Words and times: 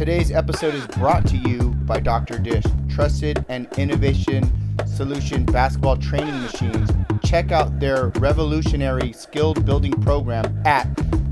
Today's 0.00 0.32
episode 0.32 0.74
is 0.74 0.86
brought 0.86 1.26
to 1.26 1.36
you 1.36 1.74
by 1.84 2.00
Dr. 2.00 2.38
Dish, 2.38 2.64
trusted 2.88 3.44
and 3.50 3.68
innovation 3.76 4.50
solution 4.86 5.44
basketball 5.44 5.98
training 5.98 6.40
machines. 6.40 6.88
Check 7.22 7.52
out 7.52 7.80
their 7.80 8.06
revolutionary 8.18 9.12
skilled 9.12 9.66
building 9.66 9.92
program 10.00 10.62
at 10.64 10.86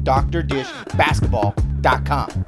drdishbasketball.com. 0.04 2.44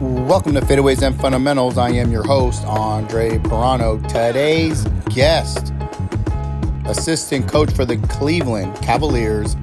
Welcome 0.00 0.54
to 0.54 0.60
Fadeaways 0.62 1.06
and 1.06 1.14
Fundamentals. 1.20 1.78
I 1.78 1.90
am 1.90 2.10
your 2.10 2.24
host, 2.24 2.64
Andre 2.64 3.38
Pirano. 3.38 4.04
Today's 4.08 4.84
guest, 5.18 5.72
assistant 6.84 7.48
coach 7.48 7.72
for 7.72 7.84
the 7.84 7.96
Cleveland 8.06 8.72
Cavaliers, 8.76 9.56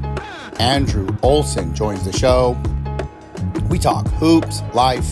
Andrew 0.60 1.08
Olson, 1.24 1.74
joins 1.74 2.04
the 2.04 2.12
show. 2.12 2.62
We 3.70 3.80
talk 3.80 4.06
hoops, 4.06 4.62
life. 4.74 5.10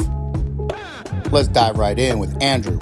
Let's 1.31 1.47
dive 1.47 1.77
right 1.77 1.97
in 1.97 2.19
with 2.19 2.35
Andrew. 2.43 2.77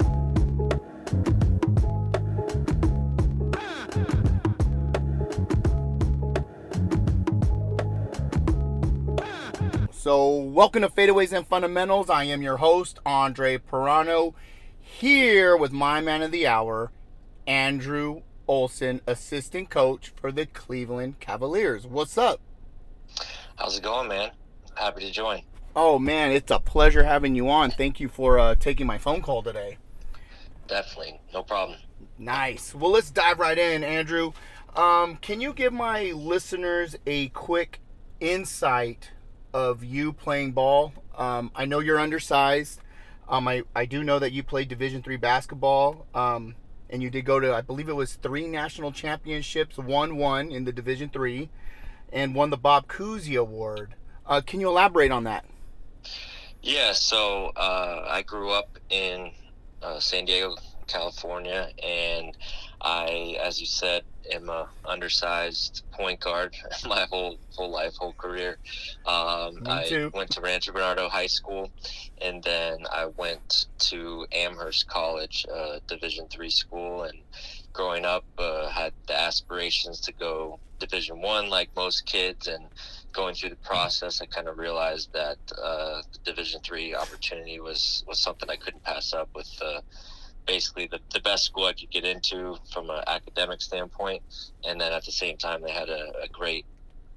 So, 9.92 10.34
welcome 10.34 10.82
to 10.82 10.88
Fadeaways 10.88 11.32
and 11.32 11.46
Fundamentals. 11.46 12.10
I 12.10 12.24
am 12.24 12.42
your 12.42 12.56
host, 12.56 12.98
Andre 13.06 13.58
Pirano, 13.58 14.34
here 14.80 15.56
with 15.56 15.70
my 15.70 16.00
man 16.00 16.22
of 16.22 16.32
the 16.32 16.48
hour, 16.48 16.90
Andrew 17.46 18.22
Olson, 18.46 19.00
assistant 19.06 19.70
coach 19.70 20.12
for 20.16 20.32
the 20.32 20.46
Cleveland 20.46 21.20
Cavaliers. 21.20 21.86
What's 21.86 22.16
up? 22.16 22.40
How's 23.56 23.78
it 23.78 23.82
going, 23.82 24.08
man? 24.08 24.30
Happy 24.74 25.02
to 25.02 25.10
join. 25.10 25.42
Oh, 25.74 25.98
man, 25.98 26.32
it's 26.32 26.50
a 26.50 26.58
pleasure 26.58 27.04
having 27.04 27.34
you 27.34 27.48
on. 27.48 27.70
Thank 27.70 28.00
you 28.00 28.08
for 28.08 28.38
uh, 28.38 28.54
taking 28.54 28.86
my 28.86 28.98
phone 28.98 29.22
call 29.22 29.42
today. 29.42 29.78
Definitely, 30.68 31.20
no 31.32 31.42
problem. 31.42 31.78
Nice. 32.18 32.74
Well, 32.74 32.90
let's 32.90 33.10
dive 33.10 33.38
right 33.38 33.58
in, 33.58 33.82
Andrew. 33.82 34.32
Um, 34.76 35.16
can 35.16 35.40
you 35.40 35.52
give 35.52 35.72
my 35.72 36.12
listeners 36.12 36.96
a 37.06 37.28
quick 37.28 37.80
insight 38.22 39.10
of 39.52 39.84
you 39.84 40.12
playing 40.12 40.52
ball. 40.52 40.92
Um, 41.16 41.50
I 41.54 41.66
know 41.66 41.80
you're 41.80 41.98
undersized. 41.98 42.80
Um, 43.28 43.46
I, 43.48 43.62
I 43.74 43.84
do 43.84 44.02
know 44.02 44.18
that 44.18 44.32
you 44.32 44.42
played 44.42 44.68
Division 44.68 45.02
three 45.02 45.16
basketball. 45.16 46.06
Um, 46.14 46.54
and 46.92 47.02
you 47.02 47.10
did 47.10 47.24
go 47.24 47.40
to 47.40 47.54
I 47.54 47.62
believe 47.62 47.88
it 47.88 47.96
was 47.96 48.14
three 48.14 48.46
national 48.46 48.92
championships, 48.92 49.78
won 49.78 50.16
one 50.16 50.52
in 50.52 50.64
the 50.64 50.72
Division 50.72 51.08
three, 51.08 51.48
and 52.12 52.34
won 52.34 52.50
the 52.50 52.56
Bob 52.56 52.86
Cousy 52.86 53.40
Award. 53.40 53.94
Uh, 54.26 54.42
can 54.46 54.60
you 54.60 54.68
elaborate 54.68 55.10
on 55.10 55.24
that? 55.24 55.44
Yeah, 56.62 56.92
so 56.92 57.50
uh, 57.56 58.06
I 58.08 58.22
grew 58.22 58.52
up 58.52 58.78
in 58.90 59.32
uh, 59.82 59.98
San 59.98 60.26
Diego, 60.26 60.54
California, 60.86 61.70
and 61.82 62.36
I, 62.82 63.38
as 63.40 63.60
you 63.60 63.66
said, 63.66 64.02
am 64.32 64.48
a 64.48 64.68
undersized 64.84 65.82
point 65.92 66.20
guard 66.20 66.54
my 66.86 67.06
whole 67.10 67.38
whole 67.54 67.70
life, 67.70 67.94
whole 67.96 68.12
career. 68.12 68.58
Um, 69.06 69.62
I 69.66 70.10
went 70.12 70.30
to 70.30 70.40
Rancho 70.40 70.72
Bernardo 70.72 71.08
High 71.08 71.28
School, 71.28 71.70
and 72.20 72.42
then 72.42 72.78
I 72.92 73.06
went 73.06 73.66
to 73.90 74.26
Amherst 74.32 74.88
College, 74.88 75.46
uh, 75.52 75.78
Division 75.86 76.26
three 76.28 76.50
school. 76.50 77.04
And 77.04 77.18
growing 77.72 78.04
up, 78.04 78.24
uh, 78.36 78.68
had 78.68 78.92
the 79.06 79.18
aspirations 79.18 80.00
to 80.02 80.12
go 80.12 80.58
Division 80.80 81.22
one, 81.22 81.48
like 81.48 81.70
most 81.76 82.04
kids, 82.06 82.48
and 82.48 82.64
going 83.12 83.36
through 83.36 83.50
the 83.50 83.56
process, 83.56 84.20
I 84.20 84.26
kind 84.26 84.48
of 84.48 84.58
realized 84.58 85.12
that 85.12 85.38
uh, 85.62 86.02
the 86.12 86.18
Division 86.24 86.60
three 86.62 86.94
opportunity 86.94 87.60
was 87.60 88.02
was 88.08 88.18
something 88.18 88.50
I 88.50 88.56
couldn't 88.56 88.82
pass 88.82 89.12
up 89.12 89.28
with 89.34 89.48
basically 90.46 90.86
the, 90.86 91.00
the 91.12 91.20
best 91.20 91.44
school 91.44 91.64
I 91.64 91.72
could 91.72 91.90
get 91.90 92.04
into 92.04 92.56
from 92.72 92.90
an 92.90 93.02
academic 93.06 93.62
standpoint. 93.62 94.22
And 94.64 94.80
then 94.80 94.92
at 94.92 95.04
the 95.04 95.12
same 95.12 95.36
time, 95.36 95.62
they 95.62 95.70
had 95.70 95.88
a, 95.88 96.12
a 96.22 96.28
great 96.28 96.66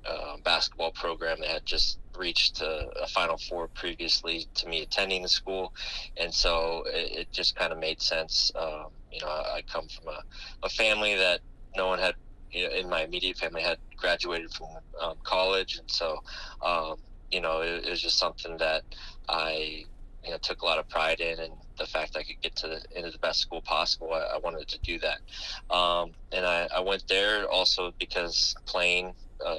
uh, 0.07 0.37
basketball 0.43 0.91
program. 0.91 1.37
They 1.39 1.47
had 1.47 1.65
just 1.65 1.99
reached 2.17 2.61
a, 2.61 2.87
a, 3.01 3.07
Final 3.07 3.37
Four 3.37 3.67
previously 3.69 4.47
to 4.55 4.67
me 4.67 4.81
attending 4.81 5.23
the 5.23 5.27
school. 5.27 5.73
And 6.17 6.33
so 6.33 6.83
it, 6.87 7.19
it 7.19 7.31
just 7.31 7.55
kind 7.55 7.73
of 7.73 7.79
made 7.79 8.01
sense. 8.01 8.51
Um, 8.55 8.87
you 9.11 9.19
know, 9.21 9.27
I, 9.27 9.57
I 9.57 9.61
come 9.61 9.87
from 9.87 10.09
a, 10.09 10.21
a 10.63 10.69
family 10.69 11.15
that 11.15 11.41
no 11.75 11.87
one 11.87 11.99
had, 11.99 12.15
you 12.51 12.67
know, 12.67 12.75
in 12.75 12.89
my 12.89 13.03
immediate 13.03 13.37
family 13.37 13.61
had 13.61 13.77
graduated 13.97 14.51
from 14.53 14.67
um, 15.01 15.15
college. 15.23 15.77
And 15.79 15.89
so, 15.89 16.19
um, 16.61 16.97
you 17.31 17.41
know, 17.41 17.61
it, 17.61 17.85
it 17.85 17.89
was 17.89 18.01
just 18.01 18.19
something 18.19 18.57
that 18.57 18.83
I, 19.27 19.85
you 20.25 20.31
know, 20.31 20.37
took 20.41 20.61
a 20.61 20.65
lot 20.65 20.79
of 20.79 20.89
pride 20.89 21.19
in 21.19 21.39
and 21.39 21.53
the 21.77 21.85
fact 21.85 22.15
I 22.15 22.23
could 22.23 22.41
get 22.41 22.55
to 22.57 22.67
the, 22.67 22.81
into 22.95 23.11
the 23.11 23.19
best 23.19 23.39
school 23.39 23.61
possible. 23.61 24.13
I, 24.13 24.35
I 24.35 24.39
wanted 24.43 24.67
to 24.67 24.79
do 24.79 24.99
that, 24.99 25.75
um, 25.75 26.11
and 26.31 26.45
I, 26.45 26.67
I, 26.75 26.79
went 26.79 27.07
there 27.07 27.47
also 27.47 27.93
because 27.99 28.55
playing 28.65 29.13
uh, 29.45 29.57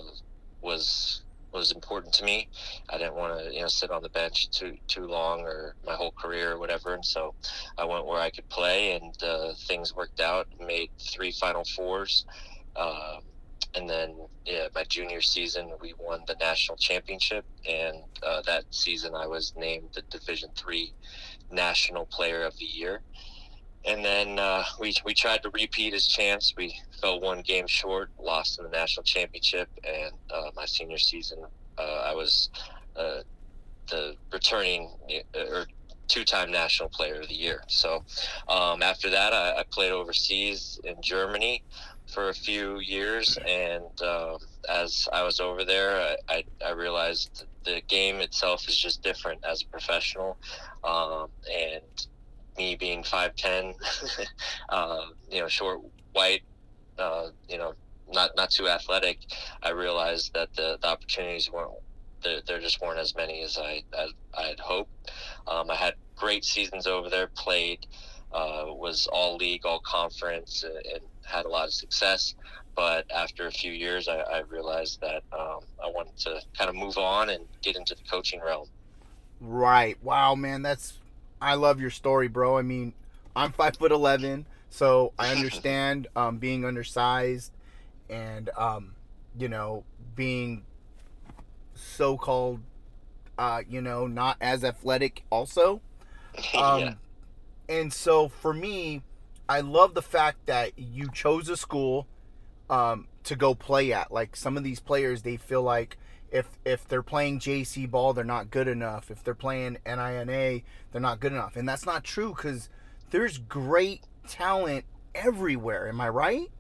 was 0.61 1.23
was 1.53 1.73
important 1.73 2.13
to 2.15 2.25
me. 2.25 2.49
I 2.91 2.99
didn't 2.99 3.15
want 3.15 3.39
to 3.39 3.55
you 3.55 3.61
know 3.61 3.69
sit 3.69 3.91
on 3.91 4.03
the 4.03 4.09
bench 4.09 4.51
too 4.51 4.77
too 4.89 5.07
long 5.07 5.41
or 5.41 5.75
my 5.87 5.95
whole 5.95 6.13
career 6.13 6.53
or 6.53 6.59
whatever, 6.59 6.95
and 6.95 7.05
so 7.05 7.35
I 7.79 7.85
went 7.85 8.07
where 8.07 8.21
I 8.21 8.31
could 8.31 8.49
play, 8.49 8.93
and 8.93 9.15
uh, 9.23 9.53
things 9.67 9.95
worked 9.95 10.21
out. 10.21 10.49
Made 10.59 10.91
three 10.99 11.33
Final 11.33 11.65
Fours. 11.65 12.27
Um, 12.75 13.23
and 13.75 13.89
then 13.89 14.15
yeah, 14.45 14.69
my 14.75 14.85
junior 14.85 15.21
season 15.21 15.71
we 15.81 15.95
won 15.99 16.21
the 16.27 16.37
national 16.41 16.77
championship, 16.79 17.45
and 17.69 17.99
uh, 18.23 18.43
that 18.43 18.65
season 18.71 19.15
I 19.15 19.27
was 19.27 19.53
named 19.57 19.89
the 19.95 20.03
Division 20.03 20.51
three 20.57 20.93
National 21.51 22.07
Player 22.07 22.43
of 22.43 22.57
the 22.59 22.65
Year. 22.65 23.01
And 23.85 24.05
then 24.05 24.39
uh, 24.39 24.65
we 24.81 24.95
we 25.05 25.15
tried 25.15 25.43
to 25.43 25.51
repeat 25.51 25.93
his 25.93 26.07
chance. 26.07 26.55
We 26.57 26.77
fell 27.01 27.21
one 27.21 27.43
game 27.43 27.67
short, 27.67 28.11
lost 28.19 28.59
in 28.59 28.65
the 28.65 28.71
national 28.71 29.05
championship, 29.05 29.69
and 29.85 30.13
uh, 30.31 30.51
my 30.57 30.67
senior 30.67 30.99
season 30.99 31.39
uh, 31.79 32.03
I 32.05 32.15
was 32.15 32.51
uh, 32.97 33.21
the 33.89 34.17
returning 34.33 34.91
uh, 35.35 35.41
or 35.51 35.67
two-time 36.09 36.51
national 36.51 36.89
player 36.89 37.21
of 37.21 37.29
the 37.29 37.35
year. 37.35 37.63
So 37.69 38.05
um, 38.49 38.83
after 38.83 39.11
that, 39.11 39.33
I, 39.33 39.59
I, 39.59 39.65
played 39.71 39.91
overseas 39.91 40.79
in 40.85 40.95
Germany 41.03 41.65
for 42.07 42.29
a 42.29 42.35
few 42.35 42.79
years, 42.79 43.39
and 43.47 44.03
um, 44.03 44.39
as 44.69 45.09
I 45.13 45.23
was 45.23 45.41
over 45.41 45.65
there, 45.65 46.01
I, 46.01 46.17
I, 46.29 46.45
I, 46.65 46.71
realized 46.71 47.45
the 47.65 47.83
game 47.89 48.21
itself 48.21 48.69
is 48.69 48.77
just 48.77 49.03
different 49.03 49.45
as 49.45 49.63
a 49.63 49.67
professional, 49.67 50.37
um, 50.85 51.29
and 51.53 52.07
me 52.57 52.77
being 52.77 53.03
five 53.03 53.35
ten, 53.37 53.75
uh, 54.69 55.07
you 55.31 55.41
know, 55.41 55.49
short, 55.49 55.81
white, 56.13 56.43
uh, 56.99 57.29
you 57.49 57.59
know, 57.59 57.75
not 58.13 58.31
not 58.37 58.51
too 58.51 58.69
athletic, 58.69 59.19
I 59.63 59.71
realized 59.71 60.33
that 60.35 60.55
the, 60.55 60.79
the 60.81 60.89
opportunities 60.89 61.51
weren't 61.51 61.73
there, 62.23 62.41
there 62.47 62.61
just 62.61 62.81
weren't 62.81 62.99
as 62.99 63.15
many 63.15 63.43
as 63.43 63.59
I 63.59 63.83
as 63.99 64.11
I 64.37 64.43
had 64.45 64.61
hoped. 64.61 65.11
Um, 65.47 65.71
I 65.71 65.75
had 65.75 65.95
great 66.17 66.45
seasons 66.45 66.87
over 66.87 67.11
there, 67.11 67.27
played, 67.29 67.87
uh, 68.33 68.65
was 68.69 69.07
all 69.07 69.37
league, 69.37 69.67
all 69.67 69.81
conference, 69.81 70.65
and 70.65 71.03
had 71.27 71.45
a 71.45 71.49
lot 71.49 71.67
of 71.67 71.73
success. 71.73 72.35
But 72.75 73.11
after 73.11 73.47
a 73.47 73.51
few 73.51 73.73
years, 73.73 74.07
I, 74.07 74.19
I 74.19 74.41
realized 74.41 75.01
that 75.01 75.23
um, 75.33 75.61
I 75.83 75.89
wanted 75.89 76.17
to 76.19 76.41
kind 76.57 76.69
of 76.69 76.77
move 76.77 76.99
on 76.99 77.31
and 77.31 77.47
get 77.63 77.77
into 77.77 77.95
the 77.95 78.03
coaching 78.11 78.41
realm. 78.41 78.69
Right. 79.41 79.97
Wow, 80.03 80.35
man. 80.35 80.63
That's 80.63 80.95
I 81.41 81.55
love 81.55 81.81
your 81.81 81.91
story, 81.91 82.29
bro. 82.29 82.59
I 82.59 82.63
mean, 82.63 82.93
I'm 83.35 83.53
five 83.53 83.77
foot 83.77 83.93
eleven, 83.93 84.47
so 84.71 85.13
I 85.19 85.29
understand 85.35 86.09
um, 86.17 86.39
being 86.39 86.65
undersized 86.65 87.53
and 88.09 88.51
um, 88.57 88.95
you 89.39 89.49
know 89.49 89.85
being 90.15 90.65
so-called, 91.75 92.61
uh, 93.39 93.63
you 93.69 93.81
know, 93.81 94.07
not 94.07 94.37
as 94.41 94.65
athletic. 94.65 95.23
Also, 95.31 95.81
um, 96.55 96.81
yeah. 96.81 96.95
and 97.69 97.93
so 97.93 98.29
for 98.29 98.53
me, 98.53 99.03
I 99.49 99.61
love 99.61 99.95
the 99.95 100.03
fact 100.03 100.47
that 100.47 100.73
you 100.77 101.11
chose 101.11 101.49
a 101.49 101.57
school 101.57 102.07
um, 102.69 103.07
to 103.25 103.37
go 103.37 103.55
play 103.55 103.93
at. 103.93 104.11
Like 104.11 104.37
some 104.37 104.57
of 104.57 104.65
these 104.65 104.81
players, 104.81 105.23
they 105.23 105.37
feel 105.37 105.63
like 105.63 105.97
if 106.31 106.47
if 106.65 106.87
they're 106.89 107.03
playing 107.03 107.41
JC 107.41 107.89
ball, 107.91 108.13
they're 108.13 108.25
not 108.25 108.51
good 108.51 108.69
enough. 108.69 109.11
If 109.11 109.23
they're 109.23 109.35
playing 109.35 109.79
NAIA, 109.87 110.65
they're 110.93 111.01
not 111.01 111.21
good 111.21 111.33
enough. 111.33 111.57
And 111.57 111.69
that's 111.69 111.87
not 111.87 112.05
true 112.05 112.35
because 112.35 112.69
there's 113.11 113.39
great 113.39 114.03
talent 114.29 114.85
everywhere. 115.15 115.89
Am 115.89 116.01
I 116.01 116.09
right? 116.09 116.51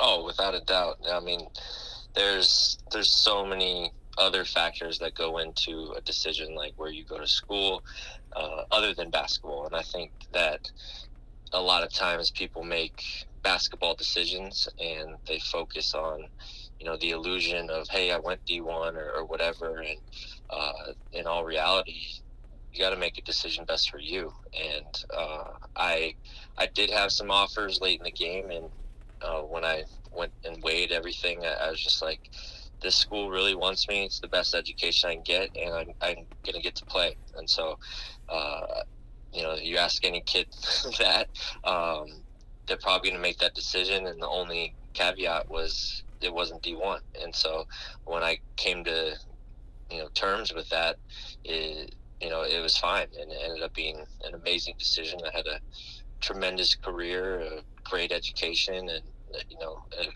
Oh, 0.00 0.24
without 0.24 0.54
a 0.54 0.60
doubt. 0.60 0.98
I 1.10 1.20
mean, 1.20 1.40
there's 2.14 2.78
there's 2.92 3.10
so 3.10 3.46
many 3.46 3.92
other 4.18 4.44
factors 4.44 4.98
that 4.98 5.14
go 5.14 5.38
into 5.38 5.94
a 5.96 6.00
decision 6.02 6.54
like 6.54 6.74
where 6.76 6.90
you 6.90 7.04
go 7.04 7.18
to 7.18 7.26
school, 7.26 7.82
uh, 8.36 8.64
other 8.70 8.94
than 8.94 9.10
basketball. 9.10 9.66
And 9.66 9.74
I 9.74 9.82
think 9.82 10.12
that 10.32 10.70
a 11.52 11.60
lot 11.60 11.82
of 11.82 11.92
times 11.92 12.30
people 12.30 12.64
make 12.64 13.02
basketball 13.42 13.94
decisions 13.94 14.68
and 14.80 15.16
they 15.26 15.38
focus 15.38 15.94
on 15.94 16.24
you 16.78 16.86
know 16.86 16.96
the 16.98 17.10
illusion 17.10 17.68
of 17.70 17.88
hey 17.88 18.12
i 18.12 18.18
went 18.18 18.44
d1 18.46 18.94
or, 18.94 19.10
or 19.16 19.24
whatever 19.24 19.78
and 19.78 19.98
uh, 20.50 20.92
in 21.12 21.26
all 21.26 21.44
reality 21.44 22.04
you 22.72 22.80
got 22.80 22.90
to 22.90 22.96
make 22.96 23.18
a 23.18 23.22
decision 23.22 23.64
best 23.64 23.90
for 23.90 23.98
you. 23.98 24.32
And 24.54 25.04
uh, 25.16 25.44
i 25.76 26.14
i 26.58 26.66
did 26.66 26.90
have 26.90 27.12
some 27.12 27.30
offers 27.30 27.80
late 27.80 27.98
in 27.98 28.04
the 28.04 28.10
game 28.10 28.50
and 28.50 28.66
uh, 29.20 29.40
when 29.40 29.64
i 29.64 29.84
went 30.14 30.32
and 30.44 30.62
weighed 30.62 30.92
everything 30.92 31.44
I, 31.44 31.66
I, 31.66 31.70
was 31.70 31.82
just 31.82 32.02
like 32.02 32.30
this 32.82 32.96
school 32.96 33.30
really 33.30 33.54
wants 33.54 33.88
me. 33.88 34.04
It's 34.04 34.20
the 34.20 34.28
best 34.28 34.54
education 34.54 35.10
i 35.10 35.14
can 35.14 35.22
get 35.22 35.56
and 35.56 35.74
i'm, 35.74 35.92
I'm 36.00 36.26
gonna 36.44 36.60
get 36.60 36.74
to 36.76 36.84
play. 36.84 37.16
And 37.36 37.48
so 37.48 37.78
uh, 38.28 38.82
you 39.32 39.42
know 39.42 39.54
you 39.54 39.76
ask 39.76 40.04
any 40.04 40.20
kid 40.20 40.46
that 40.98 41.28
um, 41.64 42.22
they're 42.66 42.76
probably 42.76 43.10
going 43.10 43.20
to 43.20 43.28
make 43.28 43.38
that 43.38 43.54
decision. 43.54 44.06
And 44.06 44.20
the 44.20 44.28
only 44.28 44.74
caveat 44.94 45.48
was 45.48 46.02
it 46.20 46.32
wasn't 46.32 46.62
D1. 46.62 47.00
And 47.22 47.34
so 47.34 47.66
when 48.04 48.22
I 48.22 48.38
came 48.56 48.84
to, 48.84 49.14
you 49.90 49.98
know, 49.98 50.08
terms 50.14 50.54
with 50.54 50.68
that, 50.70 50.96
it, 51.44 51.94
you 52.20 52.30
know, 52.30 52.42
it 52.42 52.60
was 52.60 52.76
fine. 52.76 53.08
And 53.20 53.30
it 53.30 53.38
ended 53.42 53.62
up 53.62 53.74
being 53.74 54.04
an 54.24 54.34
amazing 54.34 54.74
decision. 54.78 55.20
I 55.24 55.36
had 55.36 55.46
a 55.46 55.58
tremendous 56.20 56.74
career, 56.76 57.40
a 57.40 57.60
great 57.84 58.12
education, 58.12 58.88
and, 58.88 59.02
you 59.50 59.58
know, 59.58 59.82
an 60.00 60.08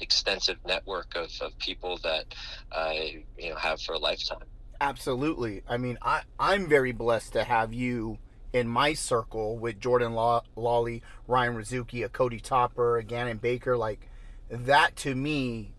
extensive 0.00 0.58
network 0.66 1.16
of, 1.16 1.30
of 1.40 1.58
people 1.58 1.98
that 2.02 2.26
I, 2.70 3.24
you 3.38 3.50
know, 3.50 3.56
have 3.56 3.80
for 3.80 3.94
a 3.94 3.98
lifetime. 3.98 4.44
Absolutely. 4.80 5.62
I 5.66 5.78
mean, 5.78 5.96
I, 6.02 6.22
I'm 6.38 6.68
very 6.68 6.92
blessed 6.92 7.32
to 7.32 7.44
have 7.44 7.72
you 7.72 8.18
in 8.54 8.68
my 8.68 8.94
circle 8.94 9.58
with 9.58 9.80
Jordan 9.80 10.14
Law- 10.14 10.44
Lawley, 10.54 11.02
Ryan 11.26 11.56
Razooky, 11.56 12.04
a 12.04 12.08
Cody 12.08 12.38
Toppert, 12.40 13.02
a 13.02 13.04
Ganon 13.04 13.40
Baker, 13.40 13.76
like 13.76 14.08
that 14.48 14.94
to 14.96 15.14
me 15.14 15.72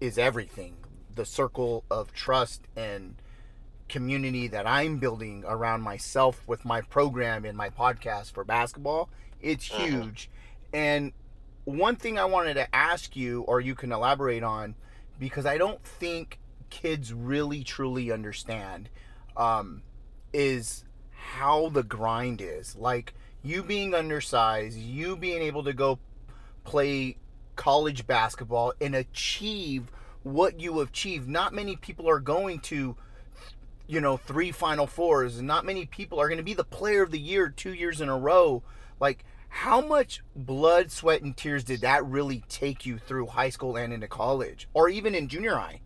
is 0.00 0.16
everything. 0.16 0.76
The 1.14 1.24
circle 1.26 1.84
of 1.90 2.12
trust 2.12 2.62
and 2.76 3.16
community 3.88 4.46
that 4.46 4.64
I'm 4.64 4.98
building 4.98 5.44
around 5.46 5.82
myself 5.82 6.40
with 6.46 6.64
my 6.64 6.82
program 6.82 7.44
and 7.44 7.58
my 7.58 7.68
podcast 7.68 8.32
for 8.32 8.44
basketball, 8.44 9.10
it's 9.40 9.68
mm-hmm. 9.68 9.82
huge. 9.82 10.30
And 10.72 11.12
one 11.64 11.96
thing 11.96 12.16
I 12.16 12.26
wanted 12.26 12.54
to 12.54 12.74
ask 12.74 13.16
you, 13.16 13.42
or 13.42 13.60
you 13.60 13.74
can 13.74 13.90
elaborate 13.90 14.44
on, 14.44 14.76
because 15.18 15.46
I 15.46 15.58
don't 15.58 15.82
think 15.82 16.38
kids 16.70 17.12
really 17.12 17.64
truly 17.64 18.12
understand, 18.12 18.88
um, 19.36 19.82
is 20.32 20.84
how 21.22 21.68
the 21.68 21.82
grind 21.82 22.40
is. 22.40 22.76
Like 22.76 23.14
you 23.42 23.62
being 23.62 23.94
undersized, 23.94 24.76
you 24.76 25.16
being 25.16 25.42
able 25.42 25.64
to 25.64 25.72
go 25.72 25.98
play 26.64 27.16
college 27.56 28.06
basketball 28.06 28.72
and 28.80 28.94
achieve 28.94 29.90
what 30.22 30.60
you 30.60 30.80
achieved. 30.80 31.28
Not 31.28 31.52
many 31.52 31.76
people 31.76 32.08
are 32.08 32.20
going 32.20 32.60
to, 32.60 32.96
you 33.86 34.00
know, 34.00 34.16
three 34.16 34.52
Final 34.52 34.86
Fours. 34.86 35.42
Not 35.42 35.64
many 35.64 35.86
people 35.86 36.20
are 36.20 36.28
going 36.28 36.38
to 36.38 36.44
be 36.44 36.54
the 36.54 36.64
player 36.64 37.02
of 37.02 37.10
the 37.10 37.18
year 37.18 37.48
two 37.48 37.72
years 37.72 38.00
in 38.00 38.08
a 38.08 38.18
row. 38.18 38.62
Like, 39.00 39.24
how 39.48 39.80
much 39.80 40.22
blood, 40.34 40.90
sweat, 40.90 41.22
and 41.22 41.36
tears 41.36 41.64
did 41.64 41.82
that 41.82 42.06
really 42.06 42.42
take 42.48 42.86
you 42.86 42.98
through 42.98 43.26
high 43.26 43.50
school 43.50 43.76
and 43.76 43.92
into 43.92 44.08
college, 44.08 44.68
or 44.72 44.88
even 44.88 45.14
in 45.14 45.28
junior 45.28 45.56
high? 45.56 45.80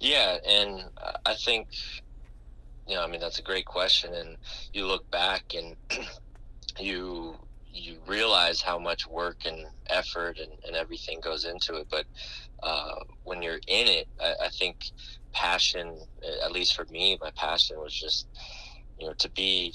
Yeah, 0.00 0.38
and 0.46 0.84
I 1.24 1.34
think 1.34 1.68
you 2.86 2.94
know, 2.94 3.02
I 3.02 3.06
mean, 3.06 3.20
that's 3.20 3.38
a 3.38 3.42
great 3.42 3.64
question. 3.64 4.14
And 4.14 4.36
you 4.72 4.86
look 4.86 5.10
back 5.10 5.54
and 5.54 5.76
you 6.78 7.36
you 7.74 7.96
realize 8.06 8.62
how 8.62 8.78
much 8.78 9.06
work 9.06 9.44
and 9.44 9.66
effort 9.88 10.38
and, 10.38 10.52
and 10.64 10.76
everything 10.76 11.18
goes 11.20 11.44
into 11.44 11.74
it. 11.74 11.88
But 11.90 12.04
uh, 12.62 13.00
when 13.24 13.42
you're 13.42 13.60
in 13.66 13.88
it, 13.88 14.08
I, 14.22 14.46
I, 14.46 14.48
think 14.48 14.92
passion, 15.32 15.98
at 16.44 16.52
least 16.52 16.76
for 16.76 16.84
me, 16.86 17.18
my 17.20 17.32
passion 17.32 17.78
was 17.78 17.92
just, 17.92 18.28
you 19.00 19.08
know, 19.08 19.12
to 19.14 19.28
be, 19.30 19.74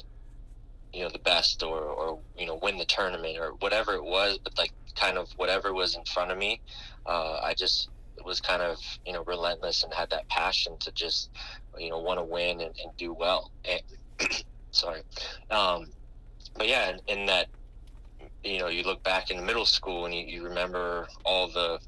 you 0.94 1.04
know, 1.04 1.10
the 1.10 1.20
best 1.20 1.62
or, 1.62 1.78
or, 1.78 2.20
you 2.38 2.46
know, 2.46 2.58
win 2.64 2.78
the 2.78 2.86
tournament 2.86 3.38
or 3.38 3.52
whatever 3.60 3.96
it 3.96 4.04
was, 4.04 4.40
but 4.40 4.58
like 4.58 4.72
kind 4.96 5.18
of 5.18 5.30
whatever 5.34 5.74
was 5.74 5.96
in 5.96 6.06
front 6.06 6.32
of 6.32 6.38
me. 6.38 6.62
Uh, 7.06 7.42
I 7.44 7.54
just 7.54 7.90
was 8.24 8.40
kind 8.40 8.62
of, 8.62 8.78
you 9.06 9.14
know, 9.14 9.24
relentless 9.26 9.84
and 9.84 9.94
had 9.94 10.10
that 10.12 10.28
passion 10.30 10.78
to 10.80 10.92
just 10.94 11.30
you 11.77 11.89
know 11.89 12.00
want 12.00 12.19
to 12.19 12.24
win 12.24 12.62
and, 12.62 12.74
and, 12.83 12.98
do 12.98 13.13
well. 13.13 13.51
And, 13.66 13.81
sorry, 14.71 15.01
um, 15.50 15.86
but 16.56 16.68
yeah, 16.68 16.92
in, 16.92 17.19
in, 17.19 17.25
that 17.27 17.48
you 18.44 18.60
know 18.60 18.68
you 18.68 18.83
look 18.83 19.04
back 19.04 19.31
in 19.31 19.45
middle 19.45 19.66
school 19.66 20.06
and 20.06 20.13
you, 20.13 20.25
you 20.25 20.44
remember 20.44 21.07
all 21.25 21.48
the 21.48 21.80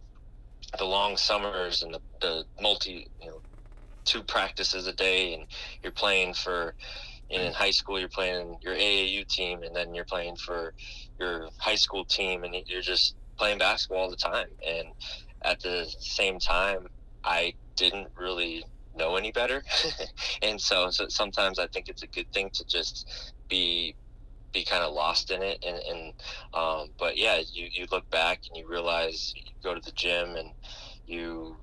the 0.77 0.85
long 0.85 1.17
summers 1.17 1.83
and 1.83 1.93
the, 1.93 1.99
the 2.21 2.45
multi 2.61 3.07
you 3.21 3.27
know 3.27 3.41
two 4.05 4.23
practices 4.23 4.87
a 4.87 4.93
day 4.93 5.33
and 5.33 5.45
you're 5.83 5.91
playing 5.91 6.33
for 6.33 6.75
in 7.29 7.51
high 7.53 7.71
school 7.71 7.99
you're 7.99 8.09
playing 8.09 8.57
your 8.61 8.75
AAU 8.75 9.25
team 9.27 9.63
and 9.63 9.75
then 9.75 9.93
you're 9.93 10.05
playing 10.05 10.35
for 10.35 10.73
your 11.19 11.47
high 11.57 11.75
school 11.75 12.03
team 12.05 12.43
and 12.43 12.55
you're 12.67 12.81
just 12.81 13.15
playing 13.37 13.57
basketball 13.57 14.03
all 14.03 14.09
the 14.09 14.15
time 14.15 14.47
and 14.67 14.87
at 15.43 15.59
the 15.61 15.85
same 15.99 16.39
time 16.39 16.87
I 17.23 17.53
didn't 17.75 18.07
really 18.17 18.63
know 18.95 19.15
any 19.15 19.31
better. 19.31 19.63
and 20.41 20.59
so, 20.59 20.89
so 20.89 21.07
sometimes 21.09 21.59
I 21.59 21.67
think 21.67 21.89
it's 21.89 22.03
a 22.03 22.07
good 22.07 22.27
thing 22.33 22.49
to 22.53 22.65
just 22.65 23.33
be 23.49 23.95
be 24.53 24.65
kind 24.65 24.83
of 24.83 24.93
lost 24.93 25.31
in 25.31 25.41
it 25.41 25.57
and, 25.65 25.77
and 25.77 26.13
um, 26.53 26.87
but 26.99 27.17
yeah 27.17 27.37
you, 27.53 27.69
you 27.71 27.85
look 27.89 28.03
back 28.09 28.41
and 28.49 28.59
you 28.59 28.69
realize 28.69 29.31
you 29.33 29.43
go 29.63 29.73
to 29.73 29.79
the 29.85 29.93
gym 29.95 30.35
and 30.35 30.49
you 31.05 31.55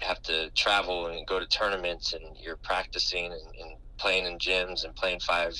have 0.00 0.22
to 0.22 0.50
travel 0.50 1.06
and 1.06 1.26
go 1.26 1.40
to 1.40 1.46
tournaments 1.46 2.12
and 2.12 2.22
you're 2.40 2.58
practicing 2.62 3.24
and, 3.26 3.34
and 3.34 3.70
playing 3.98 4.26
in 4.26 4.38
gyms 4.38 4.84
and 4.84 4.94
playing 4.94 5.20
five 5.20 5.52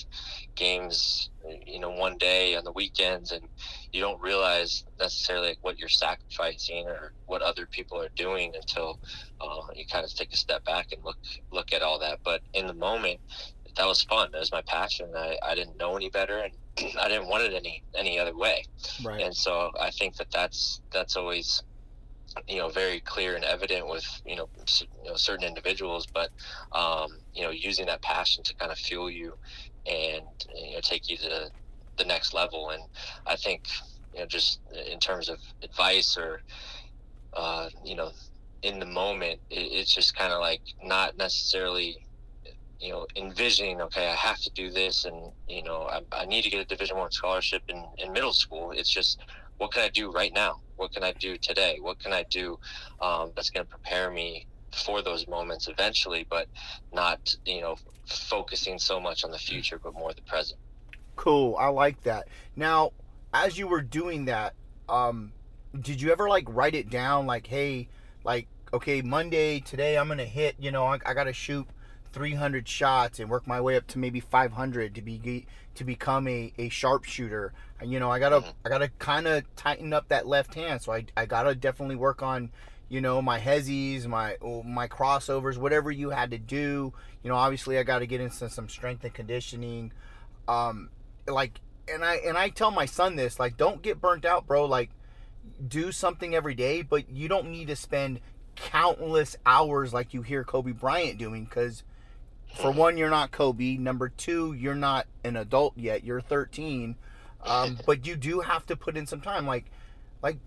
games, 0.56 1.30
you 1.66 1.80
know, 1.80 1.90
one 1.90 2.16
day 2.19 2.56
on 2.56 2.64
the 2.64 2.72
weekends, 2.72 3.32
and 3.32 3.42
you 3.93 4.00
don't 4.00 4.20
realize 4.20 4.85
necessarily 4.99 5.49
like 5.49 5.58
what 5.62 5.79
you're 5.79 5.88
sacrificing 5.88 6.87
or 6.87 7.12
what 7.26 7.43
other 7.43 7.67
people 7.67 8.00
are 8.00 8.11
doing 8.17 8.52
until 8.55 8.99
uh, 9.40 9.62
you 9.75 9.85
kind 9.87 10.05
of 10.05 10.14
take 10.14 10.32
a 10.32 10.37
step 10.37 10.64
back 10.64 10.93
and 10.93 11.02
look 11.05 11.17
look 11.50 11.73
at 11.73 11.82
all 11.82 11.99
that. 11.99 12.19
But 12.25 12.43
in 12.55 12.67
the 12.67 12.75
moment, 12.75 13.20
that 13.76 13.87
was 13.87 14.02
fun. 14.02 14.31
That 14.32 14.40
was 14.40 14.52
my 14.52 14.62
passion. 14.62 15.11
I, 15.17 15.37
I 15.42 15.54
didn't 15.54 15.78
know 15.78 15.97
any 15.97 16.11
better, 16.11 16.38
and 16.38 16.52
I 17.00 17.09
didn't 17.09 17.28
want 17.28 17.45
it 17.45 17.54
any 17.54 17.83
any 17.97 18.18
other 18.18 18.37
way. 18.37 18.64
Right. 19.04 19.23
And 19.23 19.35
so 19.35 19.71
I 19.80 19.90
think 19.90 20.16
that 20.16 20.30
that's 20.30 20.80
that's 20.92 21.16
always 21.16 21.62
you 22.47 22.59
know 22.59 22.68
very 22.68 23.00
clear 23.00 23.37
and 23.37 23.45
evident 23.45 23.88
with 23.88 24.04
you 24.25 24.37
know, 24.37 24.49
you 25.02 25.11
know 25.11 25.16
certain 25.16 25.47
individuals 25.47 26.07
but 26.12 26.28
um, 26.73 27.18
you 27.35 27.42
know 27.42 27.50
using 27.50 27.87
that 27.87 28.02
passion 28.02 28.45
to 28.45 28.54
kind 28.57 28.71
of 28.71 28.78
fuel 28.78 29.11
you 29.11 29.35
and 29.87 30.25
you 30.54 30.75
know 30.75 30.80
take 30.83 31.09
you 31.09 31.16
to 31.16 31.50
the 31.99 32.05
next 32.05 32.35
level 32.35 32.71
and 32.71 32.83
i 33.26 33.37
think 33.37 33.64
you 34.14 34.21
know 34.21 34.26
just 34.26 34.61
in 34.90 34.99
terms 34.99 35.28
of 35.28 35.38
advice 35.62 36.17
or 36.17 36.40
uh, 37.35 37.69
you 37.85 37.95
know 37.95 38.11
in 38.62 38.78
the 38.81 38.87
moment 38.87 39.38
it, 39.50 39.61
it's 39.61 39.95
just 39.95 40.17
kind 40.17 40.33
of 40.33 40.40
like 40.40 40.62
not 40.83 41.17
necessarily 41.17 41.97
you 42.81 42.90
know 42.90 43.07
envisioning 43.17 43.81
okay 43.81 44.09
i 44.09 44.14
have 44.14 44.40
to 44.40 44.50
do 44.55 44.71
this 44.71 45.05
and 45.05 45.33
you 45.47 45.62
know 45.62 45.83
i, 45.90 46.00
I 46.12 46.25
need 46.25 46.43
to 46.43 46.50
get 46.50 46.61
a 46.61 46.64
division 46.64 46.97
one 46.97 47.11
scholarship 47.11 47.62
in, 47.69 47.85
in 47.99 48.12
middle 48.12 48.33
school 48.33 48.73
it's 48.73 48.90
just 48.90 49.21
what 49.59 49.73
can 49.73 49.83
I 49.83 49.88
do 49.88 50.11
right 50.11 50.33
now? 50.33 50.61
What 50.76 50.93
can 50.93 51.05
I 51.05 51.12
do 51.21 51.37
today? 51.37 51.78
What 51.81 51.99
can 51.99 52.12
I 52.12 52.25
do 52.31 52.59
um, 53.02 53.33
that's 53.37 53.50
going 53.50 53.67
to 53.67 53.71
prepare 53.71 54.11
me 54.11 54.47
for 54.73 55.02
those 55.02 55.26
moments 55.28 55.69
eventually, 55.69 56.26
but 56.31 56.47
not, 56.93 57.21
you 57.45 57.61
know, 57.61 57.76
focusing 58.07 58.78
so 58.78 59.00
much 59.00 59.25
on 59.25 59.31
the 59.31 59.38
future, 59.38 59.81
but 59.83 59.95
more 59.95 60.12
the 60.14 60.23
present. 60.23 60.61
Cool. 61.18 61.56
I 61.58 61.66
like 61.66 62.00
that. 62.04 62.28
Now, 62.54 62.92
as 63.34 63.58
you 63.58 63.66
were 63.66 63.82
doing 63.82 64.26
that, 64.26 64.54
um, 64.88 65.32
did 65.78 66.00
you 66.00 66.12
ever 66.12 66.28
like 66.28 66.44
write 66.48 66.76
it 66.76 66.90
down 66.90 67.26
like, 67.26 67.48
hey, 67.48 67.88
like, 68.22 68.46
okay, 68.72 69.02
Monday, 69.02 69.58
today 69.58 69.98
I'm 69.98 70.06
going 70.06 70.18
to 70.18 70.25
hit, 70.25 70.54
you 70.60 70.70
know, 70.70 70.87
I, 70.87 71.00
I 71.04 71.14
got 71.14 71.25
to 71.25 71.32
shoot 71.32 71.66
300 72.12 72.68
shots 72.68 73.18
and 73.18 73.28
work 73.28 73.48
my 73.48 73.60
way 73.60 73.76
up 73.76 73.88
to 73.88 73.98
maybe 73.98 74.20
500 74.20 74.94
to 74.94 75.02
be 75.02 75.46
to 75.75 75.84
become 75.84 76.28
a, 76.28 76.52
a 76.56 76.68
sharpshooter. 76.68 77.52
You 77.84 77.98
know, 77.98 78.10
I 78.10 78.20
gotta 78.20 78.40
mm-hmm. 78.40 78.50
I 78.64 78.68
gotta 78.68 78.88
kind 78.98 79.26
of 79.26 79.44
tighten 79.56 79.92
up 79.92 80.08
that 80.08 80.26
left 80.26 80.54
hand. 80.54 80.82
So 80.82 80.92
I, 80.92 81.04
I 81.16 81.26
gotta 81.26 81.54
definitely 81.54 81.96
work 81.96 82.22
on 82.22 82.50
you 82.88 83.00
know 83.00 83.20
my 83.20 83.38
hezzies, 83.38 84.06
my 84.06 84.37
oh, 84.40 84.62
my 84.62 84.87
crossovers, 84.88 85.58
whatever 85.58 85.90
you 85.90 86.10
had 86.10 86.30
to 86.30 86.38
do. 86.38 86.92
You 87.22 87.30
know, 87.30 87.37
obviously 87.37 87.76
I 87.76 87.82
got 87.82 87.98
to 87.98 88.06
get 88.06 88.20
into 88.20 88.48
some 88.48 88.68
strength 88.68 89.04
and 89.04 89.12
conditioning. 89.12 89.92
Um, 90.48 90.88
like 91.28 91.61
and 91.92 92.04
I 92.04 92.16
and 92.16 92.37
I 92.37 92.49
tell 92.49 92.70
my 92.70 92.87
son 92.87 93.16
this 93.16 93.38
like 93.38 93.56
don't 93.56 93.82
get 93.82 94.00
burnt 94.00 94.25
out, 94.25 94.47
bro. 94.47 94.64
Like 94.64 94.90
do 95.66 95.92
something 95.92 96.35
every 96.35 96.54
day, 96.54 96.82
but 96.82 97.11
you 97.11 97.28
don't 97.28 97.50
need 97.50 97.68
to 97.68 97.76
spend 97.76 98.20
countless 98.56 99.37
hours 99.47 99.92
like 99.92 100.12
you 100.12 100.23
hear 100.23 100.44
Kobe 100.44 100.73
Bryant 100.73 101.18
doing 101.18 101.44
because 101.44 101.85
for 102.54 102.70
one, 102.70 102.97
you're 102.97 103.11
not 103.11 103.30
Kobe. 103.30 103.76
Number 103.76 104.08
two, 104.08 104.52
you're 104.54 104.75
not 104.75 105.06
an 105.23 105.37
adult 105.37 105.75
yet. 105.76 106.04
You're 106.04 106.20
13. 106.20 106.97
Um, 107.44 107.78
but 107.87 108.06
you 108.06 108.16
do 108.16 108.40
have 108.40 108.66
to 108.66 108.76
put 108.76 108.97
in 108.97 109.06
some 109.06 109.20
time. 109.20 109.47
Like, 109.47 109.66
like 110.23 110.38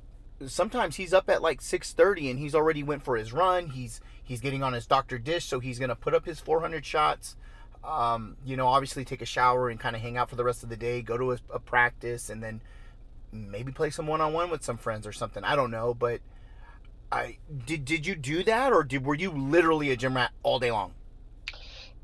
sometimes 0.47 0.95
he's 0.95 1.13
up 1.13 1.29
at 1.29 1.41
like 1.41 1.61
six 1.61 1.93
thirty 1.93 2.29
and 2.29 2.39
he's 2.39 2.55
already 2.55 2.83
went 2.83 3.03
for 3.03 3.15
his 3.15 3.31
run. 3.31 3.67
He's 3.67 4.01
he's 4.23 4.41
getting 4.41 4.63
on 4.63 4.73
his 4.73 4.88
doctor 4.88 5.17
dish, 5.17 5.45
so 5.45 5.59
he's 5.59 5.79
gonna 5.79 5.95
put 5.95 6.13
up 6.13 6.25
his 6.25 6.39
four 6.39 6.61
hundred 6.61 6.85
shots. 6.85 7.35
Um, 7.83 8.38
you 8.45 8.55
know, 8.55 8.67
obviously 8.67 9.03
take 9.05 9.21
a 9.21 9.25
shower 9.25 9.69
and 9.69 9.79
kind 9.79 9.95
of 9.95 10.01
hang 10.01 10.17
out 10.17 10.29
for 10.29 10.35
the 10.35 10.43
rest 10.43 10.63
of 10.63 10.69
the 10.69 10.77
day. 10.77 11.01
Go 11.01 11.17
to 11.17 11.31
a, 11.33 11.38
a 11.53 11.59
practice 11.59 12.29
and 12.29 12.43
then 12.43 12.61
maybe 13.31 13.71
play 13.71 13.89
some 13.89 14.07
one 14.07 14.21
on 14.21 14.33
one 14.33 14.50
with 14.50 14.63
some 14.63 14.77
friends 14.77 15.07
or 15.07 15.11
something. 15.11 15.43
I 15.43 15.55
don't 15.55 15.71
know, 15.71 15.93
but 15.93 16.21
I 17.11 17.38
did. 17.65 17.85
Did 17.85 18.05
you 18.05 18.15
do 18.15 18.43
that, 18.43 18.71
or 18.71 18.83
did 18.83 19.05
were 19.05 19.15
you 19.15 19.31
literally 19.31 19.91
a 19.91 19.97
gym 19.97 20.15
rat 20.15 20.31
all 20.43 20.59
day 20.59 20.71
long? 20.71 20.93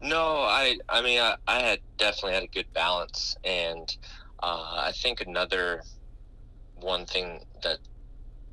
No, 0.02 0.42
I. 0.42 0.78
I 0.90 1.02
mean, 1.02 1.20
I, 1.20 1.36
I 1.48 1.62
had 1.62 1.80
definitely 1.98 2.34
had 2.34 2.44
a 2.44 2.48
good 2.48 2.72
balance, 2.74 3.38
and 3.44 3.96
uh, 4.42 4.84
I 4.84 4.92
think 4.92 5.22
another 5.22 5.84
one 6.76 7.06
thing 7.06 7.46
that 7.64 7.80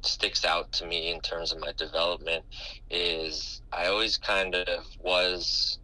sticks 0.03 0.45
out 0.45 0.71
to 0.73 0.87
me 0.87 1.11
in 1.11 1.21
terms 1.21 1.53
of 1.53 1.61
my 1.61 1.73
development 1.73 2.45
is 2.91 3.63
I 3.73 3.87
always 3.87 4.17
kind 4.17 4.55
of 4.55 4.85
was 5.01 5.79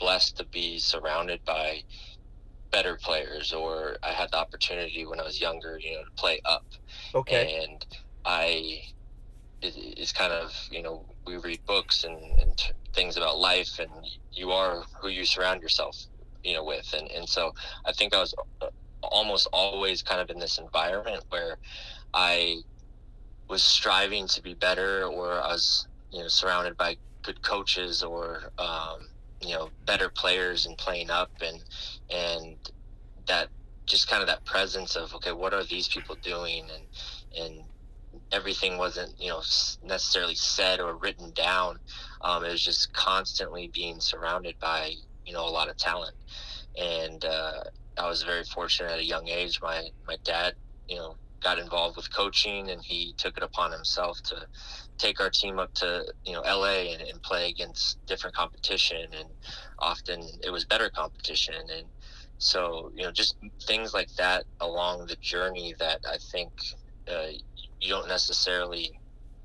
blessed 0.00 0.36
to 0.38 0.44
be 0.46 0.78
surrounded 0.78 1.44
by 1.44 1.82
better 2.70 2.96
players 2.96 3.52
or 3.52 3.96
I 4.02 4.12
had 4.12 4.30
the 4.30 4.38
opportunity 4.38 5.06
when 5.06 5.20
I 5.20 5.24
was 5.24 5.40
younger, 5.40 5.78
you 5.78 5.92
know, 5.92 6.04
to 6.04 6.10
play 6.16 6.40
up. 6.44 6.64
Okay. 7.14 7.62
And 7.64 7.84
I 8.24 8.82
it, 9.62 9.74
it's 9.76 10.12
kind 10.12 10.32
of, 10.32 10.52
you 10.70 10.82
know, 10.82 11.04
we 11.26 11.36
read 11.36 11.64
books 11.66 12.04
and, 12.04 12.16
and 12.40 12.56
t- 12.56 12.72
things 12.94 13.16
about 13.16 13.38
life 13.38 13.78
and 13.78 13.90
you 14.32 14.50
are 14.50 14.84
who 15.00 15.08
you 15.08 15.24
surround 15.24 15.62
yourself, 15.62 15.96
you 16.42 16.54
know, 16.54 16.64
with. 16.64 16.92
And, 16.96 17.10
and 17.10 17.28
so 17.28 17.54
I 17.84 17.92
think 17.92 18.14
I 18.14 18.20
was 18.20 18.34
uh, 18.62 18.68
almost 19.02 19.48
always 19.52 20.02
kind 20.02 20.20
of 20.20 20.30
in 20.30 20.38
this 20.38 20.58
environment 20.58 21.24
where 21.28 21.58
I 22.14 22.58
was 23.48 23.62
striving 23.62 24.26
to 24.28 24.42
be 24.42 24.54
better 24.54 25.04
or 25.04 25.32
I 25.32 25.48
was, 25.48 25.88
you 26.12 26.22
know, 26.22 26.28
surrounded 26.28 26.76
by 26.76 26.96
good 27.22 27.42
coaches 27.42 28.02
or, 28.02 28.52
um, 28.58 29.08
you 29.40 29.54
know, 29.54 29.70
better 29.86 30.08
players 30.08 30.66
and 30.66 30.76
playing 30.76 31.10
up 31.10 31.30
and, 31.40 31.62
and 32.10 32.56
that 33.26 33.48
just 33.86 34.08
kind 34.08 34.22
of 34.22 34.28
that 34.28 34.44
presence 34.44 34.96
of, 34.96 35.14
okay, 35.14 35.32
what 35.32 35.54
are 35.54 35.64
these 35.64 35.88
people 35.88 36.16
doing? 36.22 36.64
And, 36.74 37.44
and 37.44 37.64
everything 38.32 38.78
wasn't, 38.78 39.14
you 39.20 39.28
know, 39.28 39.42
necessarily 39.82 40.34
said 40.34 40.80
or 40.80 40.96
written 40.96 41.32
down. 41.32 41.78
Um, 42.20 42.44
it 42.44 42.52
was 42.52 42.62
just 42.62 42.92
constantly 42.92 43.70
being 43.72 44.00
surrounded 44.00 44.58
by, 44.60 44.92
you 45.26 45.32
know, 45.32 45.46
a 45.46 45.50
lot 45.50 45.68
of 45.68 45.76
talent. 45.76 46.14
And, 46.78 47.24
uh, 47.24 47.64
I 47.98 48.08
was 48.08 48.22
very 48.22 48.44
fortunate 48.44 48.92
at 48.92 48.98
a 48.98 49.04
young 49.04 49.28
age. 49.28 49.60
My, 49.62 49.88
my 50.06 50.16
dad, 50.24 50.54
you 50.88 50.96
know, 50.96 51.16
got 51.42 51.58
involved 51.58 51.96
with 51.96 52.12
coaching 52.14 52.70
and 52.70 52.82
he 52.82 53.14
took 53.16 53.36
it 53.36 53.42
upon 53.42 53.72
himself 53.72 54.22
to 54.22 54.46
take 55.00 55.20
our 55.20 55.30
team 55.30 55.58
up 55.58 55.72
to 55.74 56.04
you 56.24 56.34
know 56.34 56.42
LA 56.42 56.92
and, 56.92 57.02
and, 57.02 57.22
play 57.22 57.48
against 57.48 58.04
different 58.06 58.36
competition 58.36 59.06
and 59.18 59.28
often 59.78 60.20
it 60.44 60.50
was 60.50 60.64
better 60.64 60.90
competition. 60.90 61.54
And 61.74 61.86
so 62.38 62.92
you 62.94 63.02
know 63.02 63.10
just 63.10 63.36
things 63.62 63.94
like 63.94 64.14
that 64.16 64.44
along 64.60 65.06
the 65.06 65.16
journey 65.16 65.74
that 65.78 66.00
I 66.08 66.18
think 66.18 66.50
uh, 67.10 67.32
you 67.80 67.88
don't 67.88 68.08
necessarily 68.08 68.92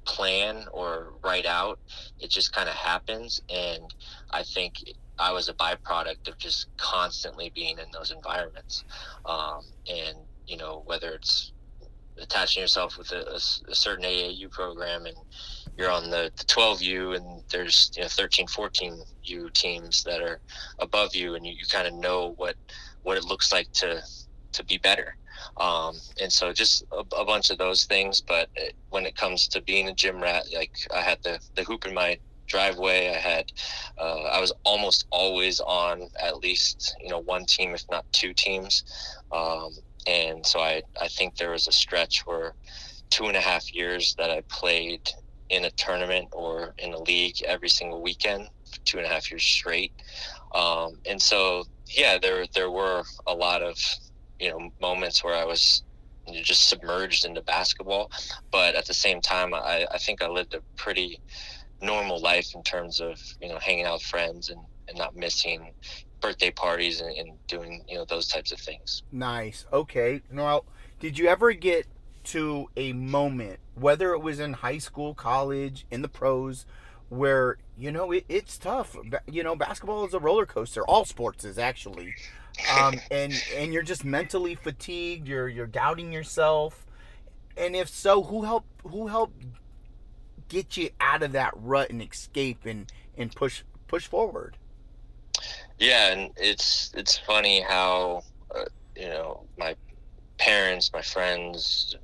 plan 0.03 0.65
or 0.71 1.13
write 1.23 1.47
out 1.47 1.79
it 2.19 2.29
just 2.29 2.53
kind 2.53 2.69
of 2.69 2.75
happens. 2.75 3.41
And 3.49 3.93
I 4.31 4.43
think 4.43 4.75
I 5.17 5.31
was 5.31 5.47
a 5.47 5.53
byproduct 5.53 6.27
of 6.27 6.37
just 6.37 6.67
constantly 6.77 7.49
being 7.55 7.79
in 7.79 7.85
those 7.93 8.11
environments. 8.11 8.83
Um, 9.25 9.61
and 9.89 10.17
you 10.47 10.57
know 10.57 10.83
whether 10.85 11.11
it's 11.13 11.53
attaching 12.21 12.61
yourself 12.61 12.97
with 12.97 13.11
a, 13.11 13.27
a, 13.31 13.35
a, 13.35 13.75
certain 13.75 14.05
AAU 14.05 14.49
program 14.49 15.05
and 15.05 15.17
you're 15.77 15.91
on 15.91 16.09
the, 16.09 16.31
the 16.37 16.43
12U 16.45 17.15
and 17.15 17.43
there's 17.51 17.91
you 17.95 18.03
know 18.03 18.07
13 18.07 18.47
14U 18.47 19.53
teams 19.53 20.03
that 20.03 20.21
are 20.21 20.39
above 20.79 21.13
you 21.15 21.35
and 21.35 21.45
you, 21.45 21.53
you 21.53 21.65
kind 21.69 21.87
of 21.87 21.93
know 21.93 22.33
what 22.37 22.55
what 23.03 23.17
it 23.17 23.25
looks 23.25 23.51
like 23.51 23.71
to 23.73 24.01
to 24.53 24.63
be 24.63 24.77
better. 24.77 25.17
Um, 25.57 25.95
and 26.21 26.31
so 26.31 26.53
just 26.53 26.83
a, 26.93 27.03
a, 27.15 27.25
bunch 27.25 27.49
of 27.49 27.57
those 27.57 27.85
things 27.85 28.21
but 28.21 28.49
when 28.89 29.05
it 29.05 29.15
comes 29.15 29.49
to 29.49 29.61
being 29.61 29.89
a 29.89 29.93
gym 29.93 30.21
rat 30.21 30.45
like 30.55 30.71
I 30.93 31.01
had 31.01 31.21
the 31.23 31.39
the 31.55 31.63
hoop 31.63 31.85
in 31.85 31.93
my 31.93 32.17
driveway. 32.47 33.09
I 33.09 33.17
had 33.17 33.51
uh, 33.97 34.23
I 34.23 34.39
was 34.39 34.51
almost 34.63 35.07
always 35.09 35.59
on 35.59 36.09
at 36.21 36.37
least 36.37 36.95
you 37.01 37.09
know 37.09 37.19
one 37.19 37.45
team 37.45 37.73
if 37.73 37.83
not 37.89 38.05
two 38.11 38.33
teams. 38.33 38.83
Um, 39.31 39.71
and 40.05 40.45
so 40.45 40.59
I 40.59 40.81
I 41.01 41.07
think 41.07 41.35
there 41.35 41.51
was 41.51 41.67
a 41.67 41.71
stretch 41.71 42.25
where 42.25 42.53
two 43.09 43.25
and 43.25 43.37
a 43.37 43.41
half 43.41 43.73
years 43.73 44.15
that 44.17 44.29
I 44.29 44.41
played 44.49 45.09
in 45.49 45.65
a 45.65 45.69
tournament 45.71 46.29
or 46.31 46.73
in 46.79 46.93
a 46.93 46.99
league 46.99 47.41
every 47.43 47.69
single 47.69 48.01
weekend 48.01 48.49
two 48.83 48.97
and 48.97 49.05
a 49.05 49.09
half 49.09 49.31
years 49.31 49.43
straight. 49.43 49.91
Um, 50.53 50.99
and 51.07 51.21
so 51.21 51.63
yeah, 51.87 52.17
there 52.17 52.45
there 52.53 52.71
were 52.71 53.03
a 53.27 53.33
lot 53.33 53.61
of 53.61 53.77
you 54.39 54.49
know 54.49 54.69
moments 54.81 55.23
where 55.23 55.35
I 55.35 55.45
was 55.45 55.83
just 56.33 56.69
submerged 56.69 57.25
into 57.25 57.41
basketball, 57.41 58.11
but 58.51 58.75
at 58.75 58.85
the 58.85 58.93
same 58.93 59.21
time, 59.21 59.53
I, 59.53 59.85
I 59.91 59.97
think 59.99 60.23
I 60.23 60.27
lived 60.27 60.55
a 60.55 60.61
pretty 60.75 61.19
normal 61.81 62.19
life 62.19 62.55
in 62.55 62.63
terms 62.63 62.99
of 62.99 63.19
you 63.41 63.49
know 63.49 63.59
hanging 63.59 63.85
out 63.85 63.95
with 63.95 64.03
friends 64.03 64.49
and, 64.49 64.59
and 64.87 64.97
not 64.97 65.15
missing 65.15 65.71
birthday 66.21 66.51
parties 66.51 67.01
and, 67.01 67.15
and 67.15 67.47
doing 67.47 67.83
you 67.87 67.97
know 67.97 68.05
those 68.05 68.27
types 68.27 68.51
of 68.51 68.59
things. 68.59 69.03
Nice. 69.11 69.65
Okay. 69.71 70.21
Now, 70.31 70.63
did 70.99 71.17
you 71.17 71.27
ever 71.27 71.53
get 71.53 71.87
to 72.25 72.69
a 72.75 72.91
moment, 72.93 73.59
whether 73.75 74.13
it 74.13 74.19
was 74.19 74.39
in 74.39 74.53
high 74.53 74.79
school, 74.79 75.13
college, 75.13 75.85
in 75.91 76.01
the 76.01 76.07
pros, 76.07 76.65
where 77.09 77.57
you 77.77 77.91
know 77.91 78.11
it, 78.11 78.25
it's 78.27 78.57
tough. 78.57 78.97
You 79.29 79.43
know, 79.43 79.55
basketball 79.55 80.05
is 80.05 80.13
a 80.13 80.19
roller 80.19 80.45
coaster. 80.45 80.85
All 80.85 81.05
sports 81.05 81.45
is 81.45 81.57
actually, 81.57 82.15
um, 82.77 82.95
and 83.11 83.33
and 83.55 83.73
you're 83.73 83.83
just 83.83 84.03
mentally 84.03 84.55
fatigued. 84.55 85.27
You're 85.27 85.47
you're 85.47 85.67
doubting 85.67 86.11
yourself, 86.11 86.85
and 87.55 87.75
if 87.75 87.89
so, 87.89 88.23
who 88.23 88.43
helped 88.43 88.67
who 88.87 89.07
helped 89.07 89.43
get 90.47 90.77
you 90.77 90.89
out 90.99 91.23
of 91.23 91.31
that 91.33 91.53
rut 91.55 91.89
and 91.89 92.01
escape 92.01 92.65
and 92.65 92.91
and 93.17 93.33
push 93.35 93.63
push 93.87 94.07
forward? 94.07 94.57
Yeah, 95.79 96.11
and 96.13 96.31
it's 96.37 96.91
it's 96.95 97.17
funny 97.17 97.61
how 97.61 98.21
uh, 98.55 98.65
you 98.95 99.09
know 99.09 99.47
my 99.57 99.75
parents, 100.39 100.91
my 100.93 101.01
friends, 101.01 101.95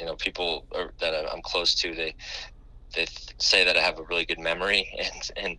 you 0.00 0.06
know, 0.06 0.16
people 0.16 0.66
that 1.00 1.14
I'm 1.32 1.42
close 1.42 1.74
to, 1.76 1.94
they 1.94 2.14
they 2.96 3.06
say 3.38 3.64
that 3.64 3.76
I 3.76 3.82
have 3.82 3.98
a 3.98 4.04
really 4.04 4.26
good 4.26 4.40
memory, 4.40 4.88
and 4.98 5.30
and 5.36 5.58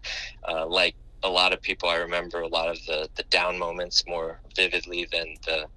uh, 0.49 0.67
like 0.67 0.95
a 1.23 1.29
lot 1.29 1.53
of 1.53 1.61
people, 1.61 1.89
I 1.89 1.97
remember 1.97 2.41
a 2.41 2.47
lot 2.47 2.69
of 2.69 2.77
the 2.87 3.09
the 3.15 3.23
down 3.31 3.59
moments 3.59 4.03
more 4.07 4.41
vividly 4.55 5.07
than 5.11 5.35
the 5.45 5.67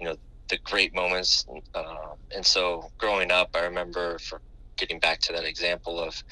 you 0.00 0.08
know 0.08 0.16
the 0.50 0.58
great 0.64 0.94
moments. 0.94 1.46
Uh, 1.74 2.14
and 2.34 2.44
so 2.44 2.90
growing 2.98 3.30
up, 3.32 3.50
I 3.54 3.60
remember 3.60 4.18
for 4.18 4.40
getting 4.78 5.00
back 5.00 5.20
to 5.22 5.32
that 5.34 5.44
example 5.44 6.00
of 6.00 6.22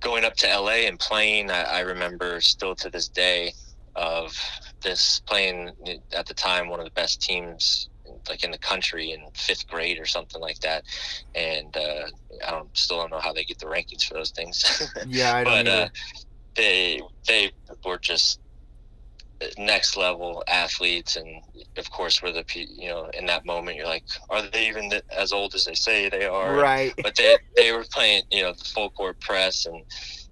going 0.00 0.24
up 0.24 0.34
to 0.36 0.48
LA 0.48 0.86
and 0.88 0.98
playing. 0.98 1.50
I, 1.50 1.62
I 1.62 1.80
remember 1.80 2.40
still 2.40 2.74
to 2.76 2.90
this 2.90 3.08
day 3.08 3.52
of 3.96 4.36
this 4.82 5.20
playing 5.20 5.70
at 6.12 6.26
the 6.26 6.34
time 6.34 6.68
one 6.68 6.80
of 6.80 6.84
the 6.84 6.92
best 6.92 7.20
teams 7.22 7.88
like 8.28 8.44
in 8.44 8.50
the 8.50 8.58
country 8.58 9.12
in 9.12 9.20
fifth 9.34 9.68
grade 9.68 9.98
or 9.98 10.06
something 10.06 10.40
like 10.40 10.58
that. 10.60 10.84
And 11.34 11.76
uh, 11.76 12.06
i 12.46 12.50
don't 12.50 12.76
still 12.76 12.98
don't 12.98 13.10
know 13.10 13.20
how 13.20 13.32
they 13.32 13.44
get 13.44 13.58
the 13.58 13.66
rankings 13.66 14.04
for 14.04 14.14
those 14.14 14.30
things. 14.30 14.88
Yeah 15.06 15.36
I 15.36 15.44
don't 15.44 15.64
but 15.64 15.66
uh, 15.66 15.88
they 16.54 17.00
they 17.26 17.52
were 17.84 17.98
just 17.98 18.40
next 19.58 19.96
level 19.96 20.42
athletes. 20.48 21.16
And 21.16 21.42
of 21.76 21.90
course 21.90 22.22
were 22.22 22.32
the 22.32 22.44
you 22.54 22.88
know 22.88 23.10
in 23.14 23.26
that 23.26 23.44
moment 23.44 23.76
you're 23.76 23.86
like 23.86 24.04
are 24.30 24.42
they 24.42 24.68
even 24.68 24.90
as 25.16 25.32
old 25.32 25.54
as 25.54 25.64
they 25.64 25.74
say 25.74 26.08
they 26.08 26.26
are? 26.26 26.56
Right. 26.56 26.94
but 27.02 27.16
they 27.16 27.36
they 27.56 27.72
were 27.72 27.84
playing 27.92 28.22
you 28.30 28.42
know 28.42 28.52
the 28.52 28.64
full 28.64 28.90
court 28.90 29.20
press. 29.20 29.66
And 29.66 29.82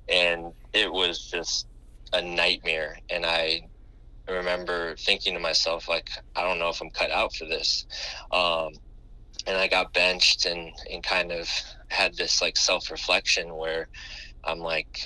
and 0.08 0.52
it 0.72 0.92
was 0.92 1.30
just 1.30 1.66
a 2.12 2.22
nightmare. 2.22 2.98
And 3.10 3.24
i 3.26 3.68
remember 4.28 4.94
thinking 4.96 5.34
to 5.34 5.40
myself 5.40 5.88
like 5.88 6.08
i 6.36 6.42
don't 6.42 6.60
know 6.60 6.68
if 6.68 6.80
i'm 6.80 6.90
cut 6.90 7.10
out 7.10 7.34
for 7.34 7.44
this. 7.46 7.86
Um, 8.30 8.72
and 9.46 9.56
i 9.56 9.66
got 9.66 9.92
benched 9.92 10.46
and 10.46 10.72
and 10.90 11.02
kind 11.02 11.32
of 11.32 11.48
had 11.88 12.14
this 12.16 12.40
like 12.40 12.56
self-reflection 12.56 13.54
where 13.54 13.88
i'm 14.44 14.60
like 14.60 15.00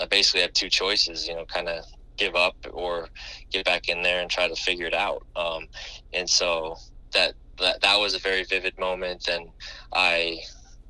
i 0.00 0.06
basically 0.06 0.40
have 0.40 0.52
two 0.54 0.70
choices 0.70 1.28
you 1.28 1.34
know 1.34 1.44
kind 1.44 1.68
of 1.68 1.84
give 2.16 2.34
up 2.34 2.56
or 2.72 3.08
get 3.50 3.64
back 3.64 3.88
in 3.88 4.02
there 4.02 4.20
and 4.20 4.30
try 4.30 4.48
to 4.48 4.56
figure 4.56 4.86
it 4.86 4.94
out. 4.94 5.24
Um, 5.36 5.66
and 6.12 6.28
so 6.28 6.76
that, 7.12 7.34
that 7.58 7.80
that 7.82 7.96
was 7.98 8.14
a 8.14 8.18
very 8.18 8.44
vivid 8.44 8.78
moment. 8.78 9.28
And 9.28 9.48
i 9.92 10.38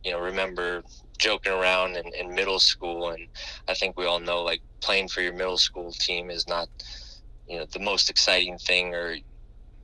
you 0.04 0.12
know 0.12 0.20
remember 0.20 0.82
joking 1.18 1.52
around 1.52 1.96
in, 1.96 2.04
in 2.14 2.32
middle 2.32 2.58
school 2.58 3.08
and 3.10 3.26
i 3.68 3.74
think 3.74 3.98
we 3.98 4.06
all 4.06 4.20
know 4.20 4.42
like 4.42 4.60
playing 4.86 5.08
for 5.08 5.20
your 5.20 5.34
middle 5.34 5.58
school 5.58 5.92
team 5.92 6.30
is 6.30 6.46
not 6.48 6.68
you 7.46 7.58
know 7.58 7.66
the 7.72 7.80
most 7.80 8.10
exciting 8.10 8.58
thing 8.58 8.94
or 8.94 9.16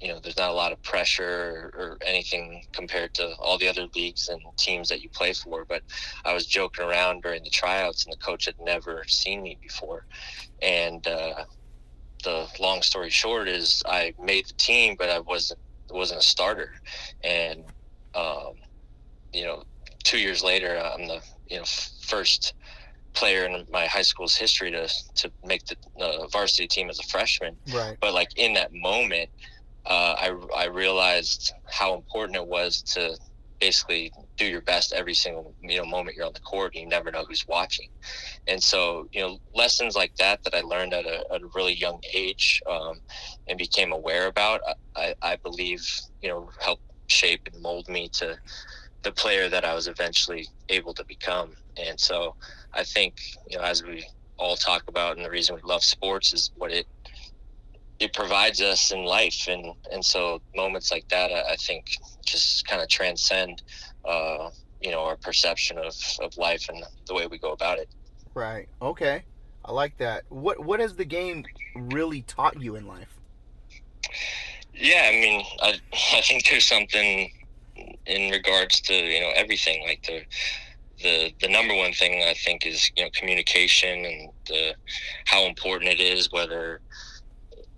you 0.03 0.09
know, 0.09 0.19
there's 0.21 0.37
not 0.37 0.51
a 0.51 0.55
lot 0.55 0.73
of 0.73 0.83
pressure 0.83 1.71
or 1.79 1.97
anything 2.05 2.65
compared 2.73 3.15
to 3.15 3.35
all 3.39 3.57
the 3.57 3.69
other 3.69 3.87
leagues 3.95 4.29
and 4.29 4.41
teams 4.59 4.89
that 4.89 5.01
you 5.01 5.09
play 5.15 5.33
for. 5.33 5.65
But 5.69 5.83
I 6.25 6.35
was 6.35 6.47
joking 6.47 6.85
around 6.85 7.23
during 7.23 7.45
the 7.45 7.51
tryouts, 7.51 8.05
and 8.05 8.13
the 8.13 8.19
coach 8.19 8.47
had 8.47 8.57
never 8.61 9.05
seen 9.07 9.43
me 9.43 9.59
before. 9.63 10.05
And 10.61 11.07
uh, 11.07 11.45
the 12.25 12.49
long 12.59 12.83
story 12.83 13.11
short 13.11 13.49
is, 13.49 13.81
I 13.87 14.13
made 14.21 14.47
the 14.49 14.55
team, 14.55 14.97
but 14.99 15.09
I 15.09 15.21
wasn't 15.21 15.61
wasn't 15.89 16.21
a 16.21 16.25
starter. 16.25 16.71
And 17.23 17.65
um, 18.17 18.55
you 19.33 19.45
know, 19.45 19.63
two 20.03 20.19
years 20.19 20.43
later, 20.43 20.77
I'm 20.79 21.07
the 21.07 21.21
you 21.49 21.59
know 21.59 21.65
first 22.01 22.55
player 23.15 23.45
in 23.45 23.67
my 23.71 23.87
high 23.87 24.03
school's 24.03 24.37
history 24.37 24.71
to 24.71 24.89
to 25.15 25.31
make 25.45 25.65
the 25.67 25.77
uh, 26.01 26.27
varsity 26.29 26.67
team 26.67 26.91
as 26.91 26.99
a 26.99 27.05
freshman. 27.05 27.57
Right. 27.73 27.97
But 28.01 28.15
like 28.15 28.31
in 28.37 28.55
that 28.55 28.73
moment, 28.73 29.31
uh, 29.87 30.15
I 30.19 30.35
I 30.57 30.67
realized 30.67 31.53
how 31.71 31.95
important 31.95 32.37
it 32.37 32.47
was 32.47 32.83
to 32.95 33.17
basically 33.61 34.13
do 34.37 34.45
your 34.45 34.61
best 34.61 34.93
every 34.93 35.15
single 35.15 35.55
you 35.63 35.79
know 35.79 35.85
moment 35.85 36.17
you're 36.17 36.27
on 36.27 36.33
the 36.33 36.41
court. 36.41 36.75
You 36.75 36.87
never 36.87 37.11
know 37.11 37.25
who's 37.25 37.47
watching, 37.47 37.89
and 38.49 38.63
so 38.63 39.09
you 39.13 39.21
know 39.21 39.39
lessons 39.55 39.95
like 39.95 40.17
that 40.17 40.43
that 40.45 40.55
I 40.55 40.61
learned 40.63 40.95
at 40.95 41.07
a, 41.07 41.25
at 41.33 41.43
a 41.43 41.49
really 41.55 41.75
young 41.75 42.01
age 42.15 42.63
um, 42.69 43.01
and 43.47 43.59
became 43.59 43.93
aware 43.93 44.27
about. 44.27 44.61
I, 44.97 45.15
I 45.23 45.37
believe 45.37 45.89
you 46.23 46.29
know 46.29 46.51
helped 46.61 46.83
shape 47.07 47.49
and 47.53 47.63
mold 47.63 47.89
me 47.89 48.09
to 48.09 48.39
the 49.03 49.13
player 49.13 49.49
that 49.49 49.65
I 49.65 49.75
was 49.75 49.89
eventually 49.89 50.47
able 50.69 50.95
to 50.95 51.05
become. 51.05 51.53
And 51.77 51.99
so 51.99 52.35
I 52.75 52.85
think, 52.85 53.21
you 53.49 53.59
know, 53.59 53.65
as 53.65 53.83
we 53.83 54.05
all 54.39 54.57
talk 54.57 54.85
about 54.89 55.17
and 55.17 55.25
the 55.25 55.31
reason 55.31 55.55
we 55.55 55.63
love 55.63 55.85
sports 55.85 56.33
is 56.33 56.51
what 56.57 56.73
it 56.73 56.87
it 58.01 58.13
provides 58.13 58.61
us 58.61 58.91
in 58.91 59.05
life 59.05 59.47
and 59.49 59.75
and 59.93 60.05
so 60.05 60.41
moments 60.57 60.91
like 60.91 61.07
that 61.09 61.31
I, 61.31 61.53
I 61.53 61.57
think 61.57 61.97
just 62.25 62.67
kind 62.67 62.83
of 62.83 62.89
transcend 62.89 63.63
uh, 64.05 64.51
you 64.81 64.91
know 64.91 65.05
our 65.05 65.17
perception 65.17 65.79
of, 65.79 65.95
of 66.21 66.37
life 66.37 66.69
and 66.69 66.83
the 67.07 67.15
way 67.15 67.27
we 67.27 67.39
go 67.39 67.53
about 67.53 67.79
it. 67.79 67.89
Right. 68.35 68.69
Okay. 68.81 69.23
I 69.65 69.73
like 69.73 69.97
that. 69.99 70.25
What 70.29 70.65
what 70.65 70.81
has 70.81 70.95
the 70.95 71.05
game 71.05 71.45
really 71.75 72.23
taught 72.23 72.61
you 72.61 72.77
in 72.77 72.87
life? 72.87 73.19
Yeah, 74.75 75.09
I 75.09 75.13
mean, 75.13 75.45
I 75.61 75.75
I 76.17 76.21
think 76.23 76.49
there's 76.51 76.67
something 76.67 77.31
in 78.07 78.31
regards 78.31 78.81
to 78.83 78.95
you 78.95 79.21
know 79.21 79.31
everything 79.35 79.85
like 79.87 80.03
the 80.03 80.23
the 81.03 81.33
the 81.41 81.49
number 81.49 81.75
one 81.75 81.93
thing 81.93 82.23
I 82.23 82.35
think 82.35 82.67
is 82.67 82.91
you 82.97 83.05
know 83.05 83.11
communication 83.15 84.05
and 84.05 84.31
the, 84.49 84.75
how 85.27 85.45
important 85.45 85.93
it 85.93 86.01
is 86.01 86.31
whether 86.33 86.81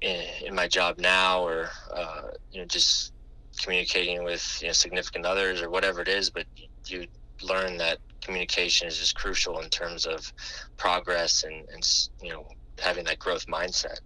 in, 0.01 0.23
in 0.47 0.55
my 0.55 0.69
job 0.69 0.99
now 0.99 1.43
or 1.43 1.69
uh, 1.95 2.23
you 2.51 2.61
know 2.61 2.67
just 2.67 3.13
communicating 3.61 4.25
with 4.25 4.59
you 4.61 4.69
know 4.69 4.73
significant 4.73 5.25
others 5.27 5.63
or 5.63 5.71
whatever 5.71 6.01
it 6.01 6.09
is 6.09 6.31
but 6.31 6.45
you 6.87 7.07
learn 7.43 7.77
that 7.77 7.99
communication 8.21 8.89
is 8.89 8.99
just 8.99 9.15
crucial 9.15 9.61
in 9.61 9.69
terms 9.69 10.07
of 10.07 10.33
progress 10.77 11.45
and, 11.45 11.67
and 11.73 12.09
you 12.23 12.31
know 12.31 12.47
having 12.81 13.05
that 13.05 13.19
growth 13.19 13.47
mindset. 13.47 14.01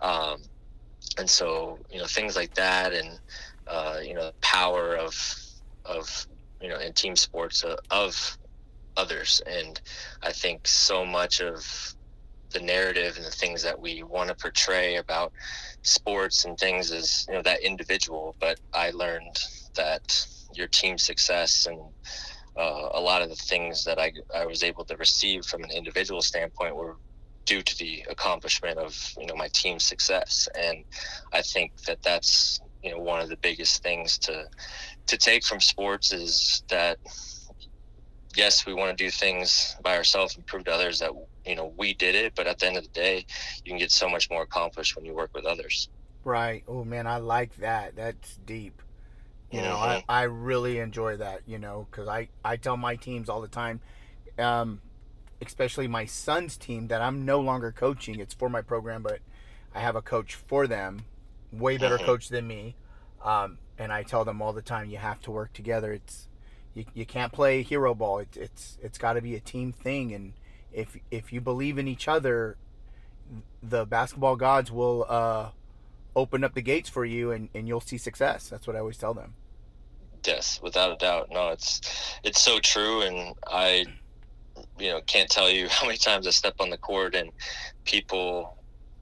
Um, 0.00 0.42
and 1.18 1.28
so 1.28 1.78
you 1.90 1.98
know 1.98 2.06
things 2.06 2.36
like 2.36 2.54
that 2.54 2.92
and 2.92 3.18
uh, 3.66 3.98
you 4.02 4.14
know 4.14 4.30
power 4.40 4.96
of 4.96 5.14
of 5.84 6.26
you 6.60 6.68
know 6.68 6.78
in 6.78 6.92
team 6.92 7.16
sports 7.16 7.64
uh, 7.64 7.76
of 7.90 8.38
others. 8.96 9.42
And 9.46 9.80
i 10.22 10.32
think 10.32 10.66
so 10.66 11.04
much 11.04 11.40
of 11.40 11.94
the 12.52 12.60
narrative 12.60 13.16
and 13.16 13.24
the 13.24 13.30
things 13.30 13.62
that 13.62 13.78
we 13.80 14.02
want 14.02 14.28
to 14.28 14.34
portray 14.34 14.96
about 14.96 15.32
sports 15.82 16.44
and 16.44 16.58
things 16.58 16.90
is 16.90 17.24
you 17.28 17.34
know 17.34 17.42
that 17.42 17.60
individual. 17.62 18.36
But 18.40 18.58
i 18.74 18.90
learned 18.90 19.36
that 19.76 20.02
your 20.54 20.68
team 20.68 20.98
success 20.98 21.66
and 21.68 21.80
uh, 22.58 22.88
a 22.94 23.00
lot 23.00 23.22
of 23.22 23.28
the 23.28 23.36
things 23.36 23.84
that 23.84 23.98
I, 23.98 24.12
I 24.34 24.44
was 24.44 24.62
able 24.62 24.84
to 24.86 24.96
receive 24.96 25.44
from 25.44 25.62
an 25.62 25.70
individual 25.70 26.20
standpoint 26.20 26.74
were 26.74 26.96
due 27.46 27.62
to 27.62 27.78
the 27.78 28.04
accomplishment 28.10 28.78
of 28.78 28.96
you 29.18 29.26
know 29.26 29.34
my 29.36 29.48
team's 29.52 29.84
success. 29.84 30.48
And 30.58 30.84
i 31.32 31.42
think 31.42 31.72
that 31.86 31.98
that's 32.02 32.60
you 32.82 32.90
know 32.90 32.98
one 32.98 33.20
of 33.20 33.28
the 33.28 33.38
biggest 33.38 33.82
things 33.82 34.18
to 34.18 34.44
to 35.06 35.18
take 35.18 35.44
from 35.44 35.60
sports 35.60 36.12
is 36.12 36.62
that 36.68 36.98
yes, 38.36 38.66
we 38.66 38.74
want 38.74 38.96
to 38.96 39.04
do 39.04 39.10
things 39.10 39.76
by 39.82 39.96
ourselves 39.96 40.36
and 40.36 40.46
prove 40.46 40.64
to 40.64 40.72
others 40.72 40.98
that 41.00 41.12
you 41.44 41.56
know 41.56 41.72
we 41.76 41.94
did 41.94 42.14
it. 42.14 42.34
But 42.34 42.46
at 42.46 42.58
the 42.58 42.66
end 42.66 42.76
of 42.76 42.84
the 42.84 42.90
day, 42.90 43.26
you 43.64 43.70
can 43.70 43.78
get 43.78 43.90
so 43.90 44.08
much 44.08 44.30
more 44.30 44.42
accomplished 44.42 44.96
when 44.96 45.04
you 45.04 45.14
work 45.14 45.30
with 45.34 45.44
others. 45.44 45.88
Right. 46.24 46.64
Oh 46.68 46.84
man, 46.84 47.06
I 47.06 47.18
like 47.18 47.56
that. 47.56 47.96
That's 47.96 48.36
deep. 48.46 48.82
You 49.50 49.62
know, 49.62 49.74
mm-hmm. 49.74 50.04
I, 50.08 50.20
I 50.20 50.22
really 50.24 50.78
enjoy 50.78 51.16
that. 51.16 51.42
You 51.46 51.58
know, 51.58 51.86
because 51.90 52.08
I 52.08 52.28
I 52.44 52.56
tell 52.56 52.76
my 52.76 52.96
teams 52.96 53.28
all 53.28 53.40
the 53.40 53.48
time, 53.48 53.80
um, 54.38 54.80
especially 55.40 55.88
my 55.88 56.04
son's 56.04 56.56
team 56.56 56.88
that 56.88 57.00
I'm 57.00 57.24
no 57.24 57.40
longer 57.40 57.72
coaching. 57.72 58.20
It's 58.20 58.34
for 58.34 58.48
my 58.48 58.62
program, 58.62 59.02
but 59.02 59.20
I 59.74 59.80
have 59.80 59.96
a 59.96 60.02
coach 60.02 60.34
for 60.34 60.66
them, 60.66 61.04
way 61.52 61.78
better 61.78 61.96
mm-hmm. 61.96 62.06
coach 62.06 62.28
than 62.28 62.46
me. 62.46 62.76
Um, 63.24 63.58
and 63.78 63.92
I 63.92 64.02
tell 64.02 64.24
them 64.24 64.42
all 64.42 64.52
the 64.52 64.62
time, 64.62 64.90
you 64.90 64.98
have 64.98 65.20
to 65.22 65.30
work 65.30 65.52
together. 65.52 65.92
It's 65.92 66.28
you, 66.74 66.84
you 66.94 67.06
can't 67.06 67.32
play 67.32 67.62
hero 67.62 67.94
ball. 67.94 68.18
It, 68.18 68.36
it's 68.36 68.78
it's 68.82 68.98
got 68.98 69.14
to 69.14 69.20
be 69.20 69.34
a 69.34 69.40
team 69.40 69.72
thing, 69.72 70.12
and 70.12 70.32
if 70.72 70.96
if 71.10 71.32
you 71.32 71.40
believe 71.40 71.78
in 71.78 71.88
each 71.88 72.08
other, 72.08 72.56
the 73.62 73.84
basketball 73.86 74.36
gods 74.36 74.70
will 74.70 75.06
uh, 75.08 75.50
open 76.14 76.44
up 76.44 76.54
the 76.54 76.62
gates 76.62 76.88
for 76.88 77.04
you, 77.04 77.32
and, 77.32 77.48
and 77.54 77.68
you'll 77.68 77.80
see 77.80 77.98
success. 77.98 78.48
That's 78.48 78.66
what 78.66 78.76
I 78.76 78.80
always 78.80 78.96
tell 78.96 79.14
them. 79.14 79.34
Yes, 80.26 80.60
without 80.62 80.92
a 80.92 80.96
doubt. 80.96 81.28
No, 81.30 81.48
it's 81.48 81.80
it's 82.22 82.40
so 82.40 82.58
true, 82.58 83.02
and 83.02 83.34
I, 83.46 83.86
you 84.78 84.90
know, 84.90 85.00
can't 85.02 85.30
tell 85.30 85.50
you 85.50 85.68
how 85.70 85.86
many 85.86 85.98
times 85.98 86.26
I 86.26 86.30
stepped 86.30 86.60
on 86.60 86.70
the 86.70 86.78
court 86.78 87.14
and 87.14 87.30
people, 87.84 88.56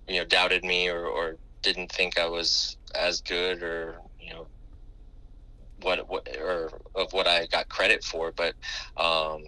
you 0.07 0.19
know, 0.19 0.25
doubted 0.25 0.65
me 0.65 0.89
or, 0.89 1.07
or 1.07 1.37
didn't 1.63 1.91
think 1.91 2.19
I 2.19 2.27
was 2.27 2.77
as 2.95 3.21
good 3.21 3.63
or 3.63 4.01
what, 5.83 6.09
what 6.09 6.29
or 6.41 6.71
of 6.95 7.13
what 7.13 7.27
I 7.27 7.47
got 7.47 7.69
credit 7.69 8.05
for, 8.05 8.33
but 8.33 8.55
um, 8.97 9.43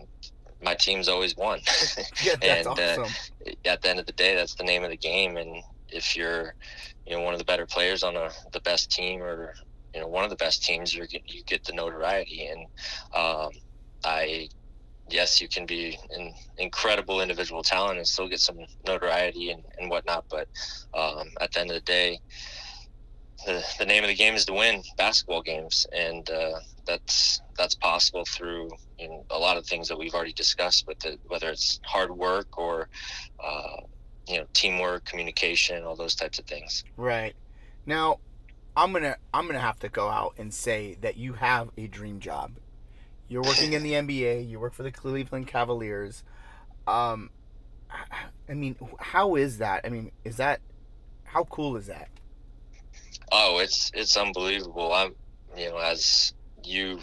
my 0.63 0.75
team's 0.75 1.09
always 1.09 1.37
won. 1.37 1.61
yeah, 2.23 2.35
that's 2.41 2.67
and 2.67 2.79
uh, 2.79 3.03
awesome. 3.03 3.15
uh, 3.47 3.51
at 3.65 3.83
the 3.83 3.91
end 3.91 3.99
of 3.99 4.07
the 4.07 4.13
day, 4.13 4.35
that's 4.35 4.55
the 4.55 4.65
name 4.65 4.85
of 4.85 4.91
the 4.91 4.97
game. 4.97 5.37
And 5.37 5.63
if 5.89 6.17
you're, 6.17 6.55
you 7.07 7.17
know, 7.17 7.23
one 7.23 7.35
of 7.35 7.39
the 7.39 7.45
better 7.45 7.67
players 7.67 8.03
on 8.03 8.17
a, 8.17 8.31
the 8.53 8.61
best 8.61 8.91
team 8.91 9.23
or 9.23 9.55
you 9.95 10.01
know 10.01 10.07
one 10.07 10.25
of 10.25 10.31
the 10.31 10.37
best 10.37 10.63
teams, 10.65 10.95
you 10.95 11.07
you 11.27 11.43
get 11.45 11.65
the 11.65 11.73
notoriety. 11.73 12.47
And 12.47 12.67
um, 13.15 13.51
I, 14.05 14.49
yes, 15.09 15.41
you 15.41 15.49
can 15.49 15.67
be 15.67 15.99
an 16.11 16.33
incredible 16.59 17.21
individual 17.21 17.63
talent 17.63 17.99
and 17.99 18.07
still 18.07 18.29
get 18.29 18.41
some 18.41 18.59
notoriety 18.87 19.51
and, 19.51 19.65
and 19.79 19.91
whatnot. 19.91 20.27
But 20.31 20.49
um, 20.95 21.29
at 21.41 21.53
the 21.53 21.61
end 21.61 21.71
of 21.71 21.77
the 21.77 21.81
day, 21.81 22.21
the, 23.47 23.65
the 23.79 23.87
name 23.87 24.05
of 24.05 24.09
the 24.09 24.15
game 24.15 24.35
is 24.35 24.45
to 24.47 24.53
win 24.53 24.83
basketball 24.97 25.43
games, 25.43 25.87
and 25.93 26.29
uh, 26.31 26.61
that's 26.87 27.41
that's 27.57 27.75
possible 27.75 28.25
through 28.25 28.71
you 28.99 29.09
know, 29.09 29.25
a 29.31 29.39
lot 29.39 29.57
of 29.57 29.67
things 29.67 29.89
that 29.89 29.99
we've 29.99 30.15
already 30.15 30.33
discussed. 30.33 30.87
The, 30.87 31.19
whether 31.29 31.51
it's 31.51 31.81
hard 31.85 32.11
work 32.11 32.59
or 32.59 32.89
uh, 33.43 33.77
you 34.29 34.39
know 34.39 34.47
teamwork, 34.53 35.05
communication, 35.05 35.85
all 35.85 35.97
those 35.97 36.15
types 36.15 36.39
of 36.39 36.47
things. 36.47 36.85
Right. 36.97 37.35
Now, 37.87 38.19
I'm 38.77 38.93
gonna 38.93 39.17
I'm 39.33 39.47
gonna 39.47 39.61
have 39.61 39.79
to 39.81 39.89
go 39.89 40.09
out 40.09 40.35
and 40.39 40.53
say 40.53 40.97
that 41.01 41.17
you 41.17 41.35
have 41.35 41.71
a 41.77 41.87
dream 41.87 42.21
job. 42.21 42.53
You're 43.29 43.43
working 43.43 43.73
in 43.73 43.83
the 43.83 43.93
NBA. 43.95 44.49
You 44.49 44.61
work 44.61 44.75
for 44.75 44.83
the 44.83 44.93
Cleveland 44.93 45.47
Cavaliers. 45.47 46.25
Um, 46.87 47.31
I 48.49 48.55
mean, 48.55 48.77
how 48.99 49.37
is 49.37 49.59
that? 49.59 49.83
I 49.85 49.89
mean, 49.89 50.13
is 50.25 50.37
that 50.37 50.61
how 51.25 51.45
cool 51.45 51.77
is 51.77 51.87
that? 51.87 52.09
Oh, 53.33 53.59
it's 53.59 53.91
it's 53.95 54.17
unbelievable. 54.17 54.93
I'm, 54.93 55.15
you 55.57 55.69
know, 55.71 55.79
as 55.79 56.35
you, 56.65 57.01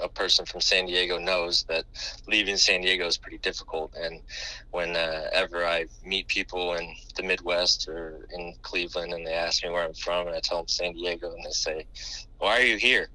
a 0.00 0.08
person 0.08 0.46
from 0.46 0.60
San 0.60 0.86
Diego, 0.86 1.18
knows 1.18 1.64
that 1.68 1.84
leaving 2.26 2.56
San 2.56 2.80
Diego 2.80 3.06
is 3.06 3.18
pretty 3.18 3.38
difficult. 3.38 3.94
And 3.94 4.22
whenever 4.70 5.64
uh, 5.64 5.70
I 5.70 5.86
meet 6.04 6.28
people 6.28 6.74
in 6.74 6.94
the 7.16 7.22
Midwest 7.22 7.88
or 7.88 8.26
in 8.32 8.54
Cleveland, 8.62 9.12
and 9.12 9.26
they 9.26 9.34
ask 9.34 9.62
me 9.62 9.70
where 9.70 9.84
I'm 9.84 9.94
from, 9.94 10.26
and 10.26 10.36
I 10.36 10.40
tell 10.40 10.58
them 10.58 10.68
San 10.68 10.94
Diego, 10.94 11.30
and 11.34 11.44
they 11.44 11.50
say, 11.50 11.86
"Why 12.38 12.58
are 12.58 12.64
you 12.64 12.78
here?" 12.78 13.08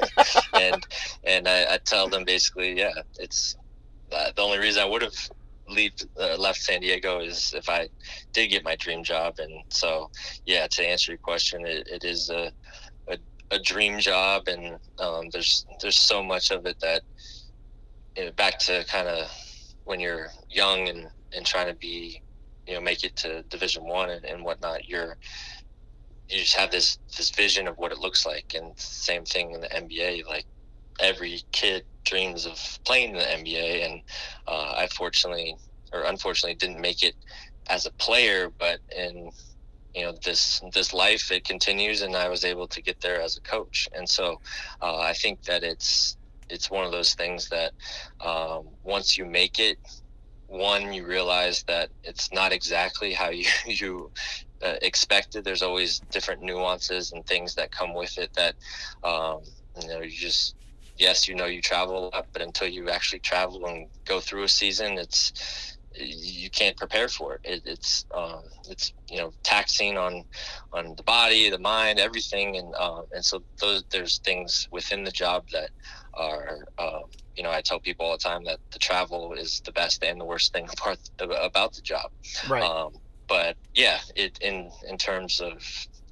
and 0.54 0.86
and 1.24 1.48
I, 1.48 1.74
I 1.74 1.78
tell 1.78 2.08
them 2.08 2.24
basically, 2.24 2.78
yeah, 2.78 2.92
it's 3.18 3.56
uh, 4.12 4.32
the 4.36 4.42
only 4.42 4.58
reason 4.58 4.82
I 4.82 4.86
would 4.86 5.02
have 5.02 5.16
leave 5.68 5.92
uh, 6.20 6.36
left 6.36 6.60
San 6.60 6.80
Diego 6.80 7.20
is 7.20 7.54
if 7.56 7.68
I 7.68 7.88
did 8.32 8.48
get 8.48 8.64
my 8.64 8.76
dream 8.76 9.02
job. 9.02 9.38
And 9.38 9.62
so, 9.68 10.10
yeah, 10.46 10.66
to 10.66 10.86
answer 10.86 11.12
your 11.12 11.18
question, 11.18 11.66
it, 11.66 11.88
it 11.90 12.04
is 12.04 12.30
a, 12.30 12.52
a, 13.08 13.18
a 13.50 13.58
dream 13.58 13.98
job, 13.98 14.48
and 14.48 14.78
um, 14.98 15.28
there's 15.30 15.66
there's 15.80 15.98
so 15.98 16.22
much 16.22 16.50
of 16.50 16.66
it 16.66 16.78
that 16.80 17.02
you 18.16 18.26
know, 18.26 18.32
back 18.32 18.58
to 18.60 18.84
kind 18.88 19.08
of 19.08 19.30
when 19.84 20.00
you're 20.00 20.28
young 20.50 20.88
and 20.88 21.08
and 21.34 21.46
trying 21.46 21.66
to 21.66 21.74
be 21.74 22.22
you 22.66 22.74
know 22.74 22.80
make 22.80 23.04
it 23.04 23.16
to 23.16 23.42
Division 23.44 23.84
One 23.84 24.10
and, 24.10 24.24
and 24.24 24.44
whatnot, 24.44 24.88
you're 24.88 25.16
you 26.28 26.38
just 26.38 26.56
have 26.56 26.70
this 26.70 26.98
this 27.16 27.30
vision 27.30 27.68
of 27.68 27.76
what 27.78 27.92
it 27.92 27.98
looks 27.98 28.26
like, 28.26 28.54
and 28.54 28.78
same 28.78 29.24
thing 29.24 29.52
in 29.52 29.60
the 29.60 29.68
NBA. 29.68 30.26
Like 30.26 30.46
every 31.02 31.42
kid 31.52 31.84
dreams 32.04 32.46
of 32.46 32.58
playing 32.84 33.10
in 33.10 33.16
the 33.16 33.52
NBA, 33.52 33.84
and 33.84 34.02
uh, 34.46 34.74
I 34.76 34.86
fortunately 34.88 35.56
or 35.92 36.04
unfortunately 36.04 36.54
didn't 36.54 36.80
make 36.80 37.02
it 37.02 37.14
as 37.68 37.86
a 37.86 37.90
player, 37.92 38.50
but 38.58 38.78
in 38.96 39.30
you 39.94 40.04
know 40.04 40.14
this 40.24 40.62
this 40.72 40.94
life 40.94 41.30
it 41.30 41.44
continues 41.44 42.00
and 42.00 42.16
i 42.16 42.26
was 42.26 42.46
able 42.46 42.66
to 42.66 42.80
get 42.80 42.98
there 43.02 43.20
as 43.20 43.36
a 43.36 43.42
coach. 43.42 43.88
And 43.94 44.08
so 44.08 44.40
uh, 44.80 44.98
i 44.98 45.12
think 45.12 45.42
that 45.42 45.62
it's 45.62 46.16
it's 46.48 46.70
one 46.70 46.84
of 46.84 46.92
those 46.92 47.14
things 47.14 47.48
that 47.50 47.72
um, 48.20 48.68
once 48.84 49.18
you 49.18 49.24
make 49.24 49.58
it 49.58 49.78
one 50.46 50.92
you 50.92 51.06
realize 51.06 51.62
that 51.64 51.88
it's 52.04 52.32
not 52.32 52.52
exactly 52.52 53.12
how 53.12 53.30
you 53.40 53.46
you 53.66 54.10
uh, 54.62 54.74
expected. 54.82 55.44
There's 55.44 55.62
always 55.62 56.00
different 56.10 56.42
nuances 56.42 57.12
and 57.12 57.26
things 57.26 57.54
that 57.56 57.72
come 57.72 57.94
with 57.94 58.16
it 58.18 58.32
that 58.34 58.54
um, 59.02 59.40
you 59.80 59.88
know 59.88 60.00
you 60.00 60.10
just 60.10 60.54
yes 60.96 61.28
you 61.28 61.34
know 61.34 61.46
you 61.46 61.60
travel 61.60 61.98
a 61.98 62.04
lot 62.14 62.26
but 62.32 62.42
until 62.42 62.68
you 62.68 62.88
actually 62.88 63.20
travel 63.20 63.66
and 63.66 63.88
go 64.04 64.20
through 64.20 64.42
a 64.42 64.48
season 64.48 64.98
it's 64.98 65.32
you 65.94 66.50
can't 66.50 66.76
prepare 66.76 67.08
for 67.08 67.34
it. 67.34 67.40
it 67.44 67.62
it's 67.64 68.06
um, 68.14 68.42
it's 68.68 68.92
you 69.08 69.18
know 69.18 69.32
taxing 69.42 69.96
on 69.96 70.24
on 70.72 70.94
the 70.96 71.02
body, 71.02 71.50
the 71.50 71.58
mind, 71.58 71.98
everything, 71.98 72.56
and 72.56 72.74
uh, 72.78 73.02
and 73.12 73.24
so 73.24 73.42
those 73.60 73.84
there's 73.90 74.18
things 74.18 74.68
within 74.70 75.04
the 75.04 75.10
job 75.10 75.44
that 75.52 75.70
are 76.14 76.58
um, 76.78 77.04
you 77.36 77.42
know 77.42 77.50
I 77.50 77.60
tell 77.60 77.80
people 77.80 78.06
all 78.06 78.12
the 78.12 78.18
time 78.18 78.44
that 78.44 78.58
the 78.72 78.78
travel 78.78 79.34
is 79.34 79.60
the 79.64 79.72
best 79.72 80.02
and 80.02 80.20
the 80.20 80.24
worst 80.24 80.52
thing 80.52 80.66
part 80.76 80.98
about 81.18 81.74
the 81.74 81.82
job. 81.82 82.10
Right. 82.48 82.62
Um, 82.62 82.92
but 83.28 83.56
yeah, 83.74 83.98
it 84.16 84.38
in 84.40 84.70
in 84.88 84.98
terms 84.98 85.40
of 85.40 85.62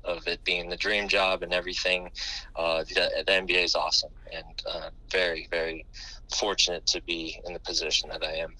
of 0.05 0.27
it 0.27 0.43
being 0.45 0.69
the 0.69 0.77
dream 0.77 1.09
job 1.09 1.43
and 1.43 1.53
everything, 1.53 2.11
uh, 2.57 2.85
the, 2.85 3.25
the 3.27 3.33
NBA 3.33 3.65
is 3.65 3.75
awesome 3.75 4.13
and 4.33 4.63
uh, 4.67 4.91
very 5.11 5.49
very 5.51 5.87
fortunate 6.35 6.87
to 6.87 7.03
be 7.03 7.41
in 7.47 7.53
the 7.53 7.61
position 7.61 8.09
that 8.11 8.25
I 8.25 8.35
am. 8.35 8.55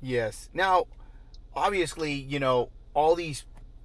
Yes. 0.00 0.48
Now, 0.54 0.86
obviously, 1.54 2.12
you 2.12 2.38
know, 2.38 2.70
all 2.94 3.14
these 3.14 3.44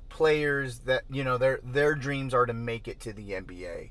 players 0.09 0.79
that, 0.79 1.03
you 1.09 1.23
know, 1.23 1.37
their 1.37 1.59
their 1.63 1.95
dreams 1.95 2.33
are 2.33 2.45
to 2.45 2.53
make 2.53 2.87
it 2.87 2.99
to 3.01 3.13
the 3.13 3.31
NBA. 3.31 3.89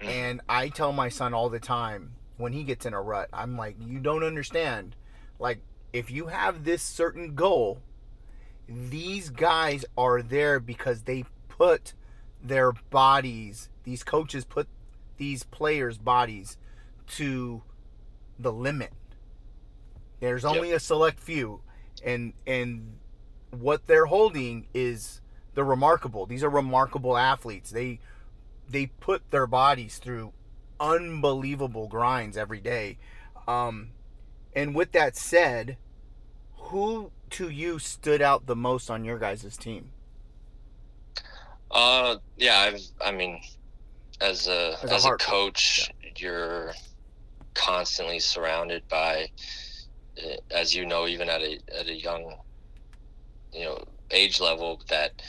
Mm-hmm. 0.00 0.08
And 0.08 0.40
I 0.48 0.68
tell 0.68 0.92
my 0.92 1.08
son 1.08 1.34
all 1.34 1.48
the 1.48 1.60
time 1.60 2.12
when 2.36 2.52
he 2.52 2.64
gets 2.64 2.84
in 2.84 2.92
a 2.92 3.00
rut, 3.00 3.28
I'm 3.32 3.56
like, 3.56 3.76
you 3.80 3.98
don't 3.98 4.24
understand. 4.24 4.96
Like 5.38 5.60
if 5.92 6.10
you 6.10 6.26
have 6.26 6.64
this 6.64 6.82
certain 6.82 7.34
goal, 7.34 7.80
these 8.68 9.30
guys 9.30 9.84
are 9.96 10.22
there 10.22 10.60
because 10.60 11.02
they 11.02 11.24
put 11.48 11.94
their 12.44 12.72
bodies, 12.90 13.70
these 13.84 14.04
coaches 14.04 14.44
put 14.44 14.68
these 15.16 15.42
players' 15.42 15.98
bodies 15.98 16.56
to 17.06 17.62
the 18.38 18.52
limit 18.52 18.92
there's 20.24 20.44
only 20.44 20.68
yep. 20.68 20.78
a 20.78 20.80
select 20.80 21.20
few, 21.20 21.60
and 22.02 22.32
and 22.46 22.98
what 23.50 23.86
they're 23.86 24.06
holding 24.06 24.66
is 24.72 25.20
the 25.54 25.64
remarkable. 25.64 26.24
These 26.24 26.42
are 26.42 26.48
remarkable 26.48 27.16
athletes. 27.16 27.70
They 27.70 28.00
they 28.68 28.86
put 28.86 29.30
their 29.30 29.46
bodies 29.46 29.98
through 29.98 30.32
unbelievable 30.80 31.88
grinds 31.88 32.38
every 32.38 32.60
day. 32.60 32.96
Um, 33.46 33.90
and 34.56 34.74
with 34.74 34.92
that 34.92 35.14
said, 35.14 35.76
who 36.54 37.10
to 37.30 37.50
you 37.50 37.78
stood 37.78 38.22
out 38.22 38.46
the 38.46 38.56
most 38.56 38.90
on 38.90 39.04
your 39.04 39.18
guys' 39.18 39.58
team? 39.58 39.90
Uh, 41.74 42.16
yeah, 42.36 42.60
I've, 42.60 42.80
I 43.04 43.10
mean, 43.10 43.40
as 44.20 44.46
a 44.46 44.76
as 44.82 44.90
a, 44.90 44.94
as 44.94 45.04
a 45.06 45.16
coach, 45.16 45.90
yeah. 46.02 46.10
you're 46.16 46.72
constantly 47.54 48.20
surrounded 48.20 48.86
by 48.88 49.28
as 50.50 50.74
you 50.74 50.86
know, 50.86 51.06
even 51.06 51.28
at 51.28 51.42
a 51.42 51.58
at 51.78 51.88
a 51.88 51.94
young, 51.94 52.36
you 53.52 53.64
know, 53.64 53.84
age 54.10 54.40
level, 54.40 54.80
that 54.88 55.22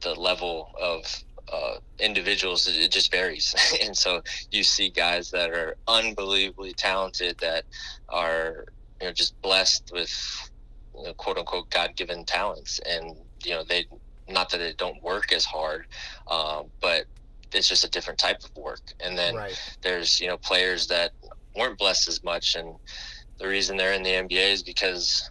the 0.00 0.14
level 0.14 0.70
of 0.80 1.04
uh, 1.52 1.76
individuals 1.98 2.66
it 2.68 2.90
just 2.90 3.10
varies, 3.10 3.54
and 3.82 3.96
so 3.96 4.22
you 4.50 4.62
see 4.62 4.88
guys 4.88 5.30
that 5.30 5.50
are 5.50 5.76
unbelievably 5.88 6.72
talented 6.74 7.36
that 7.38 7.64
are 8.08 8.66
you 9.00 9.06
know 9.06 9.12
just 9.12 9.40
blessed 9.42 9.90
with 9.92 10.50
you 10.96 11.04
know, 11.04 11.14
quote 11.14 11.38
unquote 11.38 11.70
God 11.70 11.96
given 11.96 12.24
talents, 12.24 12.80
and 12.88 13.16
you 13.44 13.52
know 13.52 13.64
they 13.64 13.86
not 14.28 14.50
that 14.50 14.58
they 14.58 14.74
don't 14.74 15.02
work 15.02 15.32
as 15.32 15.44
hard, 15.44 15.86
um, 16.30 16.66
but 16.80 17.04
it's 17.52 17.68
just 17.68 17.84
a 17.84 17.90
different 17.90 18.18
type 18.18 18.42
of 18.44 18.54
work. 18.56 18.80
And 19.00 19.16
then 19.16 19.36
right. 19.36 19.76
there's 19.82 20.20
you 20.20 20.28
know 20.28 20.36
players 20.38 20.86
that 20.88 21.12
weren't 21.56 21.78
blessed 21.78 22.08
as 22.08 22.22
much 22.22 22.54
and 22.54 22.74
the 23.38 23.48
reason 23.48 23.76
they're 23.76 23.92
in 23.92 24.02
the 24.02 24.10
NBA 24.10 24.52
is 24.52 24.62
because 24.62 25.30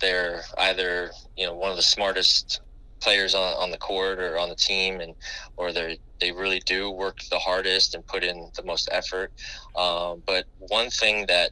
they're 0.00 0.42
either 0.58 1.10
you 1.36 1.46
know 1.46 1.54
one 1.54 1.70
of 1.70 1.76
the 1.76 1.82
smartest 1.82 2.60
players 3.00 3.34
on, 3.34 3.54
on 3.54 3.70
the 3.70 3.78
court 3.78 4.18
or 4.18 4.38
on 4.38 4.48
the 4.48 4.54
team 4.54 5.00
and 5.00 5.14
or 5.56 5.72
they 5.72 5.98
they 6.20 6.32
really 6.32 6.60
do 6.66 6.90
work 6.90 7.18
the 7.30 7.38
hardest 7.38 7.94
and 7.94 8.04
put 8.06 8.24
in 8.24 8.50
the 8.54 8.62
most 8.64 8.88
effort 8.92 9.32
um, 9.76 10.22
but 10.26 10.46
one 10.58 10.90
thing 10.90 11.26
that 11.26 11.50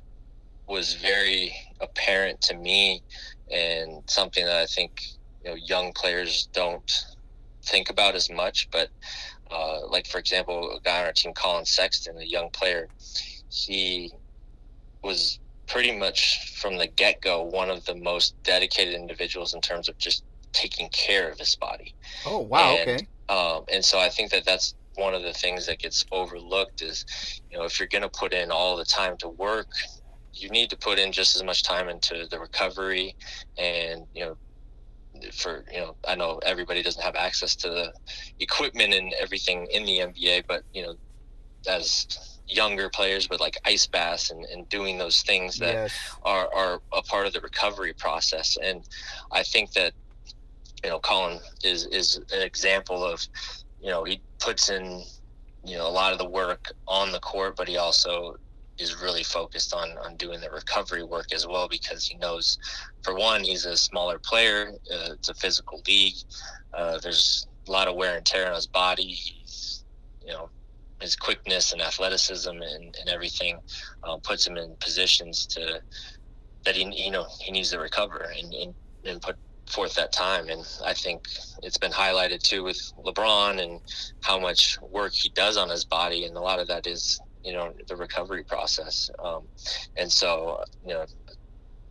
was 0.69 0.95
very 0.95 1.55
apparent 1.81 2.41
to 2.41 2.57
me 2.57 3.03
and 3.53 4.03
something 4.07 4.45
that 4.45 4.57
I 4.57 4.67
think 4.67 5.03
you 5.47 5.53
know 5.53 5.57
young 5.57 5.93
players 5.93 6.49
don't 6.53 7.05
think 7.65 7.89
about 7.89 8.15
as 8.15 8.29
much 8.31 8.69
but 8.71 8.89
uh, 9.51 9.87
like 9.89 10.07
for 10.07 10.19
example 10.19 10.77
a 10.77 10.81
guy 10.81 10.99
on 10.99 11.07
our 11.07 11.13
team 11.13 11.33
Collin 11.35 11.65
Sexton 11.65 12.19
a 12.19 12.25
young 12.25 12.51
player 12.51 12.89
he 13.49 14.13
was 15.03 15.39
pretty 15.67 15.97
much 15.97 16.57
from 16.57 16.77
the 16.77 16.87
get 16.87 17.21
go 17.21 17.43
one 17.43 17.71
of 17.71 17.85
the 17.85 17.95
most 17.95 18.35
dedicated 18.43 18.95
individuals 18.95 19.55
in 19.55 19.61
terms 19.61 19.89
of 19.89 19.97
just 19.99 20.25
taking 20.53 20.89
care 20.89 21.31
of 21.31 21.39
his 21.39 21.55
body. 21.57 21.95
Oh 22.25 22.41
wow! 22.41 22.77
And, 22.77 22.91
okay. 22.91 23.07
Um, 23.29 23.65
and 23.73 23.85
so 23.85 23.99
I 23.99 24.09
think 24.09 24.31
that 24.31 24.45
that's 24.45 24.75
one 24.95 25.15
of 25.15 25.23
the 25.23 25.33
things 25.33 25.67
that 25.67 25.79
gets 25.79 26.05
overlooked 26.11 26.81
is, 26.81 27.05
you 27.51 27.59
know, 27.59 27.65
if 27.65 27.79
you're 27.79 27.89
going 27.89 28.03
to 28.03 28.09
put 28.09 28.33
in 28.33 28.51
all 28.51 28.77
the 28.77 28.85
time 28.85 29.17
to 29.19 29.29
work, 29.29 29.69
you 30.33 30.49
need 30.49 30.71
to 30.71 30.77
put 30.77 30.99
in 30.99 31.13
just 31.13 31.37
as 31.37 31.43
much 31.43 31.63
time 31.63 31.89
into 31.89 32.27
the 32.31 32.39
recovery, 32.39 33.15
and 33.59 34.07
you 34.15 34.25
know, 34.25 34.37
for 35.33 35.65
you 35.73 35.81
know, 35.81 35.97
I 36.07 36.15
know 36.15 36.41
everybody 36.45 36.83
doesn't 36.83 37.03
have 37.03 37.17
access 37.17 37.55
to 37.57 37.69
the 37.69 37.93
equipment 38.41 38.95
and 38.95 39.13
everything 39.21 39.67
in 39.71 39.85
the 39.85 39.99
NBA, 39.99 40.45
but 40.47 40.63
you 40.73 40.83
know, 40.83 40.95
as 41.69 42.37
younger 42.49 42.89
players 42.89 43.29
with 43.29 43.41
like 43.41 43.57
ice 43.65 43.87
baths 43.87 44.31
and, 44.31 44.45
and 44.47 44.69
doing 44.69 44.99
those 44.99 45.23
things 45.23 45.59
that 45.59 45.75
yes. 45.75 45.93
are, 46.23 46.49
are 46.55 46.81
a 46.93 47.03
part 47.03 47.27
of 47.27 47.33
the 47.33 47.41
recovery 47.41 47.93
process. 47.93 48.57
And 48.63 48.83
I 49.33 49.43
think 49.43 49.73
that, 49.73 49.93
you 50.85 50.91
know, 50.91 50.99
Collin 50.99 51.41
is, 51.65 51.87
is 51.87 52.21
an 52.33 52.43
example 52.43 53.05
of, 53.05 53.21
you 53.81 53.91
know, 53.91 54.05
he 54.05 54.21
puts 54.39 54.71
in, 54.71 55.03
you 55.65 55.77
know, 55.77 55.89
a 55.89 55.91
lot 55.91 56.13
of 56.13 56.19
the 56.19 56.29
work 56.29 56.73
on 56.87 57.11
the 57.11 57.19
court, 57.21 57.57
but 57.57 57.67
he 57.67 57.77
also 57.77 58.37
is 58.79 59.01
really 59.01 59.23
focused 59.23 59.75
on, 59.75 59.91
on 59.99 60.17
doing 60.17 60.41
the 60.41 60.51
recovery 60.51 61.03
work 61.03 61.33
as 61.33 61.47
well, 61.47 61.69
because 61.69 62.07
he 62.07 62.17
knows 62.19 62.59
for 63.03 63.15
one, 63.15 63.43
he's 63.43 63.65
a 63.65 63.77
smaller 63.77 64.19
player. 64.19 64.73
Uh, 64.93 65.13
it's 65.13 65.29
a 65.29 65.35
physical 65.35 65.83
league. 65.87 66.17
Uh, 66.75 66.99
there's 66.99 67.47
a 67.67 67.71
lot 67.71 67.89
of 67.89 67.97
wear 67.97 68.17
and 68.17 68.27
tear 68.27 68.49
on 68.49 68.55
his 68.55 68.67
body. 68.67 69.05
He's, 69.05 69.85
you 70.25 70.33
know, 70.33 70.51
his 71.01 71.17
quickness 71.17 71.73
and 71.73 71.83
athleticism 71.83 72.51
and, 72.51 72.97
and 72.99 73.09
everything 73.09 73.59
uh, 74.05 74.17
puts 74.19 74.47
him 74.47 74.57
in 74.57 74.75
positions 74.81 75.47
to 75.47 75.81
that 76.65 76.75
he 76.75 76.91
you 77.05 77.11
know 77.11 77.27
he 77.41 77.53
needs 77.53 77.71
to 77.71 77.79
recover 77.79 78.33
and, 78.37 78.53
and, 78.55 78.75
and 79.05 79.23
put 79.23 79.37
forth 79.71 79.95
that 79.95 80.13
time 80.13 80.49
and 80.49 80.67
I 80.85 80.95
think 80.95 81.27
it's 81.63 81.77
been 81.77 81.93
highlighted 81.93 82.41
too 82.41 82.63
with 82.63 82.81
LeBron 83.05 83.63
and 83.63 83.81
how 84.23 84.39
much 84.39 84.79
work 84.81 85.13
he 85.13 85.29
does 85.31 85.57
on 85.57 85.69
his 85.69 85.85
body 85.85 86.25
and 86.25 86.37
a 86.37 86.41
lot 86.41 86.61
of 86.61 86.69
that 86.69 86.87
is 86.87 87.21
you 87.47 87.53
know 87.53 87.73
the 87.89 87.97
recovery 87.97 88.43
process 88.43 89.11
um, 89.25 89.43
and 89.97 90.11
so 90.11 90.63
you 90.85 90.93
know 90.93 91.07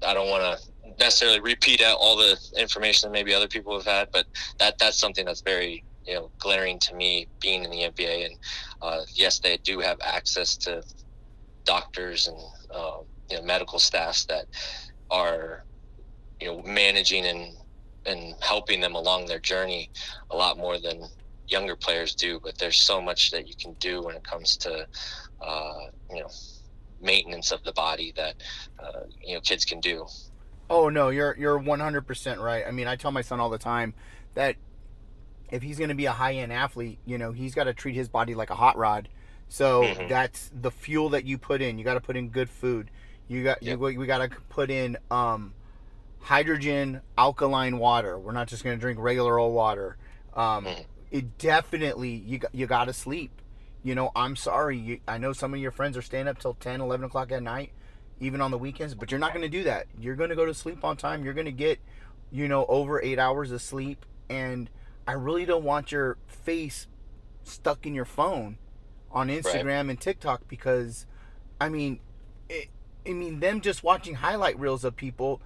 I 0.05 0.13
don't 0.13 0.29
want 0.29 0.43
to 0.43 0.93
necessarily 0.99 1.39
repeat 1.39 1.81
out 1.81 1.97
all 1.99 2.15
the 2.17 2.37
information 2.57 3.09
that 3.09 3.13
maybe 3.13 3.33
other 3.33 3.47
people 3.47 3.73
have 3.75 3.85
had 3.85 4.11
but 4.11 4.25
that 4.59 4.77
that's 4.77 4.99
something 4.99 5.25
that's 5.25 5.41
very 5.41 5.83
you 6.05 6.13
know 6.13 6.31
glaring 6.39 6.79
to 6.79 6.95
me 6.95 7.27
being 7.41 7.63
in 7.63 7.71
the 7.71 7.83
NBA. 7.83 8.25
And 8.25 8.35
uh, 8.81 9.01
yes, 9.13 9.39
they 9.39 9.57
do 9.57 9.79
have 9.79 9.97
access 10.03 10.55
to 10.57 10.83
doctors 11.63 12.27
and 12.27 12.37
uh, 12.73 12.97
you 13.29 13.37
know, 13.37 13.43
medical 13.43 13.79
staffs 13.79 14.25
that 14.25 14.45
are 15.09 15.65
you 16.39 16.47
know 16.47 16.61
managing 16.63 17.25
and 17.25 17.55
and 18.05 18.35
helping 18.41 18.79
them 18.79 18.95
along 18.95 19.25
their 19.25 19.39
journey 19.39 19.89
a 20.29 20.35
lot 20.35 20.57
more 20.57 20.79
than 20.79 21.01
younger 21.47 21.75
players 21.75 22.13
do. 22.13 22.39
But 22.43 22.57
there's 22.57 22.77
so 22.77 23.01
much 23.01 23.31
that 23.31 23.47
you 23.47 23.55
can 23.59 23.73
do 23.79 24.03
when 24.03 24.15
it 24.15 24.23
comes 24.23 24.57
to 24.57 24.87
uh, 25.41 25.79
you 26.11 26.21
know 26.21 26.29
maintenance 27.01 27.51
of 27.51 27.63
the 27.63 27.73
body 27.73 28.13
that 28.15 28.35
uh, 28.79 29.01
you 29.23 29.35
know 29.35 29.41
kids 29.41 29.65
can 29.65 29.79
do. 29.79 30.05
Oh 30.69 30.89
no, 30.89 31.09
you're 31.09 31.35
you're 31.37 31.59
100% 31.59 32.39
right. 32.39 32.65
I 32.67 32.71
mean, 32.71 32.87
I 32.87 32.95
tell 32.95 33.11
my 33.11 33.21
son 33.21 33.39
all 33.39 33.49
the 33.49 33.57
time 33.57 33.93
that 34.33 34.55
if 35.51 35.61
he's 35.61 35.77
going 35.77 35.89
to 35.89 35.95
be 35.95 36.05
a 36.05 36.11
high 36.11 36.33
end 36.33 36.51
athlete, 36.51 36.97
you 37.05 37.17
know, 37.17 37.31
he's 37.31 37.53
got 37.53 37.65
to 37.65 37.73
treat 37.73 37.93
his 37.95 38.09
body 38.09 38.33
like 38.33 38.49
a 38.49 38.55
hot 38.55 38.77
rod. 38.77 39.07
So 39.47 39.93
Mhm. 39.93 40.09
that's 40.09 40.49
the 40.59 40.71
fuel 40.71 41.09
that 41.09 41.23
you 41.25 41.37
put 41.37 41.61
in. 41.61 41.77
You 41.77 41.83
got 41.83 41.93
to 41.93 42.01
put 42.01 42.17
in 42.17 42.29
good 42.29 42.49
food. 42.49 42.89
You 43.27 43.43
got 43.43 43.61
Yep. 43.61 43.79
you 43.79 43.99
we 43.99 44.05
got 44.07 44.17
to 44.19 44.29
put 44.49 44.71
in 44.71 44.97
um, 45.11 45.53
hydrogen 46.19 47.01
alkaline 47.17 47.77
water. 47.77 48.17
We're 48.17 48.31
not 48.31 48.47
just 48.47 48.63
going 48.63 48.75
to 48.75 48.81
drink 48.81 48.99
regular 48.99 49.37
old 49.37 49.53
water. 49.53 49.97
Um, 50.33 50.65
Mhm. 50.65 50.85
It 51.11 51.37
definitely 51.37 52.09
you 52.09 52.39
you 52.51 52.65
got 52.65 52.85
to 52.85 52.93
sleep. 52.93 53.31
You 53.85 53.93
know, 53.93 54.11
I'm 54.15 54.35
sorry. 54.35 54.79
You, 54.79 54.99
I 55.07 55.19
know 55.19 55.31
some 55.31 55.53
of 55.53 55.59
your 55.59 55.69
friends 55.69 55.95
are 55.95 56.01
staying 56.01 56.27
up 56.27 56.39
till 56.39 56.55
10, 56.55 56.81
11 56.81 57.05
o'clock 57.05 57.31
at 57.31 57.43
night, 57.43 57.71
even 58.19 58.41
on 58.41 58.49
the 58.49 58.57
weekends. 58.57 58.95
But 58.95 59.11
you're 59.11 59.19
not 59.19 59.31
going 59.31 59.43
to 59.43 59.57
do 59.57 59.63
that. 59.65 59.85
You're 59.99 60.15
going 60.15 60.31
to 60.31 60.35
go 60.35 60.47
to 60.47 60.55
sleep 60.55 60.83
on 60.83 60.97
time. 60.97 61.23
You're 61.23 61.35
going 61.35 61.45
to 61.45 61.51
get, 61.51 61.79
you 62.31 62.47
know, 62.47 62.65
over 62.65 62.99
eight 62.99 63.19
hours 63.19 63.51
of 63.51 63.61
sleep. 63.61 64.03
And 64.27 64.71
I 65.05 65.11
really 65.11 65.45
don't 65.45 65.63
want 65.63 65.91
your 65.91 66.17
face 66.25 66.87
stuck 67.43 67.85
in 67.85 67.93
your 67.93 68.05
phone 68.05 68.57
on 69.11 69.27
Instagram 69.27 69.91
and 69.91 70.01
TikTok 70.01 70.47
because, 70.47 71.05
I 71.61 71.69
mean, 71.69 71.99
it, 72.49 72.69
I 73.07 73.13
mean 73.13 73.39
them 73.39 73.61
just 73.61 73.83
watching 73.83 74.15
highlight 74.15 74.59
reels 74.59 74.83
of 74.83 74.95
people, 74.95 75.43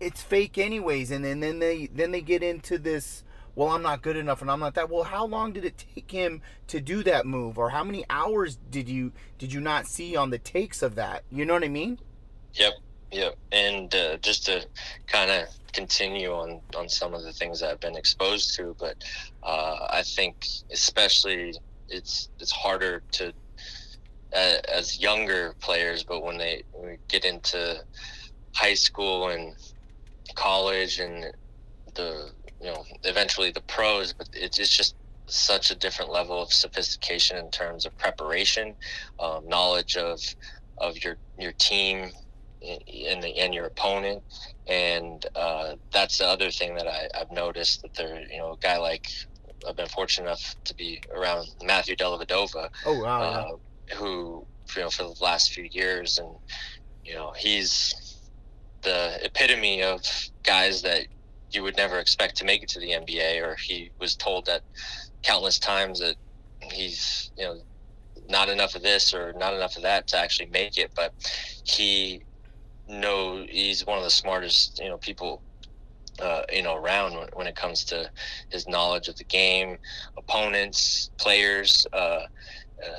it's 0.00 0.22
fake 0.22 0.56
anyways. 0.56 1.10
And 1.10 1.22
then 1.22 1.40
then 1.40 1.58
they 1.58 1.90
then 1.92 2.10
they 2.10 2.22
get 2.22 2.42
into 2.42 2.78
this. 2.78 3.22
Well, 3.54 3.68
I'm 3.68 3.82
not 3.82 4.00
good 4.02 4.16
enough, 4.16 4.40
and 4.40 4.50
I'm 4.50 4.60
not 4.60 4.74
that. 4.74 4.90
Well, 4.90 5.04
how 5.04 5.26
long 5.26 5.52
did 5.52 5.64
it 5.64 5.84
take 5.94 6.10
him 6.10 6.40
to 6.68 6.80
do 6.80 7.02
that 7.02 7.26
move, 7.26 7.58
or 7.58 7.70
how 7.70 7.84
many 7.84 8.04
hours 8.08 8.56
did 8.70 8.88
you 8.88 9.12
did 9.38 9.52
you 9.52 9.60
not 9.60 9.86
see 9.86 10.16
on 10.16 10.30
the 10.30 10.38
takes 10.38 10.82
of 10.82 10.94
that? 10.94 11.24
You 11.30 11.44
know 11.44 11.52
what 11.52 11.64
I 11.64 11.68
mean? 11.68 11.98
Yep, 12.54 12.72
yep. 13.10 13.36
And 13.50 13.94
uh, 13.94 14.16
just 14.18 14.46
to 14.46 14.66
kind 15.06 15.30
of 15.30 15.48
continue 15.72 16.32
on 16.32 16.60
on 16.74 16.88
some 16.88 17.12
of 17.12 17.22
the 17.22 17.32
things 17.32 17.62
I've 17.62 17.80
been 17.80 17.96
exposed 17.96 18.56
to, 18.56 18.74
but 18.78 18.96
uh, 19.42 19.86
I 19.90 20.02
think 20.02 20.46
especially 20.70 21.54
it's 21.88 22.30
it's 22.40 22.52
harder 22.52 23.02
to 23.12 23.32
uh, 24.34 24.56
as 24.72 24.98
younger 24.98 25.54
players, 25.60 26.04
but 26.04 26.22
when 26.22 26.38
they 26.38 26.62
get 27.08 27.24
into 27.24 27.84
high 28.54 28.74
school 28.74 29.28
and 29.28 29.54
college 30.34 30.98
and 30.98 31.26
the 31.94 32.30
you 32.62 32.70
know 32.70 32.84
eventually 33.04 33.50
the 33.50 33.60
pros, 33.62 34.12
but 34.12 34.28
it's 34.32 34.58
it's 34.58 34.74
just 34.76 34.94
such 35.26 35.70
a 35.70 35.74
different 35.74 36.10
level 36.10 36.42
of 36.42 36.52
sophistication 36.52 37.36
in 37.38 37.50
terms 37.50 37.86
of 37.86 37.96
preparation, 37.98 38.74
um, 39.20 39.46
knowledge 39.48 39.96
of 39.96 40.20
of 40.78 41.02
your 41.02 41.16
your 41.38 41.52
team 41.52 42.10
and 42.62 43.22
the 43.22 43.36
and 43.38 43.52
your 43.54 43.66
opponent, 43.66 44.22
and 44.66 45.26
uh, 45.34 45.74
that's 45.92 46.18
the 46.18 46.26
other 46.26 46.50
thing 46.50 46.74
that 46.76 46.86
I, 46.86 47.08
I've 47.18 47.30
noticed 47.32 47.82
that 47.82 47.94
there 47.94 48.22
you 48.30 48.38
know 48.38 48.52
a 48.52 48.56
guy 48.58 48.78
like 48.78 49.08
I've 49.68 49.76
been 49.76 49.88
fortunate 49.88 50.26
enough 50.28 50.56
to 50.64 50.74
be 50.74 51.00
around 51.14 51.48
Matthew 51.64 51.96
Dellavedova, 51.96 52.68
Oh 52.86 52.98
wow! 53.02 53.20
yeah. 53.20 53.94
uh, 53.94 53.96
who 53.96 54.46
you 54.76 54.82
know 54.82 54.90
for 54.90 55.04
the 55.04 55.16
last 55.20 55.52
few 55.52 55.68
years, 55.70 56.18
and 56.18 56.28
you 57.04 57.14
know 57.14 57.32
he's 57.36 58.18
the 58.82 59.18
epitome 59.24 59.82
of 59.82 60.00
guys 60.42 60.82
that 60.82 61.06
you 61.54 61.62
would 61.62 61.76
never 61.76 61.98
expect 61.98 62.36
to 62.36 62.44
make 62.44 62.62
it 62.62 62.68
to 62.70 62.80
the 62.80 62.90
NBA, 62.90 63.42
or 63.42 63.56
he 63.56 63.90
was 63.98 64.14
told 64.16 64.46
that 64.46 64.62
countless 65.22 65.58
times 65.58 66.00
that 66.00 66.16
he's 66.60 67.30
you 67.36 67.44
know 67.44 67.60
not 68.28 68.48
enough 68.48 68.74
of 68.74 68.82
this 68.82 69.14
or 69.14 69.32
not 69.34 69.54
enough 69.54 69.76
of 69.76 69.82
that 69.82 70.06
to 70.08 70.18
actually 70.18 70.48
make 70.50 70.78
it, 70.78 70.92
but 70.94 71.12
he 71.64 72.22
know 72.88 73.44
he's 73.48 73.86
one 73.86 73.98
of 73.98 74.04
the 74.04 74.10
smartest 74.10 74.78
you 74.78 74.88
know 74.88 74.98
people 74.98 75.42
uh, 76.20 76.42
you 76.52 76.62
know 76.62 76.76
around 76.76 77.14
when, 77.14 77.28
when 77.34 77.46
it 77.46 77.56
comes 77.56 77.84
to 77.84 78.10
his 78.50 78.68
knowledge 78.68 79.08
of 79.08 79.16
the 79.16 79.24
game, 79.24 79.78
opponents, 80.16 81.10
players, 81.18 81.86
uh, 81.92 81.96
uh, 81.96 82.26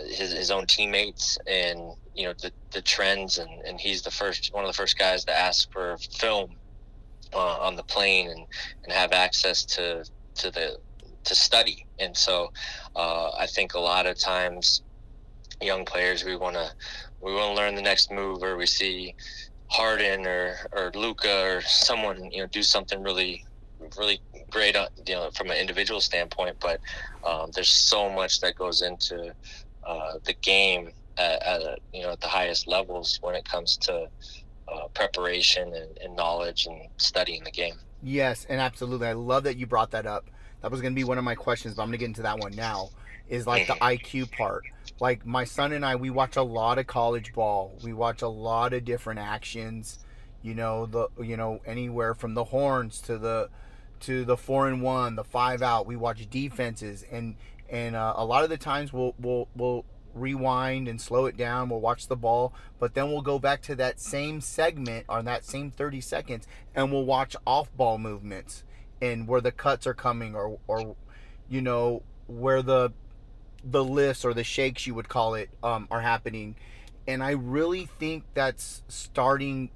his 0.08 0.32
his 0.32 0.52
own 0.52 0.66
teammates, 0.66 1.38
and 1.48 1.80
you 2.16 2.26
know 2.26 2.34
the 2.42 2.52
the 2.72 2.82
trends. 2.82 3.38
And, 3.38 3.50
and 3.66 3.80
he's 3.80 4.02
the 4.02 4.12
first 4.12 4.54
one 4.54 4.64
of 4.64 4.70
the 4.70 4.78
first 4.78 4.98
guys 4.98 5.26
to 5.26 5.38
ask 5.38 5.72
for 5.72 5.98
film 5.98 6.56
uh, 7.36 7.58
on 7.60 7.76
the 7.76 7.84
plane 7.84 8.30
and 8.30 8.46
and 8.84 8.94
have 8.94 9.12
access 9.12 9.66
to 9.66 10.06
to 10.36 10.52
the 10.52 10.78
to 11.24 11.36
study. 11.36 11.86
And 12.00 12.16
so 12.16 12.52
uh, 12.96 13.32
I 13.38 13.48
think 13.48 13.74
a 13.74 13.80
lot 13.80 14.06
of 14.06 14.20
times 14.20 14.82
young 15.62 15.86
players 15.86 16.24
we 16.24 16.36
want 16.36 16.56
to 16.56 16.70
we 17.22 17.34
want 17.34 17.56
to 17.56 17.62
learn 17.62 17.76
the 17.76 17.82
next 17.82 18.12
move 18.12 18.44
or 18.44 18.58
we 18.58 18.66
see 18.66 19.16
Harden 19.68 20.28
or 20.28 20.56
or 20.72 20.92
Luka 20.96 21.56
or 21.56 21.62
someone 21.62 22.30
you 22.32 22.42
know 22.42 22.48
do 22.48 22.64
something 22.64 23.02
really 23.02 23.44
really 23.98 24.20
great 24.50 24.76
you 25.08 25.16
know 25.16 25.30
from 25.34 25.50
an 25.50 25.58
individual 25.58 26.02
standpoint 26.02 26.56
but 26.60 26.80
um, 27.26 27.50
there's 27.54 27.70
so 27.70 28.10
much 28.10 28.40
that 28.42 28.56
goes 28.56 28.82
into 28.82 29.34
uh, 29.86 30.14
the 30.26 30.34
game 30.42 30.90
at, 31.18 31.42
at 31.44 31.62
a, 31.62 31.78
you 31.94 32.02
know 32.02 32.12
at 32.12 32.20
the 32.20 32.28
highest 32.28 32.68
levels 32.68 33.18
when 33.22 33.36
it 33.36 33.46
comes 33.46 33.78
to 33.78 34.08
uh, 34.74 34.88
preparation 34.90 35.74
and, 35.74 35.98
and 36.00 36.16
knowledge 36.16 36.66
and 36.66 36.88
studying 36.98 37.44
the 37.44 37.52
game 37.52 37.76
Yes, 38.04 38.46
and 38.50 38.60
absolutely. 38.60 39.08
I 39.08 39.14
love 39.14 39.46
that 39.46 39.58
you 39.58 39.66
brought 39.66 39.92
that 39.92 40.06
up. 40.06 40.30
That 40.62 40.72
was 40.72 40.82
going 40.82 40.94
to 40.94 40.96
be 40.96 41.06
one 41.06 41.18
of 41.18 41.24
my 41.24 41.36
questions, 41.36 41.76
but 41.76 41.84
I'm 41.84 41.88
going 41.88 41.94
to 41.94 41.98
get 42.00 42.08
into 42.08 42.22
that 42.24 42.40
one 42.40 42.54
now. 42.56 42.90
Is 43.30 43.48
like 43.48 43.68
the 43.68 43.74
IQ 43.74 44.32
part. 44.32 44.66
Like 45.00 45.26
my 45.26 45.46
son 45.46 45.72
and 45.72 45.86
I, 45.86 45.96
we 45.96 46.10
watch 46.10 46.36
a 46.36 46.44
lot 46.44 46.78
of 46.78 46.88
college 46.88 47.34
ball. 47.34 47.74
We 47.82 47.94
watch 47.94 48.22
a 48.22 48.28
lot 48.28 48.74
of 48.74 48.84
different 48.84 49.22
actions. 49.22 50.00
You 50.42 50.54
know 50.54 50.86
the 50.86 51.08
you 51.22 51.38
know 51.38 51.62
anywhere 51.66 52.14
from 52.14 52.34
the 52.34 52.44
horns 52.44 53.00
to 53.02 53.18
the 53.18 53.50
to 54.02 54.26
the 54.26 54.36
four 54.36 54.68
and 54.68 54.82
one, 54.82 55.16
the 55.16 55.24
five 55.24 55.62
out. 55.62 55.88
We 55.88 55.96
watch 55.96 56.30
defenses 56.30 57.06
and 57.10 57.36
and 57.70 57.96
uh, 57.96 58.14
a 58.18 58.26
lot 58.26 58.44
of 58.44 58.50
the 58.50 58.58
times 58.58 58.92
we'll 58.92 59.16
we'll 59.18 59.48
we'll 59.56 59.86
rewind 60.14 60.88
and 60.88 61.00
slow 61.00 61.26
it 61.26 61.38
down. 61.38 61.70
We'll 61.70 61.80
watch 61.80 62.08
the 62.08 62.16
ball, 62.16 62.54
but 62.80 62.94
then 62.94 63.10
we'll 63.10 63.22
go 63.22 63.40
back 63.40 63.62
to 63.64 63.76
that 63.76 64.00
same 64.00 64.42
segment 64.42 65.06
or 65.10 65.22
that 65.24 65.46
same 65.46 65.72
30 65.72 66.02
seconds 66.02 66.48
and 66.76 66.92
we'll 66.92 67.06
watch 67.06 67.36
off 67.46 67.76
ball 67.76 67.98
movements 67.98 68.64
and 69.02 69.28
where 69.28 69.42
the 69.42 69.52
cuts 69.52 69.86
are 69.86 69.94
coming 69.94 70.36
or 70.36 70.60
or 70.68 70.96
you 71.50 71.62
know 71.62 72.04
where 72.28 72.62
the 72.62 72.92
the 73.64 73.84
lifts 73.84 74.26
or 74.26 74.34
the 74.34 74.44
shakes 74.44 74.86
you 74.86 74.94
would 74.94 75.10
call 75.10 75.36
it 75.36 75.50
um, 75.64 75.88
are 75.90 76.02
happening. 76.02 76.56
And 77.08 77.24
i 77.24 77.32
really 77.32 77.86
think 77.86 78.24
that's 78.34 78.84
starting 78.88 79.72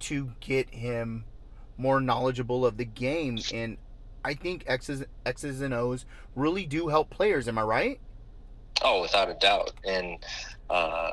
to 0.00 0.32
get 0.40 0.74
him 0.74 1.24
more 1.76 2.00
knowledgeable 2.00 2.66
of 2.66 2.76
the 2.76 2.84
game 2.84 3.38
and 3.54 3.78
i 4.22 4.34
think 4.34 4.64
x's 4.66 5.04
x's 5.24 5.62
and 5.62 5.72
o's 5.72 6.04
really 6.34 6.66
do 6.66 6.88
help 6.88 7.10
players. 7.10 7.48
Am 7.48 7.58
i 7.58 7.62
right 7.62 8.00
Oh, 8.82 9.02
without 9.02 9.30
a 9.30 9.34
doubt, 9.34 9.72
and 9.84 10.18
uh, 10.70 11.12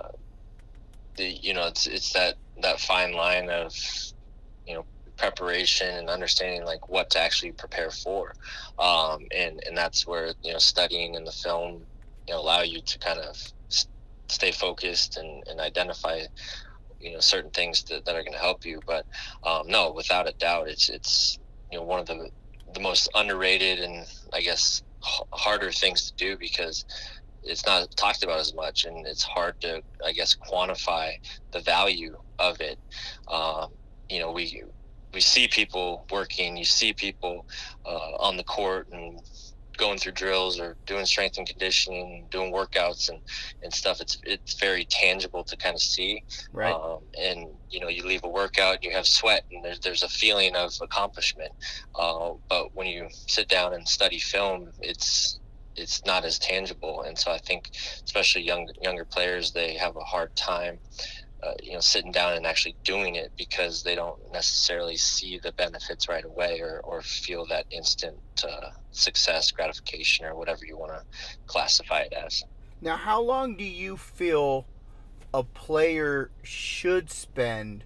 the 1.18 1.38
you 1.44 1.54
know 1.54 1.68
it's 1.68 1.88
it's 1.88 2.14
that 2.14 2.36
that 2.62 2.80
fine 2.80 3.14
line 3.14 3.50
of 3.50 3.74
you 4.68 4.76
know 4.76 4.86
preparation 5.18 5.90
and 5.98 6.10
understanding 6.10 6.66
like 6.66 6.90
what 6.90 7.10
to 7.12 7.20
actually 7.20 7.54
prepare 7.54 7.92
for, 7.92 8.34
um, 8.80 9.20
and 9.36 9.62
and 9.68 9.78
that's 9.78 10.08
where 10.08 10.34
you 10.44 10.54
know 10.54 10.60
studying 10.60 11.16
in 11.16 11.24
the 11.26 11.32
film 11.32 11.86
you 12.28 12.34
know 12.36 12.42
allow 12.42 12.62
you 12.62 12.82
to 12.86 13.00
kind 13.00 13.20
of 13.20 13.36
s- 13.72 13.88
stay 14.30 14.52
focused 14.52 15.18
and, 15.18 15.44
and 15.50 15.60
identify 15.62 16.22
you 17.00 17.14
know 17.14 17.20
certain 17.20 17.52
things 17.52 17.84
that, 17.90 18.06
that 18.06 18.16
are 18.16 18.24
going 18.24 18.34
to 18.34 18.40
help 18.40 18.66
you. 18.66 18.82
But 18.88 19.06
um, 19.46 19.64
no, 19.68 19.94
without 19.94 20.30
a 20.30 20.34
doubt, 20.40 20.70
it's 20.70 20.90
it's 20.90 21.40
you 21.72 21.80
know 21.80 21.86
one 21.86 22.00
of 22.00 22.08
the 22.08 22.30
the 22.74 22.82
most 22.82 23.10
underrated 23.16 23.80
and 23.80 24.06
I 24.34 24.42
guess 24.42 24.84
h- 25.06 25.22
harder 25.34 25.72
things 25.72 26.12
to 26.12 26.14
do 26.26 26.38
because 26.40 26.86
it's 27.44 27.66
not 27.66 27.90
talked 27.96 28.24
about 28.24 28.40
as 28.40 28.54
much 28.54 28.86
and 28.86 29.06
it's 29.08 29.24
hard 29.24 29.60
to 29.62 29.82
i 30.06 30.12
guess 30.12 30.36
quantify 30.36 31.12
the 31.52 31.60
value 31.62 32.16
of 32.40 32.62
it. 32.62 32.80
Um, 33.28 33.72
you 34.10 34.20
know 34.20 34.32
we 34.32 34.64
we 35.14 35.22
see 35.22 35.48
people 35.48 36.06
working 36.12 36.58
you 36.58 36.66
see 36.66 36.94
people 36.94 37.46
uh, 37.86 38.16
on 38.20 38.38
the 38.38 38.44
court 38.44 38.88
and 38.92 39.20
going 39.78 39.98
through 40.00 40.12
drills 40.14 40.60
or 40.60 40.76
doing 40.88 41.06
strength 41.06 41.38
and 41.38 41.48
conditioning 41.48 42.26
doing 42.32 42.52
workouts 42.52 43.10
and 43.10 43.20
and 43.64 43.74
stuff. 43.74 44.02
It's 44.02 44.18
it's 44.24 44.56
very 44.56 44.86
tangible 44.90 45.44
to 45.44 45.58
kind 45.58 45.76
of 45.76 45.82
see. 45.82 46.24
Right. 46.52 46.74
Um, 46.74 47.00
and 47.20 47.48
you 47.70 47.80
know 47.80 47.88
you 47.88 48.06
leave 48.06 48.24
a 48.24 48.30
workout 48.30 48.76
and 48.76 48.84
you 48.84 48.92
have 48.92 49.06
sweat 49.06 49.46
and 49.52 49.64
there's 49.64 49.80
there's 49.80 50.04
a 50.04 50.10
feeling 50.10 50.56
of 50.56 50.74
accomplishment. 50.82 51.52
Uh, 51.96 52.32
but 52.50 52.76
when 52.76 52.88
you 52.88 53.08
sit 53.12 53.48
down 53.50 53.74
and 53.74 53.88
study 53.88 54.20
film 54.20 54.72
it's 54.82 55.40
it's 55.78 56.06
not 56.06 56.26
as 56.26 56.40
tangible 56.40 57.04
and 57.04 57.18
so 57.18 57.32
i 57.32 57.38
think 57.38 57.72
especially 58.04 58.42
young 58.42 58.68
younger 58.82 59.06
players 59.06 59.52
they 59.52 59.76
have 59.76 59.96
a 59.96 60.04
hard 60.04 60.36
time 60.36 60.80
uh, 61.44 61.54
you 61.62 61.74
know 61.74 61.80
sitting 61.80 62.12
down 62.12 62.34
and 62.34 62.48
actually 62.48 62.76
doing 62.84 63.16
it 63.16 63.32
because 63.38 63.84
they 63.84 63.96
don't 63.96 64.20
necessarily 64.34 64.98
see 64.98 65.38
the 65.38 65.52
benefits 65.54 66.10
right 66.10 66.26
away 66.26 66.60
or, 66.62 66.82
or 66.84 67.02
feel 67.02 67.46
that 67.46 67.66
instant 67.70 68.18
uh, 68.44 68.70
success 68.92 69.52
gratification 69.52 70.26
or 70.26 70.36
whatever 70.36 70.66
you 70.66 70.76
want 70.76 70.92
to 70.92 71.04
classify 71.46 72.00
it 72.00 72.14
as 72.14 72.44
Now, 72.82 72.96
how 72.96 73.22
long 73.22 73.56
do 73.56 73.64
you 73.64 73.98
feel 73.98 74.66
a 75.32 75.44
player 75.44 76.32
should 76.42 77.12
spend 77.12 77.84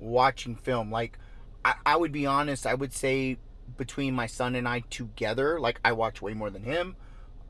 watching 0.00 0.56
film? 0.56 0.90
Like, 0.90 1.18
I, 1.62 1.74
I 1.84 1.96
would 1.96 2.12
be 2.12 2.24
honest, 2.24 2.66
I 2.66 2.72
would 2.72 2.94
say 2.94 3.36
between 3.76 4.14
my 4.14 4.26
son 4.26 4.54
and 4.54 4.68
I 4.68 4.80
together. 4.90 5.60
Like 5.60 5.80
I 5.84 5.92
watch 5.92 6.22
way 6.22 6.34
more 6.34 6.50
than 6.50 6.62
him. 6.62 6.96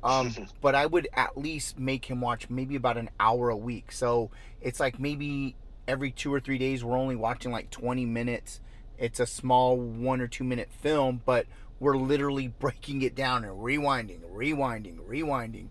Um, 0.04 0.34
but 0.60 0.74
I 0.74 0.86
would 0.86 1.08
at 1.14 1.36
least 1.36 1.78
make 1.78 2.04
him 2.04 2.20
watch 2.20 2.48
maybe 2.50 2.76
about 2.76 2.96
an 2.96 3.10
hour 3.18 3.48
a 3.48 3.56
week. 3.56 3.90
So 3.90 4.30
it's 4.60 4.78
like 4.78 5.00
maybe 5.00 5.56
every 5.88 6.10
two 6.10 6.32
or 6.32 6.40
three 6.40 6.58
days 6.58 6.84
we're 6.84 6.98
only 6.98 7.16
watching 7.16 7.50
like 7.50 7.70
20 7.70 8.04
minutes. 8.06 8.60
It's 8.98 9.18
a 9.18 9.26
small 9.26 9.76
one 9.76 10.20
or 10.20 10.28
two 10.28 10.44
minute 10.44 10.70
film, 10.80 11.22
but 11.24 11.46
we're 11.80 11.96
literally 11.96 12.48
breaking 12.58 13.02
it 13.02 13.14
down 13.14 13.44
and 13.44 13.54
rewinding, 13.54 14.20
rewinding, 14.32 14.98
rewinding. 15.08 15.68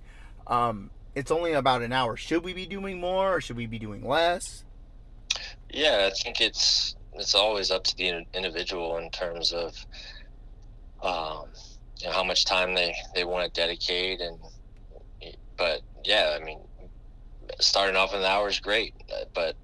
Um, 0.48 0.90
it's 1.16 1.32
only 1.32 1.54
about 1.54 1.82
an 1.82 1.94
hour. 1.94 2.18
Should 2.18 2.44
we 2.44 2.54
be 2.54 2.66
doing 2.66 3.00
more 3.00 3.36
or 3.36 3.42
should 3.42 3.56
we 3.56 3.68
be 3.68 3.80
doing 3.80 4.08
less? 4.08 4.64
Yeah, 5.70 6.10
I 6.12 6.14
think 6.14 6.42
it's 6.42 6.96
it's 7.16 7.36
always 7.36 7.70
up 7.72 7.84
to 7.84 7.96
the 7.96 8.26
individual 8.34 8.98
in 8.98 9.10
terms 9.12 9.54
of 9.54 9.86
um, 11.02 11.48
you 12.04 12.10
know, 12.10 12.16
how 12.16 12.24
much 12.24 12.46
time 12.46 12.76
they, 12.76 12.94
they 13.16 13.24
want 13.24 13.52
to 13.52 13.62
dedicate 13.62 14.20
and 14.20 14.38
but 15.58 15.82
yeah 16.04 16.38
i 16.40 16.44
mean 16.44 16.60
starting 17.60 17.96
off 17.96 18.14
in 18.14 18.22
the 18.22 18.28
hour 18.28 18.50
is 18.50 18.60
great 18.60 18.94
but 19.34 19.56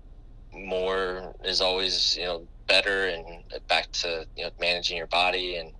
more 0.53 1.35
is 1.43 1.61
always 1.61 2.15
you 2.17 2.23
know 2.23 2.47
better 2.67 3.07
and 3.07 3.43
back 3.67 3.91
to 3.91 4.25
you 4.37 4.43
know 4.43 4.49
managing 4.59 4.95
your 4.95 5.07
body 5.07 5.57
and 5.57 5.73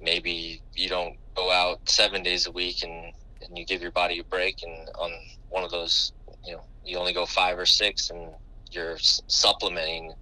maybe 0.00 0.62
you 0.74 0.88
don't 0.88 1.16
go 1.34 1.50
out 1.50 1.78
seven 1.88 2.22
days 2.22 2.46
a 2.46 2.52
week 2.52 2.82
and 2.82 3.12
and 3.42 3.58
you 3.58 3.64
give 3.64 3.82
your 3.82 3.90
body 3.90 4.18
a 4.18 4.24
break 4.24 4.62
and 4.62 4.88
on 4.98 5.10
one 5.50 5.62
of 5.62 5.70
those 5.70 6.12
you 6.44 6.52
know 6.52 6.62
you 6.84 6.96
only 6.96 7.12
go 7.12 7.26
five 7.26 7.58
or 7.58 7.66
six 7.66 8.10
and 8.10 8.30
you're 8.70 8.96
supplementing 8.98 10.12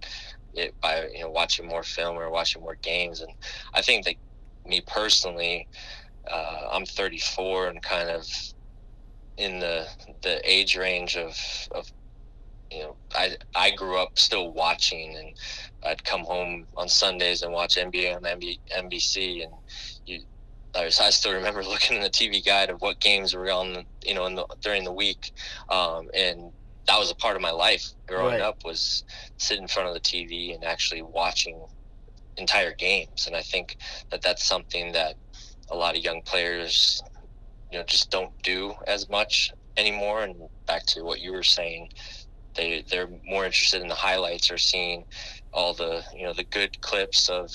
it 0.53 0.73
by 0.81 1.07
you 1.13 1.21
know 1.21 1.29
watching 1.29 1.67
more 1.67 1.83
film 1.83 2.17
or 2.17 2.29
watching 2.29 2.61
more 2.61 2.77
games. 2.81 3.21
And 3.21 3.31
i 3.73 3.81
think 3.81 4.05
that 4.05 4.15
me 4.67 4.81
personally, 4.85 5.67
uh, 6.29 6.69
I'm 6.71 6.85
34 6.85 7.67
and 7.67 7.81
kind 7.81 8.09
of 8.09 8.27
in 9.37 9.59
the 9.59 9.87
the 10.21 10.39
age 10.49 10.77
range 10.77 11.17
of 11.17 11.37
of 11.71 11.91
you 12.71 12.79
know 12.79 12.95
I 13.13 13.35
I 13.53 13.71
grew 13.71 13.97
up 13.97 14.17
still 14.17 14.51
watching 14.51 15.15
and 15.17 15.33
I'd 15.85 16.03
come 16.03 16.21
home 16.21 16.67
on 16.77 16.87
Sundays 16.87 17.41
and 17.41 17.51
watch 17.51 17.75
NBA 17.75 18.15
on 18.15 18.23
MB, 18.23 18.59
NBC 18.75 19.43
and 19.43 19.53
you 20.05 20.21
I 20.73 20.89
still 20.89 21.33
remember 21.33 21.63
looking 21.63 21.97
in 21.97 22.03
the 22.03 22.09
TV 22.09 22.45
guide 22.45 22.69
of 22.69 22.81
what 22.81 22.99
games 22.99 23.33
were 23.33 23.51
on 23.51 23.85
you 24.05 24.13
know 24.13 24.25
in 24.25 24.35
the, 24.35 24.45
during 24.61 24.83
the 24.83 24.91
week 24.91 25.31
um, 25.69 26.09
and 26.13 26.51
that 26.87 26.99
was 26.99 27.11
a 27.11 27.15
part 27.15 27.35
of 27.35 27.41
my 27.41 27.51
life 27.51 27.91
growing 28.07 28.33
right. 28.33 28.41
up 28.41 28.63
was 28.63 29.03
sitting 29.37 29.63
in 29.63 29.67
front 29.67 29.89
of 29.89 29.93
the 29.95 29.99
TV 29.99 30.53
and 30.53 30.63
actually 30.63 31.01
watching 31.01 31.59
entire 32.37 32.73
games. 32.73 33.27
And 33.27 33.35
I 33.35 33.41
think 33.41 33.77
that 34.09 34.21
that's 34.21 34.45
something 34.45 34.91
that 34.93 35.15
a 35.69 35.75
lot 35.75 35.95
of 35.95 36.03
young 36.03 36.21
players, 36.21 37.01
you 37.71 37.77
know, 37.77 37.83
just 37.85 38.11
don't 38.11 38.31
do 38.43 38.73
as 38.87 39.09
much 39.09 39.51
anymore. 39.77 40.23
And 40.23 40.35
back 40.65 40.85
to 40.87 41.03
what 41.03 41.21
you 41.21 41.31
were 41.31 41.43
saying, 41.43 41.89
they 42.55 42.85
they're 42.89 43.09
more 43.25 43.45
interested 43.45 43.81
in 43.81 43.87
the 43.87 43.95
highlights 43.95 44.49
or 44.49 44.57
seeing 44.57 45.03
all 45.51 45.73
the 45.73 46.03
you 46.15 46.23
know 46.23 46.33
the 46.33 46.43
good 46.45 46.79
clips 46.81 47.29
of 47.29 47.51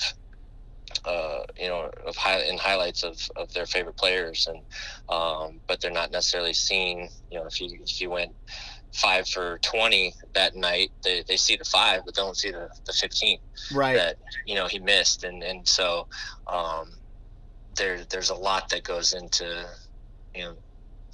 uh, 1.05 1.43
you 1.59 1.67
know, 1.67 1.89
of 2.05 2.15
high 2.15 2.41
in 2.41 2.57
highlights 2.57 3.03
of, 3.03 3.17
of 3.35 3.51
their 3.53 3.65
favorite 3.65 3.97
players, 3.97 4.47
and 4.47 4.59
um, 5.09 5.59
but 5.67 5.81
they're 5.81 5.91
not 5.91 6.11
necessarily 6.11 6.53
seeing. 6.53 7.09
You 7.31 7.39
know, 7.39 7.45
if 7.45 7.59
you 7.59 7.79
if 7.81 8.01
you 8.01 8.09
went 8.09 8.33
five 8.93 9.27
for 9.27 9.57
20 9.59 10.13
that 10.33 10.55
night 10.55 10.91
they, 11.03 11.23
they 11.27 11.37
see 11.37 11.55
the 11.55 11.63
five 11.63 12.01
but 12.05 12.13
don't 12.13 12.35
see 12.35 12.51
the, 12.51 12.69
the 12.85 12.93
15 12.93 13.39
right. 13.73 13.95
that 13.95 14.17
you 14.45 14.55
know 14.55 14.67
he 14.67 14.79
missed. 14.79 15.23
And 15.23 15.43
and 15.43 15.67
so 15.67 16.07
um 16.47 16.91
there 17.75 18.03
there's 18.09 18.29
a 18.29 18.35
lot 18.35 18.69
that 18.69 18.83
goes 18.83 19.13
into 19.13 19.65
you 20.35 20.43
know 20.43 20.55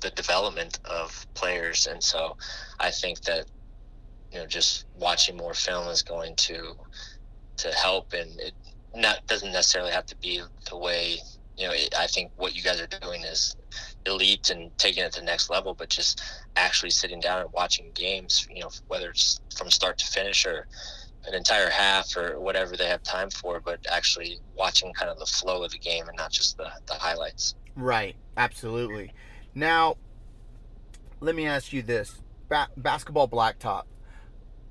the 0.02 0.10
development 0.12 0.80
of 0.86 1.26
players. 1.34 1.88
And 1.88 2.04
so 2.04 2.36
i 2.80 2.90
think 2.90 3.22
that 3.22 3.46
you 4.32 4.40
know 4.40 4.48
just 4.48 4.86
watching 4.98 5.38
more 5.38 5.54
film 5.54 5.88
is 5.88 6.02
going 6.02 6.36
to 6.36 6.74
to 7.58 7.72
help. 7.72 8.14
And 8.14 8.40
it 8.40 8.54
not 8.96 9.26
doesn't 9.28 9.52
necessarily 9.52 9.92
have 9.92 10.06
to 10.08 10.16
be 10.18 10.42
the 10.70 10.78
way 10.78 11.18
you 11.58 11.68
know 11.68 11.74
it, 11.74 11.94
i 11.98 12.08
think 12.08 12.32
what 12.36 12.56
you 12.56 12.64
guys 12.64 12.80
are 12.80 12.88
doing 12.88 13.24
is 13.24 13.56
elite 14.08 14.50
and 14.50 14.76
taking 14.78 15.04
it 15.04 15.12
to 15.14 15.20
the 15.20 15.26
next 15.26 15.50
level, 15.50 15.74
but 15.74 15.90
just 15.90 16.22
actually 16.56 16.90
sitting 16.90 17.20
down 17.20 17.42
and 17.42 17.52
watching 17.54 17.92
games, 17.94 18.48
you 18.52 18.62
know, 18.62 18.70
whether 18.88 19.10
it's 19.10 19.40
from 19.56 19.70
start 19.70 19.98
to 20.00 20.06
finish 20.06 20.46
or 20.46 20.68
an 21.28 21.34
entire 21.34 21.70
half 21.70 22.16
or 22.16 22.40
whatever 22.40 22.76
they 22.76 22.88
have 22.88 23.04
time 23.04 23.30
for, 23.30 23.60
but 23.60 23.80
actually 23.92 24.40
watching 24.56 24.94
kind 24.94 25.12
of 25.12 25.20
the 25.20 25.26
flow 25.26 25.64
of 25.64 25.72
the 25.72 25.78
game 25.78 26.08
and 26.08 26.18
not 26.18 26.32
just 26.32 26.58
the, 26.58 26.70
the 26.88 26.94
highlights. 26.94 27.56
Right. 27.76 28.16
Absolutely. 28.38 29.14
Now, 29.54 29.98
let 31.20 31.36
me 31.36 31.48
ask 31.48 31.74
you 31.74 31.82
this 31.82 32.22
ba- 32.48 32.70
basketball 32.78 33.28
blacktop. 33.28 33.84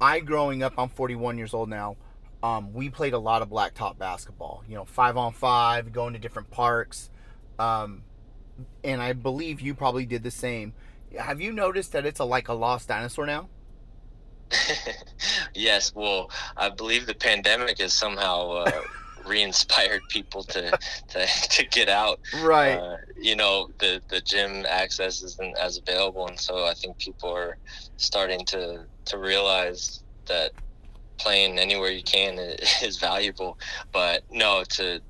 I, 0.01 0.21
growing 0.21 0.63
up, 0.63 0.75
I'm 0.79 0.89
41 0.89 1.39
years 1.39 1.55
old 1.55 1.69
now. 1.69 1.97
Um, 2.43 2.73
we 2.73 2.91
played 2.91 3.13
a 3.13 3.19
lot 3.19 3.43
of 3.43 3.49
blacktop 3.49 3.99
basketball, 3.99 4.63
you 4.69 4.75
know, 4.75 4.85
five 4.85 5.17
on 5.17 5.33
five, 5.33 5.93
going 5.93 6.13
to 6.13 6.19
different 6.19 6.51
parks. 6.51 7.11
Um, 7.59 8.03
and 8.85 9.01
I 9.01 9.13
believe 9.13 9.61
you 9.61 9.75
probably 9.75 10.07
did 10.07 10.23
the 10.23 10.31
same. 10.31 10.73
Have 11.19 11.41
you 11.41 11.53
noticed 11.53 11.93
that 11.93 12.07
it's 12.07 12.21
a 12.21 12.25
like 12.25 12.49
a 12.49 12.53
lost 12.53 12.89
dinosaur 12.89 13.27
now? 13.27 13.49
yes. 15.55 15.95
Well, 15.95 16.31
I 16.57 16.69
believe 16.69 17.07
the 17.07 17.15
pandemic 17.15 17.79
has 17.81 17.93
somehow 17.93 18.51
uh, 18.51 18.83
re-inspired 19.27 20.03
people 20.09 20.43
to, 20.45 20.79
to 21.09 21.27
to 21.51 21.67
get 21.67 21.89
out. 21.89 22.21
Right. 22.43 22.75
Uh, 22.75 22.97
you 23.21 23.37
know, 23.37 23.71
the 23.79 24.01
the 24.09 24.21
gym 24.21 24.65
access 24.69 25.23
isn't 25.23 25.57
as 25.59 25.79
available, 25.79 26.27
and 26.29 26.39
so 26.39 26.65
I 26.67 26.75
think 26.75 26.99
people 26.99 27.31
are 27.31 27.57
starting 27.97 28.45
to 28.47 28.85
to 29.07 29.19
realize 29.19 30.03
that 30.27 30.53
playing 31.19 31.59
anywhere 31.59 31.91
you 31.91 32.03
can 32.03 32.39
is 32.83 32.99
valuable. 32.99 33.59
But 33.93 34.23
no, 34.31 34.65
to 34.71 35.01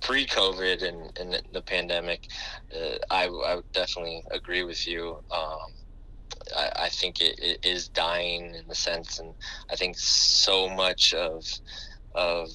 pre-COVID 0.00 0.82
and, 0.82 1.18
and 1.18 1.42
the 1.52 1.62
pandemic, 1.62 2.28
uh, 2.74 2.98
I, 3.10 3.26
I 3.26 3.56
would 3.56 3.72
definitely 3.72 4.22
agree 4.30 4.62
with 4.62 4.86
you. 4.86 5.18
Um, 5.30 5.72
I, 6.56 6.70
I, 6.84 6.88
think 6.88 7.20
it, 7.20 7.38
it 7.38 7.64
is 7.64 7.88
dying 7.88 8.54
in 8.54 8.66
the 8.68 8.74
sense, 8.74 9.18
and 9.18 9.34
I 9.70 9.76
think 9.76 9.98
so 9.98 10.68
much 10.68 11.14
of 11.14 11.44
of 12.14 12.48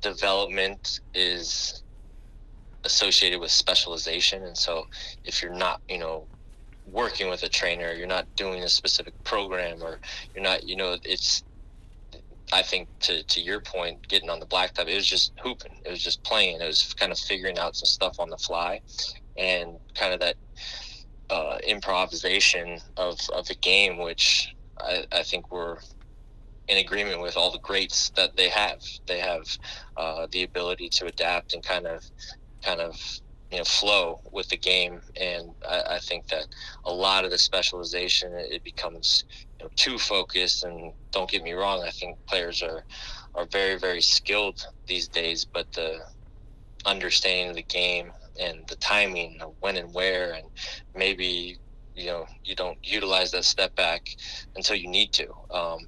development 0.00 1.00
is 1.14 1.82
associated 2.84 3.40
with 3.40 3.50
specialization, 3.50 4.44
and 4.44 4.56
so 4.56 4.86
if 5.24 5.42
you're 5.42 5.54
not, 5.54 5.80
you 5.88 5.98
know, 5.98 6.26
working 6.86 7.28
with 7.28 7.42
a 7.42 7.48
trainer, 7.48 7.92
you're 7.92 8.06
not 8.06 8.26
doing 8.36 8.62
a 8.62 8.68
specific 8.68 9.14
program, 9.24 9.82
or 9.82 10.00
you're 10.34 10.44
not, 10.44 10.68
you 10.68 10.76
know, 10.76 10.96
it's 11.04 11.44
I 12.52 12.62
think 12.62 12.88
to, 13.00 13.22
to 13.22 13.40
your 13.40 13.60
point, 13.60 14.08
getting 14.08 14.28
on 14.28 14.40
the 14.40 14.46
blacktop, 14.46 14.88
it 14.88 14.94
was 14.94 15.06
just 15.06 15.32
hooping. 15.40 15.80
It 15.84 15.90
was 15.90 16.02
just 16.02 16.22
playing. 16.24 16.60
It 16.60 16.66
was 16.66 16.94
kind 16.94 17.12
of 17.12 17.18
figuring 17.18 17.58
out 17.58 17.76
some 17.76 17.86
stuff 17.86 18.18
on 18.18 18.28
the 18.28 18.38
fly, 18.38 18.80
and 19.36 19.76
kind 19.94 20.12
of 20.12 20.20
that 20.20 20.36
uh, 21.30 21.58
improvisation 21.66 22.78
of 22.96 23.18
of 23.32 23.46
the 23.46 23.54
game, 23.54 23.98
which 23.98 24.54
I, 24.78 25.04
I 25.12 25.22
think 25.22 25.50
we're 25.52 25.78
in 26.68 26.78
agreement 26.78 27.20
with 27.20 27.36
all 27.36 27.50
the 27.50 27.58
greats 27.58 28.10
that 28.10 28.36
they 28.36 28.48
have. 28.48 28.82
They 29.06 29.18
have 29.18 29.46
uh, 29.96 30.26
the 30.30 30.44
ability 30.44 30.88
to 30.90 31.06
adapt 31.06 31.54
and 31.54 31.62
kind 31.62 31.86
of 31.86 32.04
kind 32.62 32.80
of 32.80 32.96
you 33.50 33.58
know 33.58 33.64
flow 33.64 34.20
with 34.30 34.48
the 34.48 34.56
game 34.56 35.00
and 35.20 35.50
I, 35.68 35.96
I, 35.96 35.98
think 35.98 36.28
that 36.28 36.46
a 36.84 36.92
lot 36.92 37.24
of 37.24 37.30
the 37.30 37.38
specialization 37.38 38.32
it 38.34 38.62
becomes 38.62 39.24
too 39.76 39.98
focused 39.98 40.64
and 40.64 40.92
don't 41.12 41.30
get 41.30 41.42
me 41.42 41.52
wrong 41.52 41.82
i 41.86 41.90
think 41.90 42.16
players 42.28 42.62
are 42.62 42.84
are 43.34 43.46
very 43.52 43.78
very 43.78 44.00
skilled 44.00 44.58
these 44.86 45.08
days 45.08 45.46
but 45.52 45.66
the 45.74 45.98
understanding 46.86 47.50
of 47.50 47.56
the 47.56 47.62
game 47.64 48.10
and 48.40 48.66
the 48.68 48.76
timing 48.76 49.36
of 49.40 49.54
when 49.60 49.76
and 49.76 49.92
where 49.94 50.32
and 50.32 50.44
maybe 50.94 51.58
you 51.94 52.06
know 52.06 52.24
you 52.44 52.54
don't 52.54 52.78
utilize 52.82 53.30
that 53.30 53.44
step 53.44 53.74
back 53.76 54.02
until 54.56 54.76
you 54.76 54.88
need 54.88 55.12
to 55.12 55.26
um, 55.52 55.78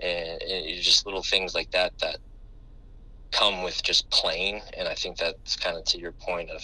and, 0.00 0.42
and 0.42 0.82
just 0.82 1.06
little 1.06 1.22
things 1.22 1.54
like 1.54 1.70
that 1.70 1.92
that 2.00 2.18
come 3.32 3.62
with 3.62 3.82
just 3.82 4.08
playing. 4.10 4.60
And 4.78 4.86
I 4.86 4.94
think 4.94 5.16
that's 5.16 5.56
kind 5.56 5.76
of 5.76 5.84
to 5.86 5.98
your 5.98 6.12
point 6.12 6.50
of 6.50 6.62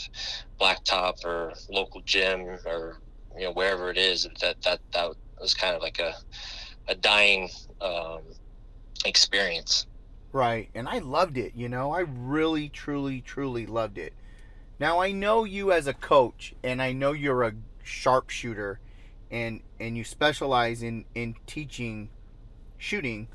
blacktop 0.60 1.14
or 1.24 1.52
local 1.70 2.02
gym 2.04 2.58
or 2.66 2.98
you 3.36 3.44
know 3.44 3.52
wherever 3.52 3.90
it 3.90 3.98
is 3.98 4.26
that 4.40 4.56
that 4.64 4.80
that 4.92 5.10
was 5.40 5.54
kind 5.54 5.74
of 5.74 5.82
like 5.82 5.98
a 5.98 6.14
a 6.88 6.94
dying 6.94 7.50
um, 7.80 8.20
experience. 9.04 9.86
Right, 10.32 10.68
and 10.74 10.88
I 10.88 10.98
loved 10.98 11.38
it. 11.38 11.52
You 11.54 11.68
know, 11.68 11.92
I 11.92 12.00
really, 12.00 12.68
truly, 12.68 13.20
truly 13.20 13.66
loved 13.66 13.98
it. 13.98 14.12
Now 14.80 15.00
I 15.00 15.12
know 15.12 15.44
you 15.44 15.72
as 15.72 15.86
a 15.86 15.94
coach, 15.94 16.54
and 16.62 16.82
I 16.82 16.92
know 16.92 17.12
you're 17.12 17.42
a 17.42 17.52
sharpshooter, 17.82 18.80
and 19.30 19.60
and 19.80 19.96
you 19.96 20.04
specialize 20.04 20.82
in 20.82 21.04
in 21.14 21.34
teaching 21.46 22.10
shooting. 22.76 23.28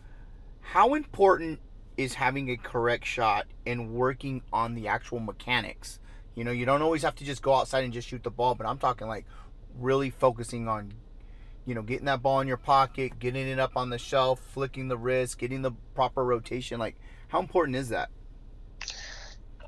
How 0.62 0.94
important 0.94 1.60
is 1.98 2.16
having 2.16 2.50
a 2.50 2.58
correct 2.58 3.06
shot 3.06 3.46
and 3.66 3.94
working 3.94 4.42
on 4.52 4.74
the 4.74 4.88
actual 4.88 5.20
mechanics. 5.20 6.00
You 6.36 6.44
know, 6.44 6.52
you 6.52 6.66
don't 6.66 6.82
always 6.82 7.04
have 7.04 7.16
to 7.16 7.26
just 7.26 7.42
go 7.42 7.54
outside 7.54 7.84
and 7.84 7.94
just 7.94 8.08
shoot 8.08 8.24
the 8.24 8.32
ball, 8.32 8.56
but 8.56 8.66
I'm 8.66 8.78
talking 8.78 9.08
like 9.08 9.26
really 9.80 10.10
focusing 10.10 10.68
on 10.68 10.94
you 11.66 11.76
know, 11.76 11.82
getting 11.82 12.06
that 12.06 12.22
ball 12.22 12.42
in 12.42 12.48
your 12.48 12.58
pocket, 12.58 13.20
getting 13.20 13.48
it 13.48 13.60
up 13.60 13.78
on 13.78 13.90
the 13.90 13.98
shelf, 13.98 14.40
flicking 14.52 14.88
the 14.88 14.98
wrist, 14.98 15.38
getting 15.38 15.62
the 15.62 15.72
proper 15.96 16.24
rotation. 16.24 16.80
Like, 16.80 16.96
how 17.28 17.40
important 17.40 17.78
is 17.78 17.90
that? 17.90 18.10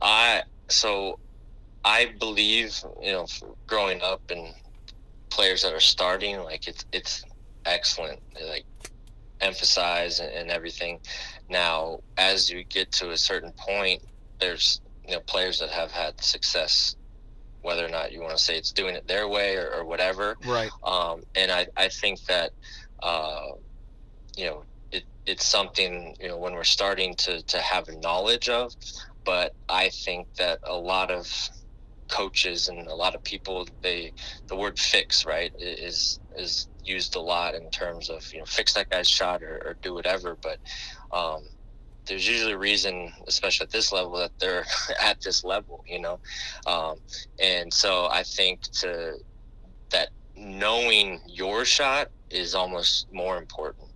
I 0.01 0.43
so 0.67 1.19
I 1.83 2.13
believe 2.19 2.83
you 3.01 3.11
know, 3.11 3.27
growing 3.67 4.01
up 4.01 4.29
and 4.29 4.53
players 5.29 5.63
that 5.63 5.73
are 5.73 5.79
starting, 5.79 6.39
like 6.39 6.67
it's 6.67 6.85
it's 6.91 7.23
excellent. 7.65 8.19
Like 8.49 8.65
emphasize 9.41 10.19
and, 10.19 10.31
and 10.31 10.49
everything. 10.49 10.99
Now, 11.49 11.99
as 12.17 12.49
you 12.49 12.63
get 12.63 12.91
to 12.93 13.11
a 13.11 13.17
certain 13.17 13.51
point, 13.51 14.03
there's 14.39 14.81
you 15.07 15.13
know 15.13 15.21
players 15.21 15.59
that 15.59 15.69
have 15.69 15.91
had 15.91 16.21
success 16.23 16.95
whether 17.65 17.85
or 17.85 17.89
not 17.89 18.11
you 18.11 18.21
want 18.21 18.37
to 18.37 18.41
say 18.41 18.55
it's 18.55 18.71
doing 18.71 18.95
it 18.95 19.07
their 19.07 19.27
way 19.27 19.57
or, 19.57 19.69
or 19.75 19.85
whatever. 19.85 20.37
Right. 20.45 20.69
Um, 20.83 21.23
and 21.35 21.51
I, 21.51 21.67
I 21.75 21.89
think 21.89 22.23
that, 22.25 22.51
uh, 23.03 23.47
you 24.37 24.45
know, 24.45 24.63
it, 24.91 25.03
it's 25.25 25.45
something, 25.45 26.15
you 26.21 26.29
know, 26.29 26.37
when 26.37 26.53
we're 26.53 26.63
starting 26.63 27.15
to, 27.15 27.41
to 27.41 27.57
have 27.57 27.89
knowledge 28.01 28.47
of, 28.47 28.73
but 29.25 29.53
I 29.67 29.89
think 29.89 30.27
that 30.35 30.59
a 30.63 30.75
lot 30.75 31.11
of 31.11 31.27
coaches 32.07 32.67
and 32.67 32.87
a 32.87 32.95
lot 32.95 33.15
of 33.15 33.23
people, 33.23 33.67
they, 33.81 34.13
the 34.47 34.55
word 34.55 34.77
fix, 34.77 35.25
right, 35.25 35.51
is, 35.57 36.19
is 36.37 36.67
used 36.83 37.15
a 37.15 37.19
lot 37.19 37.55
in 37.55 37.69
terms 37.71 38.09
of, 38.09 38.23
you 38.31 38.39
know, 38.39 38.45
fix 38.45 38.73
that 38.73 38.89
guy's 38.91 39.09
shot 39.09 39.41
or, 39.41 39.61
or 39.65 39.75
do 39.81 39.93
whatever. 39.93 40.37
But, 40.41 40.59
um, 41.11 41.41
there's 42.05 42.27
usually 42.27 42.53
a 42.53 42.57
reason, 42.57 43.11
especially 43.27 43.65
at 43.65 43.71
this 43.71 43.91
level, 43.91 44.17
that 44.17 44.31
they're 44.39 44.65
at 45.01 45.21
this 45.21 45.43
level, 45.43 45.83
you 45.87 45.99
know. 45.99 46.19
Um, 46.67 46.97
and 47.39 47.73
so 47.73 48.07
I 48.11 48.23
think 48.23 48.61
to 48.79 49.17
that 49.91 50.09
knowing 50.35 51.21
your 51.27 51.65
shot 51.65 52.09
is 52.29 52.55
almost 52.55 53.07
more 53.11 53.37
important. 53.37 53.87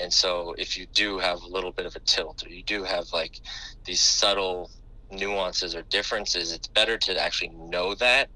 And 0.00 0.12
so 0.12 0.54
if 0.58 0.76
you 0.76 0.86
do 0.86 1.18
have 1.18 1.40
a 1.42 1.46
little 1.46 1.72
bit 1.72 1.86
of 1.86 1.96
a 1.96 2.00
tilt, 2.00 2.44
or 2.44 2.50
you 2.50 2.62
do 2.62 2.82
have 2.84 3.06
like 3.12 3.40
these 3.84 4.00
subtle 4.00 4.70
nuances 5.10 5.74
or 5.74 5.82
differences, 5.82 6.52
it's 6.52 6.68
better 6.68 6.98
to 6.98 7.22
actually 7.22 7.50
know 7.50 7.94
that. 7.94 8.28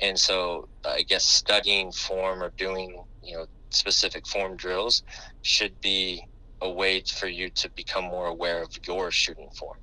And 0.00 0.18
so 0.18 0.68
I 0.84 1.02
guess 1.02 1.24
studying 1.24 1.92
form 1.92 2.42
or 2.42 2.50
doing, 2.50 3.02
you 3.22 3.36
know, 3.36 3.46
specific 3.70 4.26
form 4.26 4.56
drills 4.56 5.02
should 5.42 5.80
be 5.80 6.26
a 6.62 6.70
way 6.70 7.02
for 7.02 7.28
you 7.28 7.50
to 7.50 7.70
become 7.76 8.04
more 8.04 8.26
aware 8.26 8.62
of 8.62 8.70
your 8.86 9.10
shooting 9.10 9.48
form. 9.58 9.76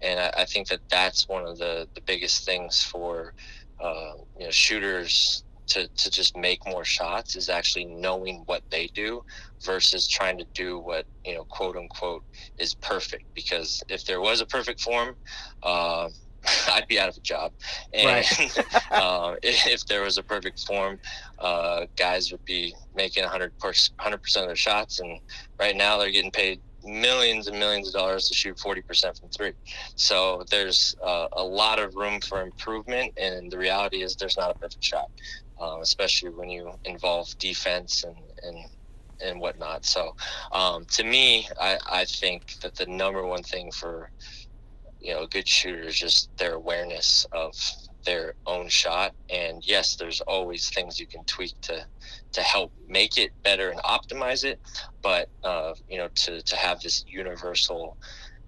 And 0.00 0.18
I, 0.20 0.32
I 0.38 0.44
think 0.44 0.68
that 0.68 0.80
that's 0.90 1.28
one 1.28 1.46
of 1.46 1.58
the, 1.58 1.88
the 1.94 2.02
biggest 2.06 2.44
things 2.44 2.82
for 2.82 3.34
uh, 3.82 4.12
you 4.38 4.44
know 4.44 4.50
shooters 4.50 5.44
to, 5.68 5.88
to 5.96 6.10
just 6.10 6.36
make 6.36 6.60
more 6.66 6.84
shots 6.84 7.36
is 7.36 7.48
actually 7.48 7.84
knowing 7.86 8.42
what 8.46 8.62
they 8.70 8.88
do 8.94 9.20
versus 9.64 10.06
trying 10.06 10.38
to 10.38 10.46
do 10.54 10.78
what 10.78 11.06
you 11.24 11.34
know 11.34 11.44
quote 11.44 11.76
unquote 11.76 12.22
is 12.58 12.74
perfect 12.76 13.24
because 13.34 13.82
if 13.88 14.04
there 14.04 14.20
was 14.20 14.40
a 14.40 14.46
perfect 14.46 14.80
form 14.80 15.16
uh, 15.62 16.08
I'd 16.72 16.86
be 16.88 16.98
out 16.98 17.08
of 17.08 17.16
a 17.16 17.20
job. 17.20 17.52
And 17.92 18.06
right. 18.06 18.66
uh, 18.90 19.36
if 19.42 19.86
there 19.86 20.02
was 20.02 20.18
a 20.18 20.22
perfect 20.22 20.60
form, 20.60 20.98
uh, 21.38 21.86
guys 21.96 22.30
would 22.32 22.44
be 22.44 22.74
making 22.94 23.24
100 23.24 23.52
percent 23.58 23.92
of 23.98 24.46
their 24.46 24.56
shots, 24.56 25.00
and 25.00 25.20
right 25.58 25.76
now 25.76 25.98
they're 25.98 26.10
getting 26.10 26.30
paid 26.30 26.60
millions 26.86 27.48
and 27.48 27.58
millions 27.58 27.88
of 27.88 27.94
dollars 27.94 28.28
to 28.28 28.34
shoot 28.34 28.56
40% 28.56 29.18
from 29.18 29.28
three. 29.30 29.52
So 29.96 30.44
there's 30.50 30.94
uh, 31.04 31.26
a 31.32 31.42
lot 31.42 31.78
of 31.78 31.94
room 31.96 32.20
for 32.20 32.42
improvement, 32.42 33.12
and 33.16 33.50
the 33.50 33.58
reality 33.58 34.02
is 34.02 34.16
there's 34.16 34.36
not 34.36 34.54
a 34.54 34.58
perfect 34.58 34.84
shot, 34.84 35.10
um, 35.60 35.80
especially 35.80 36.30
when 36.30 36.48
you 36.48 36.72
involve 36.84 37.36
defense 37.38 38.04
and 38.04 38.16
and 38.42 38.56
and 39.22 39.40
whatnot. 39.40 39.84
So 39.86 40.14
um, 40.52 40.84
to 40.92 41.02
me, 41.02 41.48
I, 41.60 41.78
I 41.90 42.04
think 42.04 42.60
that 42.60 42.74
the 42.74 42.84
number 42.86 43.24
one 43.26 43.42
thing 43.42 43.70
for 43.72 44.10
you 45.06 45.14
know 45.14 45.22
a 45.22 45.28
good 45.28 45.46
shooter 45.46 45.82
is 45.82 45.96
just 45.96 46.36
their 46.36 46.54
awareness 46.54 47.26
of 47.30 47.54
their 48.04 48.34
own 48.46 48.68
shot. 48.68 49.14
And 49.30 49.66
yes 49.66 49.96
there's 49.96 50.20
always 50.22 50.68
things 50.70 50.98
you 50.98 51.06
can 51.06 51.24
tweak 51.24 51.60
to 51.62 51.86
to 52.32 52.40
help 52.40 52.72
make 52.88 53.16
it 53.16 53.30
better 53.44 53.70
and 53.70 53.80
optimize 53.82 54.44
it. 54.44 54.60
But 55.02 55.28
uh, 55.44 55.74
you 55.88 55.98
know 55.98 56.08
to 56.08 56.42
to 56.42 56.56
have 56.56 56.80
this 56.80 57.04
universal 57.06 57.96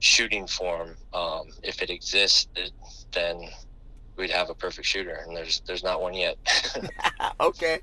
shooting 0.01 0.47
form 0.47 0.97
um, 1.15 1.49
if 1.63 1.81
it 1.83 1.91
exists 1.91 2.49
then 3.13 3.49
we'd 4.17 4.31
have 4.31 4.51
a 4.51 4.55
perfect 4.55 4.87
shooter. 4.87 5.23
And 5.25 5.37
there's 5.37 5.63
there's 5.67 5.85
not 5.85 6.03
one 6.03 6.15
yet. 6.15 6.37
Okay. 7.41 7.81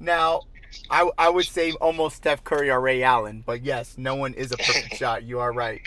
Now 0.00 0.42
I, 0.90 1.08
I 1.18 1.28
would 1.28 1.46
say 1.46 1.72
almost 1.72 2.16
Steph 2.16 2.42
Curry 2.42 2.70
or 2.70 2.80
Ray 2.80 3.02
Allen, 3.02 3.42
but 3.46 3.62
yes, 3.62 3.94
no 3.96 4.16
one 4.16 4.34
is 4.34 4.50
a 4.50 4.56
perfect 4.56 4.94
shot. 4.96 5.22
You 5.22 5.40
are 5.40 5.52
right. 5.52 5.82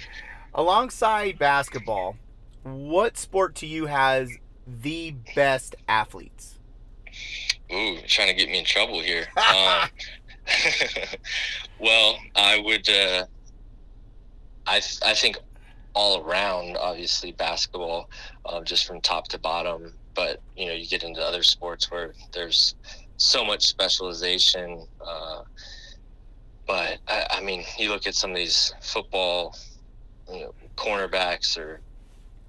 Alongside 0.53 1.37
basketball, 1.37 2.15
what 2.73 3.17
sport 3.17 3.55
to 3.55 3.67
you 3.67 3.85
has 3.85 4.29
the 4.65 5.15
best 5.35 5.75
athletes? 5.87 6.59
Ooh, 7.71 7.97
trying 8.07 8.29
to 8.29 8.33
get 8.33 8.49
me 8.49 8.59
in 8.59 8.65
trouble 8.65 9.01
here. 9.01 9.27
um, 9.37 9.89
well, 11.79 12.17
I 12.35 12.59
would. 12.59 12.89
Uh, 12.89 13.25
I 14.65 14.81
I 15.05 15.13
think 15.13 15.37
all 15.93 16.21
around, 16.21 16.77
obviously 16.77 17.31
basketball, 17.31 18.09
uh, 18.45 18.61
just 18.61 18.85
from 18.85 19.01
top 19.01 19.27
to 19.29 19.39
bottom. 19.39 19.93
But 20.13 20.41
you 20.55 20.67
know, 20.67 20.73
you 20.73 20.87
get 20.87 21.03
into 21.03 21.21
other 21.21 21.43
sports 21.43 21.91
where 21.91 22.13
there's 22.31 22.75
so 23.17 23.43
much 23.43 23.65
specialization. 23.65 24.85
Uh, 25.05 25.41
but 26.65 26.99
I, 27.07 27.27
I 27.31 27.41
mean, 27.41 27.63
you 27.77 27.89
look 27.89 28.07
at 28.07 28.15
some 28.15 28.31
of 28.31 28.37
these 28.37 28.73
football, 28.81 29.55
you 30.31 30.41
know, 30.41 30.53
cornerbacks 30.75 31.57
or 31.57 31.81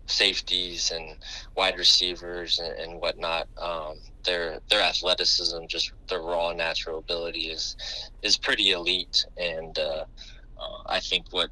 safeties 0.08 0.90
and 0.90 1.16
wide 1.56 1.78
receivers 1.78 2.58
and, 2.58 2.72
and 2.78 3.00
whatnot. 3.00 3.48
Um, 3.56 3.98
their 4.24 4.60
their 4.68 4.82
athleticism, 4.82 5.66
just 5.68 5.92
their 6.08 6.20
raw 6.20 6.52
natural 6.52 6.98
ability 6.98 7.50
is 7.50 7.76
is 8.22 8.36
pretty 8.36 8.72
elite, 8.72 9.24
and 9.36 9.78
uh, 9.78 10.04
uh, 10.60 10.82
I 10.86 11.00
think 11.00 11.26
what 11.30 11.50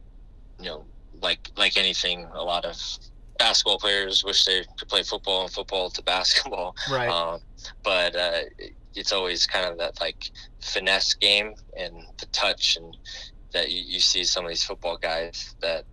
you 0.59 0.67
know, 0.67 0.85
like 1.23 1.51
like 1.57 1.77
anything, 1.77 2.27
a 2.35 2.43
lot 2.43 2.65
of 2.65 2.77
basketball 3.39 3.79
players 3.79 4.25
wish 4.25 4.45
they 4.45 4.65
could 4.79 4.89
play 4.89 5.03
football 5.03 5.43
and 5.43 5.53
football 5.53 5.91
to 5.91 6.03
basketball. 6.15 6.75
Right. 6.91 7.09
Um, 7.09 7.41
but 7.83 8.17
uh, 8.17 8.41
it's 8.95 9.13
always 9.13 9.47
kind 9.47 9.67
of 9.67 9.79
that 9.79 10.01
like 10.01 10.31
finesse 10.61 11.15
game 11.15 11.55
and 11.77 11.95
the 12.19 12.27
touch 12.27 12.77
and 12.77 12.97
that 13.53 13.71
you, 13.71 13.83
you 13.87 14.01
see 14.01 14.25
some 14.25 14.45
of 14.45 14.49
these 14.49 14.65
football 14.65 14.97
guys 14.97 15.55
that 15.61 15.85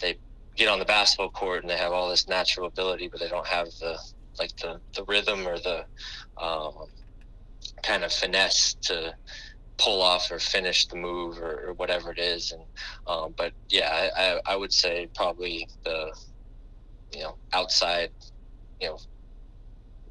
they 0.00 0.16
get 0.56 0.68
on 0.68 0.78
the 0.78 0.84
basketball 0.84 1.30
court 1.30 1.62
and 1.62 1.70
they 1.70 1.76
have 1.76 1.92
all 1.92 2.08
this 2.08 2.28
natural 2.28 2.66
ability, 2.66 3.08
but 3.08 3.20
they 3.20 3.28
don't 3.28 3.46
have 3.46 3.66
the 3.80 3.98
like 4.38 4.56
the 4.56 4.80
the 4.94 5.04
rhythm 5.04 5.46
or 5.46 5.58
the 5.58 5.84
um, 6.36 6.86
kind 7.82 8.04
of 8.04 8.12
finesse 8.12 8.74
to 8.74 9.14
pull 9.76 10.00
off 10.00 10.30
or 10.30 10.38
finish 10.38 10.86
the 10.86 10.96
move 10.96 11.38
or, 11.38 11.68
or 11.68 11.72
whatever 11.74 12.12
it 12.12 12.18
is. 12.18 12.52
And 12.52 12.62
um, 13.06 13.34
but 13.36 13.52
yeah, 13.68 14.10
I, 14.16 14.40
I 14.46 14.56
would 14.56 14.72
say 14.72 15.08
probably 15.14 15.68
the 15.84 16.14
you 17.12 17.22
know 17.22 17.36
outside 17.52 18.10
you 18.80 18.88
know 18.88 18.98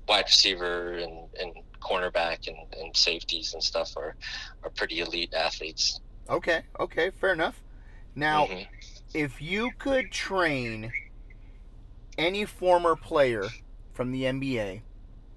wide 0.07 0.25
receiver 0.25 0.95
and, 0.95 1.29
and 1.39 1.53
cornerback 1.81 2.47
and, 2.47 2.57
and 2.79 2.95
safeties 2.95 3.53
and 3.53 3.63
stuff 3.63 3.95
are 3.95 4.15
are 4.63 4.69
pretty 4.71 4.99
elite 4.99 5.33
athletes. 5.33 5.99
Okay, 6.29 6.61
okay, 6.79 7.09
fair 7.09 7.33
enough. 7.33 7.61
Now, 8.15 8.45
mm-hmm 8.45 8.63
if 9.13 9.41
you 9.41 9.71
could 9.77 10.11
train 10.11 10.91
any 12.17 12.45
former 12.45 12.95
player 12.95 13.45
from 13.93 14.11
the 14.11 14.23
NBA, 14.23 14.81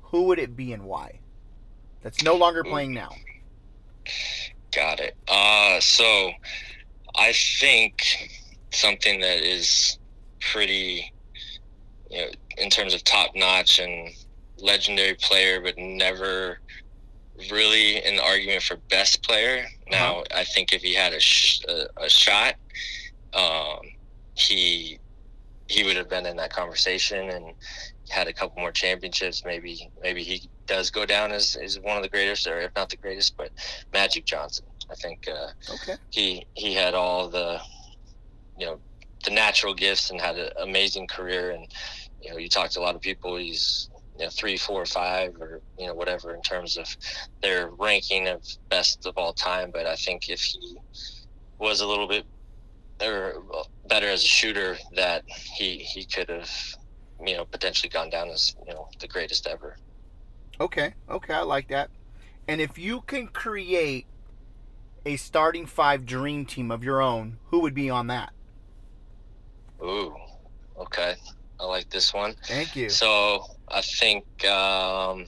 who 0.02 0.24
would 0.24 0.38
it 0.38 0.56
be 0.56 0.72
and 0.72 0.84
why? 0.84 1.20
That's 2.02 2.22
no 2.22 2.34
longer 2.36 2.62
playing 2.62 2.94
now. 2.94 3.10
Got 4.74 5.00
it. 5.00 5.16
Uh, 5.28 5.80
so 5.80 6.30
I 7.16 7.32
think 7.32 8.30
something 8.72 9.20
that 9.20 9.42
is 9.42 9.98
pretty, 10.40 11.12
you 12.10 12.18
know, 12.18 12.28
in 12.58 12.70
terms 12.70 12.94
of 12.94 13.02
top 13.04 13.30
notch 13.34 13.78
and 13.78 14.10
legendary 14.58 15.14
player, 15.14 15.60
but 15.60 15.76
never 15.76 16.60
really 17.50 18.04
in 18.04 18.16
the 18.16 18.22
argument 18.22 18.62
for 18.62 18.76
best 18.88 19.22
player. 19.22 19.64
Uh-huh. 19.64 19.90
Now, 19.90 20.12
uh-huh. 20.20 20.40
I 20.40 20.44
think 20.44 20.72
if 20.72 20.82
he 20.82 20.94
had 20.94 21.12
a, 21.12 21.20
sh- 21.20 21.62
a, 21.68 21.86
a 21.96 22.08
shot, 22.08 22.54
um, 23.34 23.80
he 24.34 24.98
he 25.68 25.82
would 25.82 25.96
have 25.96 26.08
been 26.08 26.26
in 26.26 26.36
that 26.36 26.52
conversation 26.52 27.28
and 27.30 27.54
had 28.08 28.28
a 28.28 28.32
couple 28.32 28.60
more 28.60 28.72
championships. 28.72 29.44
Maybe 29.44 29.90
maybe 30.02 30.22
he 30.22 30.48
does 30.66 30.90
go 30.90 31.06
down 31.06 31.32
as, 31.32 31.56
as 31.56 31.78
one 31.80 31.96
of 31.96 32.02
the 32.02 32.08
greatest, 32.08 32.46
or 32.46 32.60
if 32.60 32.72
not 32.76 32.88
the 32.88 32.96
greatest. 32.96 33.36
But 33.36 33.50
Magic 33.92 34.24
Johnson, 34.24 34.66
I 34.90 34.94
think 34.94 35.26
uh, 35.28 35.48
okay. 35.74 35.94
he 36.10 36.46
he 36.54 36.74
had 36.74 36.94
all 36.94 37.28
the 37.28 37.60
you 38.58 38.66
know 38.66 38.78
the 39.24 39.30
natural 39.30 39.74
gifts 39.74 40.10
and 40.10 40.20
had 40.20 40.38
an 40.38 40.50
amazing 40.62 41.08
career. 41.08 41.50
And 41.50 41.66
you 42.22 42.30
know, 42.30 42.38
you 42.38 42.48
talk 42.48 42.70
to 42.70 42.80
a 42.80 42.82
lot 42.82 42.94
of 42.94 43.00
people. 43.00 43.36
He's 43.36 43.90
you 44.18 44.24
know 44.24 44.30
three, 44.30 44.56
four, 44.56 44.86
five, 44.86 45.34
or 45.40 45.60
you 45.78 45.86
know 45.86 45.94
whatever 45.94 46.34
in 46.34 46.42
terms 46.42 46.76
of 46.76 46.96
their 47.42 47.70
ranking 47.70 48.28
of 48.28 48.44
best 48.68 49.04
of 49.06 49.14
all 49.16 49.32
time. 49.32 49.70
But 49.72 49.86
I 49.86 49.96
think 49.96 50.28
if 50.28 50.40
he 50.40 50.76
was 51.58 51.80
a 51.80 51.86
little 51.86 52.06
bit 52.06 52.24
or 53.02 53.34
better 53.88 54.08
as 54.08 54.22
a 54.22 54.26
shooter, 54.26 54.76
that 54.94 55.24
he 55.28 55.78
he 55.78 56.04
could 56.04 56.28
have 56.28 56.50
you 57.24 57.36
know 57.36 57.44
potentially 57.44 57.88
gone 57.88 58.10
down 58.10 58.28
as 58.28 58.54
you 58.66 58.74
know 58.74 58.88
the 59.00 59.08
greatest 59.08 59.46
ever. 59.46 59.76
Okay, 60.60 60.94
okay, 61.10 61.34
I 61.34 61.42
like 61.42 61.68
that. 61.68 61.90
And 62.48 62.60
if 62.60 62.78
you 62.78 63.02
can 63.02 63.26
create 63.28 64.06
a 65.04 65.16
starting 65.16 65.66
five 65.66 66.06
dream 66.06 66.46
team 66.46 66.70
of 66.70 66.82
your 66.82 67.02
own, 67.02 67.38
who 67.46 67.60
would 67.60 67.74
be 67.74 67.90
on 67.90 68.06
that? 68.08 68.32
Ooh, 69.82 70.14
okay. 70.78 71.14
I 71.60 71.64
like 71.64 71.88
this 71.90 72.12
one. 72.12 72.34
Thank 72.44 72.76
you. 72.76 72.88
So 72.90 73.44
I 73.68 73.80
think 73.80 74.24
um, 74.44 75.26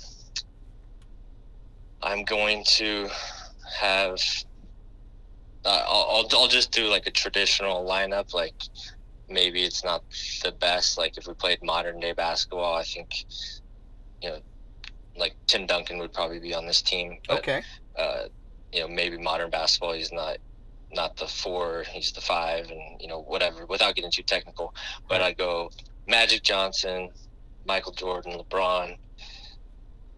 I'm 2.03 2.25
going 2.25 2.65
to 2.65 3.09
have. 3.79 4.21
Uh, 5.65 5.85
I'll, 5.87 6.27
I'll 6.33 6.41
I'll 6.41 6.49
just 6.49 6.71
do 6.73 6.87
like 6.87 7.07
a 7.07 7.11
traditional 7.11 7.85
lineup. 7.85 8.33
Like 8.35 8.55
maybe 9.29 9.65
it's 9.65 9.85
not 9.85 10.03
the 10.43 10.53
best. 10.53 10.99
Like 10.99 11.19
if 11.19 11.27
we 11.27 11.35
played 11.35 11.63
modern 11.63 12.01
day 12.01 12.13
basketball, 12.13 12.75
I 12.75 12.85
think 12.85 13.25
you 14.23 14.31
know, 14.31 14.39
like 15.17 15.35
Tim 15.47 15.67
Duncan 15.67 15.99
would 15.99 16.13
probably 16.13 16.39
be 16.39 16.55
on 16.55 16.67
this 16.67 16.83
team. 16.83 17.19
But, 17.27 17.39
okay. 17.39 17.63
Uh, 17.97 18.25
you 18.73 18.81
know, 18.81 18.89
maybe 18.89 19.19
modern 19.19 19.51
basketball, 19.51 19.93
he's 19.93 20.13
not 20.13 20.39
not 20.93 21.17
the 21.17 21.27
four, 21.27 21.85
he's 21.91 22.13
the 22.13 22.21
five, 22.21 22.71
and 22.71 23.01
you 23.01 23.09
know 23.09 23.21
whatever. 23.23 23.67
Without 23.67 23.95
getting 23.95 24.11
too 24.11 24.23
technical, 24.23 24.75
but 25.09 25.21
I 25.23 25.33
go 25.33 25.71
Magic 26.07 26.43
Johnson, 26.43 27.11
Michael 27.67 27.93
Jordan, 27.93 28.33
LeBron, 28.39 28.97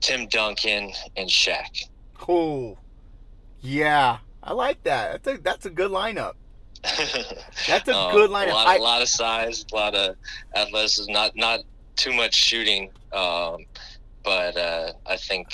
Tim 0.01 0.29
Duncan, 0.29 0.93
and 1.17 1.29
Shaq. 1.29 1.89
Cool. 2.15 2.79
Yeah, 3.63 4.19
I 4.43 4.53
like 4.53 4.83
that. 4.85 5.23
That's 5.23 5.39
a 5.39 5.43
that's 5.43 5.67
a 5.67 5.71
good 5.71 5.91
lineup. 5.91 6.35
That's 6.83 7.89
a 7.89 7.95
Um, 7.97 8.13
good 8.15 8.31
lineup. 8.31 8.51
A 8.51 8.55
lot, 8.55 8.67
I- 8.69 8.77
a 8.77 8.81
lot 8.83 9.03
of 9.03 9.09
size, 9.09 9.65
a 9.73 9.75
lot 9.75 9.95
of 9.95 10.17
athleticism, 10.55 11.13
not 11.13 11.37
not 11.37 11.61
too 11.97 12.13
much 12.13 12.35
shooting, 12.35 12.91
um, 13.13 13.65
but 14.25 14.57
uh, 14.57 14.93
I 15.07 15.17
think 15.17 15.49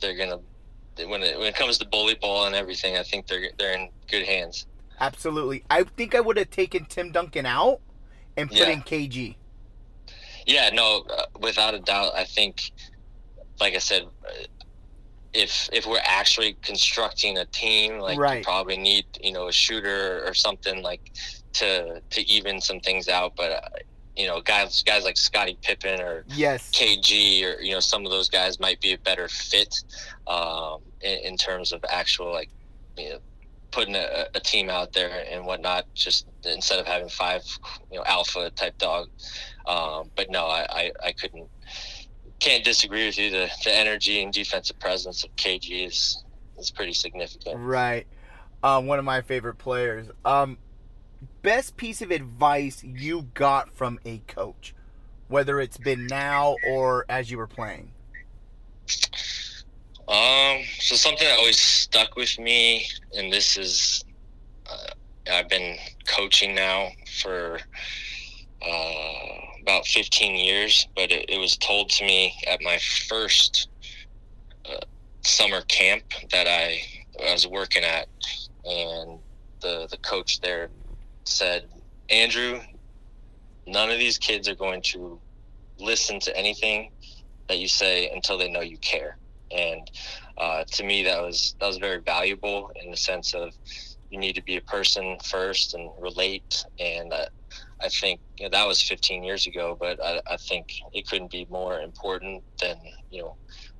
they're 0.00 0.16
gonna 0.16 0.40
when 1.08 1.22
it 1.22 1.38
when 1.38 1.46
it 1.46 1.54
comes 1.54 1.78
to 1.78 1.86
bully 1.86 2.14
ball 2.14 2.46
and 2.46 2.54
everything. 2.54 2.96
I 2.96 3.02
think 3.04 3.26
they're 3.26 3.50
they're 3.58 3.74
in 3.74 3.88
good 4.10 4.26
hands. 4.26 4.66
Absolutely. 5.00 5.64
I 5.70 5.82
think 5.84 6.14
I 6.14 6.20
would 6.20 6.36
have 6.36 6.50
taken 6.50 6.84
Tim 6.86 7.10
Duncan 7.12 7.46
out 7.46 7.80
and 8.36 8.48
put 8.48 8.58
Yeah. 8.58 8.70
in 8.70 8.82
KG. 8.82 9.36
Yeah, 10.46 10.70
no, 10.72 11.04
uh, 11.10 11.24
without 11.40 11.74
a 11.74 11.78
doubt. 11.80 12.12
I 12.14 12.24
think, 12.24 12.70
like 13.60 13.74
I 13.74 13.78
said, 13.78 14.02
uh, 14.04 14.44
if 15.34 15.68
if 15.72 15.86
we're 15.86 15.98
actually 16.04 16.56
constructing 16.62 17.38
a 17.38 17.44
team, 17.46 17.98
like 17.98 18.18
Right. 18.18 18.38
you 18.38 18.44
probably 18.44 18.76
need 18.76 19.04
you 19.20 19.32
know 19.32 19.48
a 19.48 19.52
shooter 19.52 20.24
or 20.26 20.32
something 20.34 20.82
like 20.82 21.10
to 21.54 22.00
to 22.10 22.30
even 22.30 22.60
some 22.60 22.80
things 22.80 23.08
out. 23.08 23.32
But 23.36 23.50
uh, 23.52 23.60
you 24.16 24.26
know, 24.26 24.40
guys 24.40 24.82
guys 24.82 25.04
like 25.04 25.16
Scottie 25.16 25.58
Pippen 25.62 26.00
or 26.00 26.24
Yes. 26.28 26.70
KG 26.72 27.42
or 27.44 27.60
you 27.60 27.72
know 27.72 27.80
some 27.80 28.04
of 28.04 28.12
those 28.12 28.28
guys 28.28 28.60
might 28.60 28.80
be 28.80 28.92
a 28.92 28.98
better 28.98 29.28
fit 29.28 29.74
um, 30.26 30.78
in, 31.00 31.18
in 31.24 31.36
terms 31.36 31.72
of 31.72 31.84
actual 31.90 32.32
like 32.32 32.50
you 32.96 33.10
know 33.10 33.18
putting 33.72 33.96
a, 33.96 34.26
a 34.36 34.40
team 34.40 34.70
out 34.70 34.92
there 34.92 35.24
and 35.28 35.44
whatnot. 35.44 35.84
Just 35.94 36.26
instead 36.44 36.78
of 36.78 36.86
having 36.86 37.08
five 37.08 37.42
you 37.90 37.98
know 37.98 38.04
alpha 38.06 38.50
type 38.50 38.78
dog. 38.78 39.08
Um, 39.66 40.10
but 40.14 40.30
no, 40.30 40.46
I, 40.46 40.66
I, 40.70 40.92
I 41.06 41.12
couldn't 41.12 41.48
can't 42.40 42.64
disagree 42.64 43.06
with 43.06 43.18
you. 43.18 43.30
The 43.30 43.50
the 43.64 43.74
energy 43.74 44.22
and 44.22 44.32
defensive 44.32 44.78
presence 44.78 45.24
of 45.24 45.34
KG 45.36 45.86
is 45.86 46.24
is 46.58 46.70
pretty 46.70 46.92
significant. 46.92 47.58
Right. 47.58 48.06
Um, 48.62 48.86
one 48.86 48.98
of 48.98 49.04
my 49.04 49.20
favorite 49.20 49.58
players. 49.58 50.06
Um, 50.24 50.58
best 51.42 51.76
piece 51.76 52.02
of 52.02 52.10
advice 52.10 52.82
you 52.82 53.22
got 53.34 53.70
from 53.74 53.98
a 54.04 54.18
coach, 54.26 54.74
whether 55.28 55.60
it's 55.60 55.76
been 55.76 56.06
now 56.06 56.56
or 56.68 57.04
as 57.08 57.30
you 57.30 57.38
were 57.38 57.46
playing. 57.46 57.90
Um, 60.06 60.62
so 60.80 60.96
something 60.96 61.26
that 61.26 61.38
always 61.38 61.58
stuck 61.58 62.16
with 62.16 62.38
me, 62.38 62.86
and 63.16 63.32
this 63.32 63.56
is, 63.56 64.04
uh, 64.70 64.92
I've 65.32 65.48
been 65.48 65.76
coaching 66.06 66.54
now 66.54 66.88
for 67.22 67.58
uh, 68.62 69.38
about 69.64 69.86
15 69.86 70.36
years, 70.36 70.86
but 70.94 71.10
it, 71.10 71.24
it 71.30 71.38
was 71.38 71.56
told 71.56 71.88
to 71.88 72.04
me 72.04 72.34
at 72.46 72.60
my 72.62 72.78
first 73.08 73.68
uh, 74.68 74.84
summer 75.22 75.62
camp 75.62 76.04
that 76.30 76.46
I, 76.46 76.82
I 77.26 77.32
was 77.32 77.46
working 77.46 77.82
at, 77.82 78.06
and 78.64 79.18
the 79.62 79.88
the 79.90 79.96
coach 80.02 80.40
there 80.40 80.68
said, 81.24 81.64
Andrew, 82.10 82.60
none 83.66 83.90
of 83.90 83.98
these 83.98 84.18
kids 84.18 84.48
are 84.48 84.54
going 84.54 84.82
to 84.82 85.18
listen 85.78 86.20
to 86.20 86.36
anything 86.36 86.90
that 87.48 87.58
you 87.58 87.68
say 87.68 88.10
until 88.10 88.36
they 88.36 88.50
know 88.50 88.60
you 88.60 88.76
care. 88.78 89.16
And 89.50 89.90
uh, 90.36 90.64
to 90.64 90.84
me 90.84 91.04
that 91.04 91.22
was 91.22 91.54
that 91.58 91.66
was 91.66 91.78
very 91.78 92.00
valuable 92.00 92.70
in 92.82 92.90
the 92.90 92.96
sense 92.98 93.32
of 93.32 93.54
you 94.10 94.18
need 94.18 94.34
to 94.34 94.42
be 94.42 94.56
a 94.56 94.60
person 94.60 95.16
first 95.24 95.72
and 95.74 95.90
relate. 95.98 96.64
And 96.78 97.12
uh, 97.12 97.26
I 97.82 97.88
think 97.88 98.20
you 98.38 98.46
know, 98.46 98.50
that 98.50 98.66
was 98.66 98.82
15 98.82 99.22
years 99.22 99.46
ago 99.46 99.76
but 99.78 99.98
I, 100.02 100.20
I 100.30 100.36
think 100.48 100.66
it 100.92 101.06
couldn't 101.06 101.30
be 101.30 101.46
more 101.50 101.80
important 101.80 102.42
than 102.60 102.76
you 103.10 103.22
know 103.22 103.36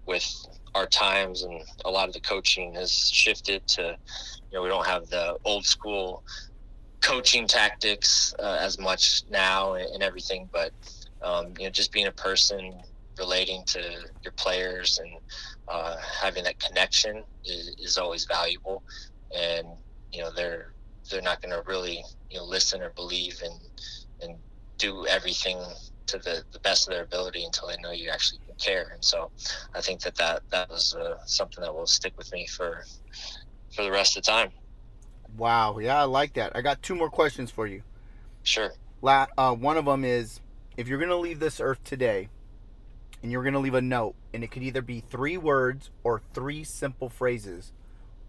with 0.07 0.27
our 0.75 0.87
times 0.87 1.43
and 1.43 1.61
a 1.85 1.91
lot 1.91 2.09
of 2.09 2.15
the 2.15 2.21
coaching 2.21 2.75
has 2.75 2.93
shifted 2.93 3.67
to 3.69 3.83
you 3.83 4.59
know 4.59 4.63
we 4.63 4.69
don't 4.69 4.87
have 4.87 5.09
the 5.09 5.37
old 5.45 5.65
school 5.65 6.23
coaching 7.03 7.47
tactics 7.47 8.35
uh, 8.39 8.57
as 8.61 8.79
much 8.79 9.23
now 9.29 9.75
and, 9.75 10.03
everything 10.03 10.49
but 10.53 10.73
um, 11.23 11.53
you 11.59 11.65
know 11.65 11.71
just 11.71 11.93
being 11.93 12.07
a 12.07 12.13
person 12.13 12.81
relating 13.19 13.63
to 13.67 13.81
your 14.25 14.33
players 14.39 14.99
and 15.03 15.13
uh, 15.69 15.97
having 16.21 16.45
that 16.45 16.59
connection 16.59 17.23
is, 17.45 17.75
is 17.79 17.99
always 17.99 18.27
valuable. 18.27 18.83
And 19.37 19.67
you 20.13 20.23
know 20.23 20.31
they're 20.35 20.67
they're 21.11 21.23
not 21.23 21.41
going 21.43 21.53
to 21.53 21.63
really 21.67 22.03
you 22.35 22.41
know 22.41 22.45
listen 22.45 22.82
or 22.82 22.91
believe 22.91 23.41
and 23.43 23.55
and 24.20 24.39
do 24.76 25.07
everything 25.07 25.59
to 26.07 26.18
the, 26.18 26.43
the 26.53 26.59
best 26.59 26.87
of 26.87 26.93
their 26.93 27.05
ability 27.05 27.45
until 27.45 27.68
they 27.68 27.76
know 27.78 27.93
you 27.93 28.11
actually 28.11 28.41
care 28.59 28.91
and 28.93 29.03
so 29.03 29.30
i 29.74 29.80
think 29.80 30.01
that 30.01 30.14
that, 30.16 30.43
that 30.51 30.68
was 30.68 30.95
uh, 30.95 31.16
something 31.24 31.62
that 31.62 31.74
will 31.74 31.87
stick 31.87 32.12
with 32.18 32.30
me 32.32 32.47
for 32.47 32.85
for 33.74 33.82
the 33.82 33.91
rest 33.91 34.16
of 34.16 34.22
the 34.24 34.30
time 34.30 34.51
Wow. 35.37 35.78
Yeah, 35.78 36.01
I 36.01 36.05
like 36.05 36.35
that. 36.35 36.53
I 36.55 36.62
got 36.62 36.82
two 36.82 36.95
more 36.95 37.11
questions 37.11 37.51
for 37.51 37.66
you. 37.66 37.82
sure 38.43 38.72
La- 39.03 39.26
uh, 39.37 39.55
one 39.55 39.76
of 39.76 39.85
them 39.85 40.05
is 40.05 40.41
if 40.76 40.89
you're 40.89 40.99
going 40.99 41.11
to 41.11 41.16
leave 41.16 41.41
this 41.41 41.61
earth 41.61 41.82
today 41.85 42.28
and 43.22 43.32
you're 43.32 43.43
going 43.43 43.55
to 43.55 43.61
leave 43.61 43.74
a 43.74 43.80
note, 43.80 44.14
and 44.32 44.45
it 44.45 44.51
could 44.51 44.62
either 44.62 44.82
be 44.82 45.01
three 45.01 45.37
words 45.39 45.91
or 46.03 46.20
three 46.35 46.62
simple 46.62 47.09
phrases, 47.09 47.72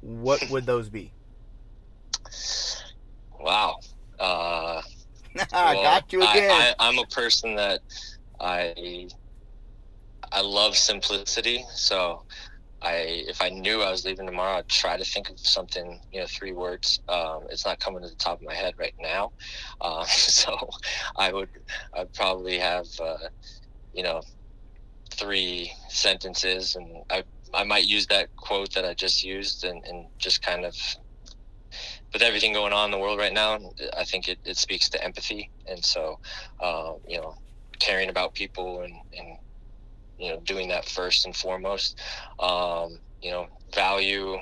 what 0.01 0.49
would 0.49 0.65
those 0.65 0.89
be? 0.89 1.11
wow 3.39 3.77
uh 4.19 4.81
I 5.53 5.75
Well, 5.75 5.83
got 5.83 6.11
you 6.13 6.21
again. 6.23 6.51
I, 6.51 6.73
I'm 6.79 6.99
a 6.99 7.05
person 7.07 7.55
that 7.55 7.81
I 8.39 9.07
I 10.31 10.41
love 10.41 10.75
simplicity. 10.77 11.65
So 11.75 12.23
I 12.81 13.23
if 13.27 13.41
I 13.41 13.49
knew 13.49 13.81
I 13.81 13.91
was 13.91 14.05
leaving 14.05 14.25
tomorrow, 14.27 14.57
I'd 14.59 14.69
try 14.69 14.97
to 14.97 15.05
think 15.05 15.29
of 15.29 15.39
something, 15.39 15.99
you 16.11 16.21
know, 16.21 16.27
three 16.27 16.53
words. 16.53 16.99
Um, 17.07 17.45
it's 17.49 17.65
not 17.65 17.79
coming 17.79 18.03
to 18.03 18.09
the 18.09 18.15
top 18.15 18.39
of 18.39 18.47
my 18.47 18.53
head 18.53 18.73
right 18.77 18.93
now. 18.99 19.33
Um, 19.81 20.05
so 20.07 20.57
I 21.17 21.31
would 21.33 21.49
I'd 21.95 22.13
probably 22.13 22.59
have 22.59 22.85
uh, 23.01 23.17
you 23.93 24.03
know 24.03 24.21
three 25.13 25.71
sentences 25.89 26.75
and 26.75 27.03
I 27.11 27.23
I 27.53 27.63
might 27.63 27.85
use 27.85 28.07
that 28.07 28.29
quote 28.37 28.73
that 28.73 28.85
I 28.85 28.93
just 28.93 29.23
used 29.23 29.63
and, 29.63 29.83
and 29.85 30.07
just 30.19 30.41
kind 30.41 30.65
of 30.65 30.75
with 32.15 32.21
everything 32.23 32.53
going 32.53 32.71
on 32.71 32.85
in 32.85 32.91
the 32.91 32.97
world 32.97 33.19
right 33.19 33.33
now, 33.33 33.59
I 33.97 34.05
think 34.05 34.29
it, 34.29 34.39
it 34.45 34.55
speaks 34.55 34.89
to 34.91 35.03
empathy. 35.03 35.51
And 35.67 35.83
so, 35.83 36.15
uh, 36.63 36.93
you 37.05 37.17
know, 37.19 37.33
caring 37.81 38.09
about 38.09 38.33
people 38.33 38.83
and, 38.83 38.93
and, 39.11 39.37
you 40.17 40.29
know, 40.29 40.39
doing 40.45 40.69
that 40.69 40.85
first 40.87 41.25
and 41.25 41.35
foremost, 41.35 41.99
um, 42.39 43.01
you 43.21 43.31
know, 43.31 43.47
value, 43.73 44.37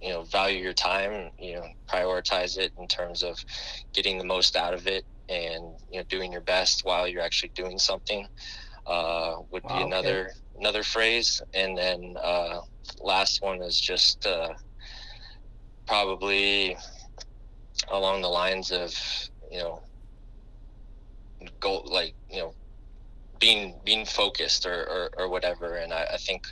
you 0.00 0.08
know, 0.08 0.22
value 0.22 0.62
your 0.62 0.72
time, 0.72 1.30
you 1.38 1.56
know, 1.56 1.66
prioritize 1.92 2.56
it 2.56 2.72
in 2.78 2.88
terms 2.88 3.22
of 3.22 3.38
getting 3.92 4.16
the 4.16 4.24
most 4.24 4.56
out 4.56 4.72
of 4.72 4.86
it 4.86 5.04
and, 5.28 5.74
you 5.90 5.98
know, 5.98 6.04
doing 6.08 6.32
your 6.32 6.40
best 6.40 6.80
while 6.84 7.06
you're 7.06 7.20
actually 7.20 7.52
doing 7.54 7.78
something, 7.78 8.26
uh, 8.86 9.34
would 9.50 9.64
Wow, 9.64 9.66
be 9.66 9.82
okay. 9.88 9.90
another, 9.90 10.30
another 10.54 10.82
phrase. 10.82 11.42
And 11.52 11.76
then, 11.76 12.14
uh, 12.24 12.60
last 13.02 13.42
one 13.42 13.62
is 13.62 13.78
just, 13.78 14.24
uh, 14.24 14.54
probably 15.86 16.76
along 17.90 18.22
the 18.22 18.28
lines 18.28 18.70
of 18.70 18.94
you 19.50 19.58
know 19.58 19.82
goal 21.60 21.86
like 21.90 22.14
you 22.30 22.38
know 22.38 22.54
being 23.38 23.74
being 23.84 24.04
focused 24.06 24.66
or, 24.66 24.84
or, 24.88 25.10
or 25.18 25.28
whatever. 25.28 25.76
And 25.76 25.92
I, 25.92 26.06
I 26.14 26.16
think 26.16 26.46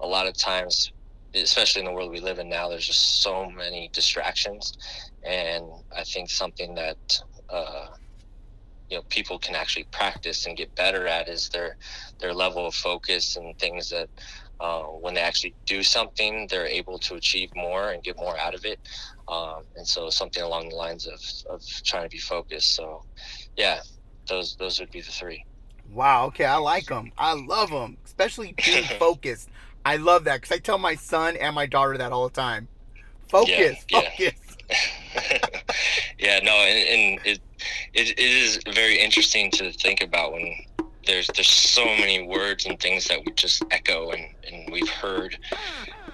a 0.00 0.06
lot 0.06 0.26
of 0.26 0.36
times 0.36 0.92
especially 1.34 1.80
in 1.80 1.86
the 1.86 1.92
world 1.92 2.10
we 2.10 2.20
live 2.20 2.40
in 2.40 2.48
now 2.48 2.68
there's 2.68 2.86
just 2.86 3.22
so 3.22 3.48
many 3.50 3.90
distractions. 3.92 4.72
And 5.24 5.64
i 5.96 6.02
think 6.04 6.30
something 6.30 6.74
that 6.74 7.20
uh, 7.50 7.86
you 8.88 8.96
know 8.96 9.02
people 9.08 9.38
can 9.38 9.54
actually 9.54 9.86
practice 9.92 10.46
and 10.46 10.56
get 10.56 10.74
better 10.74 11.06
at 11.06 11.28
is 11.28 11.48
their 11.50 11.76
their 12.20 12.34
level 12.34 12.66
of 12.66 12.74
focus 12.74 13.36
and 13.36 13.58
things 13.58 13.90
that 13.90 14.08
uh, 14.60 14.82
when 14.82 15.14
they 15.14 15.20
actually 15.20 15.54
do 15.64 15.82
something 15.82 16.46
they're 16.48 16.66
able 16.66 16.98
to 16.98 17.14
achieve 17.14 17.50
more 17.56 17.92
and 17.92 18.02
get 18.02 18.16
more 18.16 18.38
out 18.38 18.54
of 18.54 18.64
it. 18.64 18.78
Um, 19.26 19.62
and 19.76 19.86
so 19.86 20.10
something 20.10 20.42
along 20.42 20.68
the 20.68 20.74
lines 20.74 21.06
of, 21.06 21.20
of 21.48 21.62
trying 21.84 22.02
to 22.02 22.08
be 22.10 22.18
focused. 22.18 22.74
So 22.74 23.04
yeah 23.56 23.80
those 24.28 24.56
those 24.56 24.78
would 24.78 24.90
be 24.90 25.00
the 25.00 25.10
three. 25.10 25.44
Wow 25.92 26.26
okay 26.26 26.44
i 26.44 26.56
like 26.56 26.86
them 26.86 27.10
i 27.18 27.32
love 27.32 27.70
them 27.70 27.96
especially 28.04 28.54
being 28.64 28.84
focused. 28.98 29.48
I 29.84 29.96
love 29.96 30.24
that 30.24 30.42
because 30.42 30.54
i 30.54 30.58
tell 30.58 30.78
my 30.78 30.94
son 30.94 31.36
and 31.36 31.54
my 31.54 31.66
daughter 31.66 31.96
that 31.96 32.12
all 32.12 32.28
the 32.28 32.34
time. 32.34 32.68
Focus 33.28 33.84
yeah, 33.88 34.00
focus. 34.00 34.18
Yeah, 34.18 35.48
yeah 36.18 36.40
no 36.42 36.52
and, 36.52 36.88
and 36.88 37.26
it 37.26 37.40
it, 37.94 38.10
it 38.10 38.18
is 38.18 38.60
very 38.74 38.98
interesting 38.98 39.50
to 39.52 39.72
think 39.72 40.02
about 40.02 40.32
when 40.32 40.54
there's 41.06 41.28
there's 41.34 41.48
so 41.48 41.84
many 41.84 42.26
words 42.26 42.66
and 42.66 42.78
things 42.80 43.06
that 43.06 43.18
we 43.24 43.32
just 43.32 43.64
echo 43.70 44.10
and, 44.10 44.24
and 44.50 44.72
we've 44.72 44.88
heard 44.88 45.38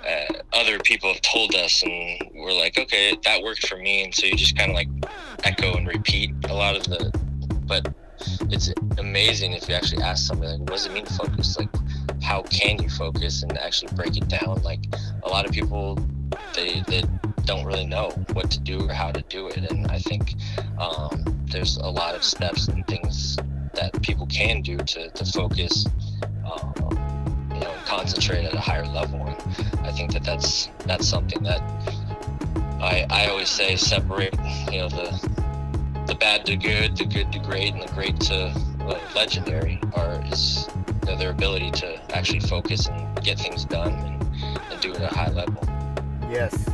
uh, 0.06 0.34
other 0.52 0.78
people 0.80 1.12
have 1.12 1.22
told 1.22 1.54
us 1.54 1.82
and 1.82 2.30
we're 2.34 2.52
like 2.52 2.78
okay 2.78 3.16
that 3.24 3.42
worked 3.42 3.66
for 3.66 3.76
me. 3.76 4.04
And 4.04 4.14
so 4.14 4.26
you 4.26 4.36
just 4.36 4.56
kind 4.56 4.70
of 4.70 4.76
like 4.76 4.88
echo 5.44 5.76
and 5.76 5.86
repeat 5.86 6.32
a 6.48 6.54
lot 6.54 6.76
of 6.76 6.84
the 6.84 7.10
but 7.66 7.92
it's 8.50 8.72
amazing 8.98 9.52
if 9.52 9.68
you 9.68 9.74
actually 9.74 10.02
ask 10.02 10.26
somebody 10.26 10.52
like 10.52 10.60
what 10.60 10.70
does 10.70 10.86
it 10.86 10.92
mean 10.92 11.04
to 11.04 11.14
focus? 11.14 11.58
Like 11.58 11.70
how 12.22 12.42
can 12.42 12.82
you 12.82 12.88
focus 12.88 13.42
and 13.42 13.56
actually 13.58 13.94
break 13.94 14.16
it 14.16 14.28
down? 14.28 14.62
Like 14.62 14.80
a 15.22 15.28
lot 15.28 15.46
of 15.46 15.52
people 15.52 15.98
they 16.54 16.82
they 16.86 17.02
don't 17.44 17.64
really 17.64 17.86
know 17.86 18.10
what 18.32 18.50
to 18.50 18.60
do 18.60 18.88
or 18.88 18.92
how 18.92 19.10
to 19.12 19.22
do 19.22 19.46
it. 19.48 19.70
And 19.70 19.86
i 19.88 19.98
think 19.98 20.34
um, 20.78 21.24
there's 21.50 21.76
a 21.76 21.88
lot 21.88 22.14
of 22.14 22.24
steps 22.24 22.68
and 22.68 22.86
things 22.86 23.36
that 23.74 24.00
people 24.02 24.26
can 24.26 24.62
do 24.62 24.76
to, 24.76 25.10
to 25.10 25.24
focus 25.24 25.86
um, 26.44 26.74
you 27.54 27.60
know 27.60 27.74
concentrate 27.84 28.44
at 28.44 28.54
a 28.54 28.60
higher 28.60 28.86
level. 28.86 29.20
And 29.20 29.86
i 29.86 29.92
think 29.92 30.12
that 30.12 30.24
that's 30.24 30.68
that's 30.84 31.06
something 31.06 31.42
that 31.44 31.60
i 32.80 33.06
i 33.10 33.26
always 33.26 33.48
say 33.48 33.76
separate 33.76 34.34
you 34.70 34.78
know 34.78 34.88
the 34.88 35.45
the 36.06 36.14
bad 36.14 36.46
to 36.46 36.56
good 36.56 36.96
the 36.96 37.04
good 37.04 37.32
to 37.32 37.38
great 37.38 37.74
and 37.74 37.82
the 37.82 37.92
great 37.92 38.18
to 38.20 38.54
legendary 39.14 39.80
are 39.94 40.22
is 40.26 40.68
you 41.02 41.10
know, 41.10 41.16
their 41.16 41.30
ability 41.30 41.70
to 41.70 42.16
actually 42.16 42.40
focus 42.40 42.86
and 42.86 43.24
get 43.24 43.38
things 43.38 43.64
done 43.64 43.92
and, 43.92 44.60
and 44.70 44.80
do 44.80 44.92
it 44.92 45.00
at 45.00 45.12
a 45.12 45.14
high 45.14 45.30
level. 45.30 45.62
Yes 46.30 46.68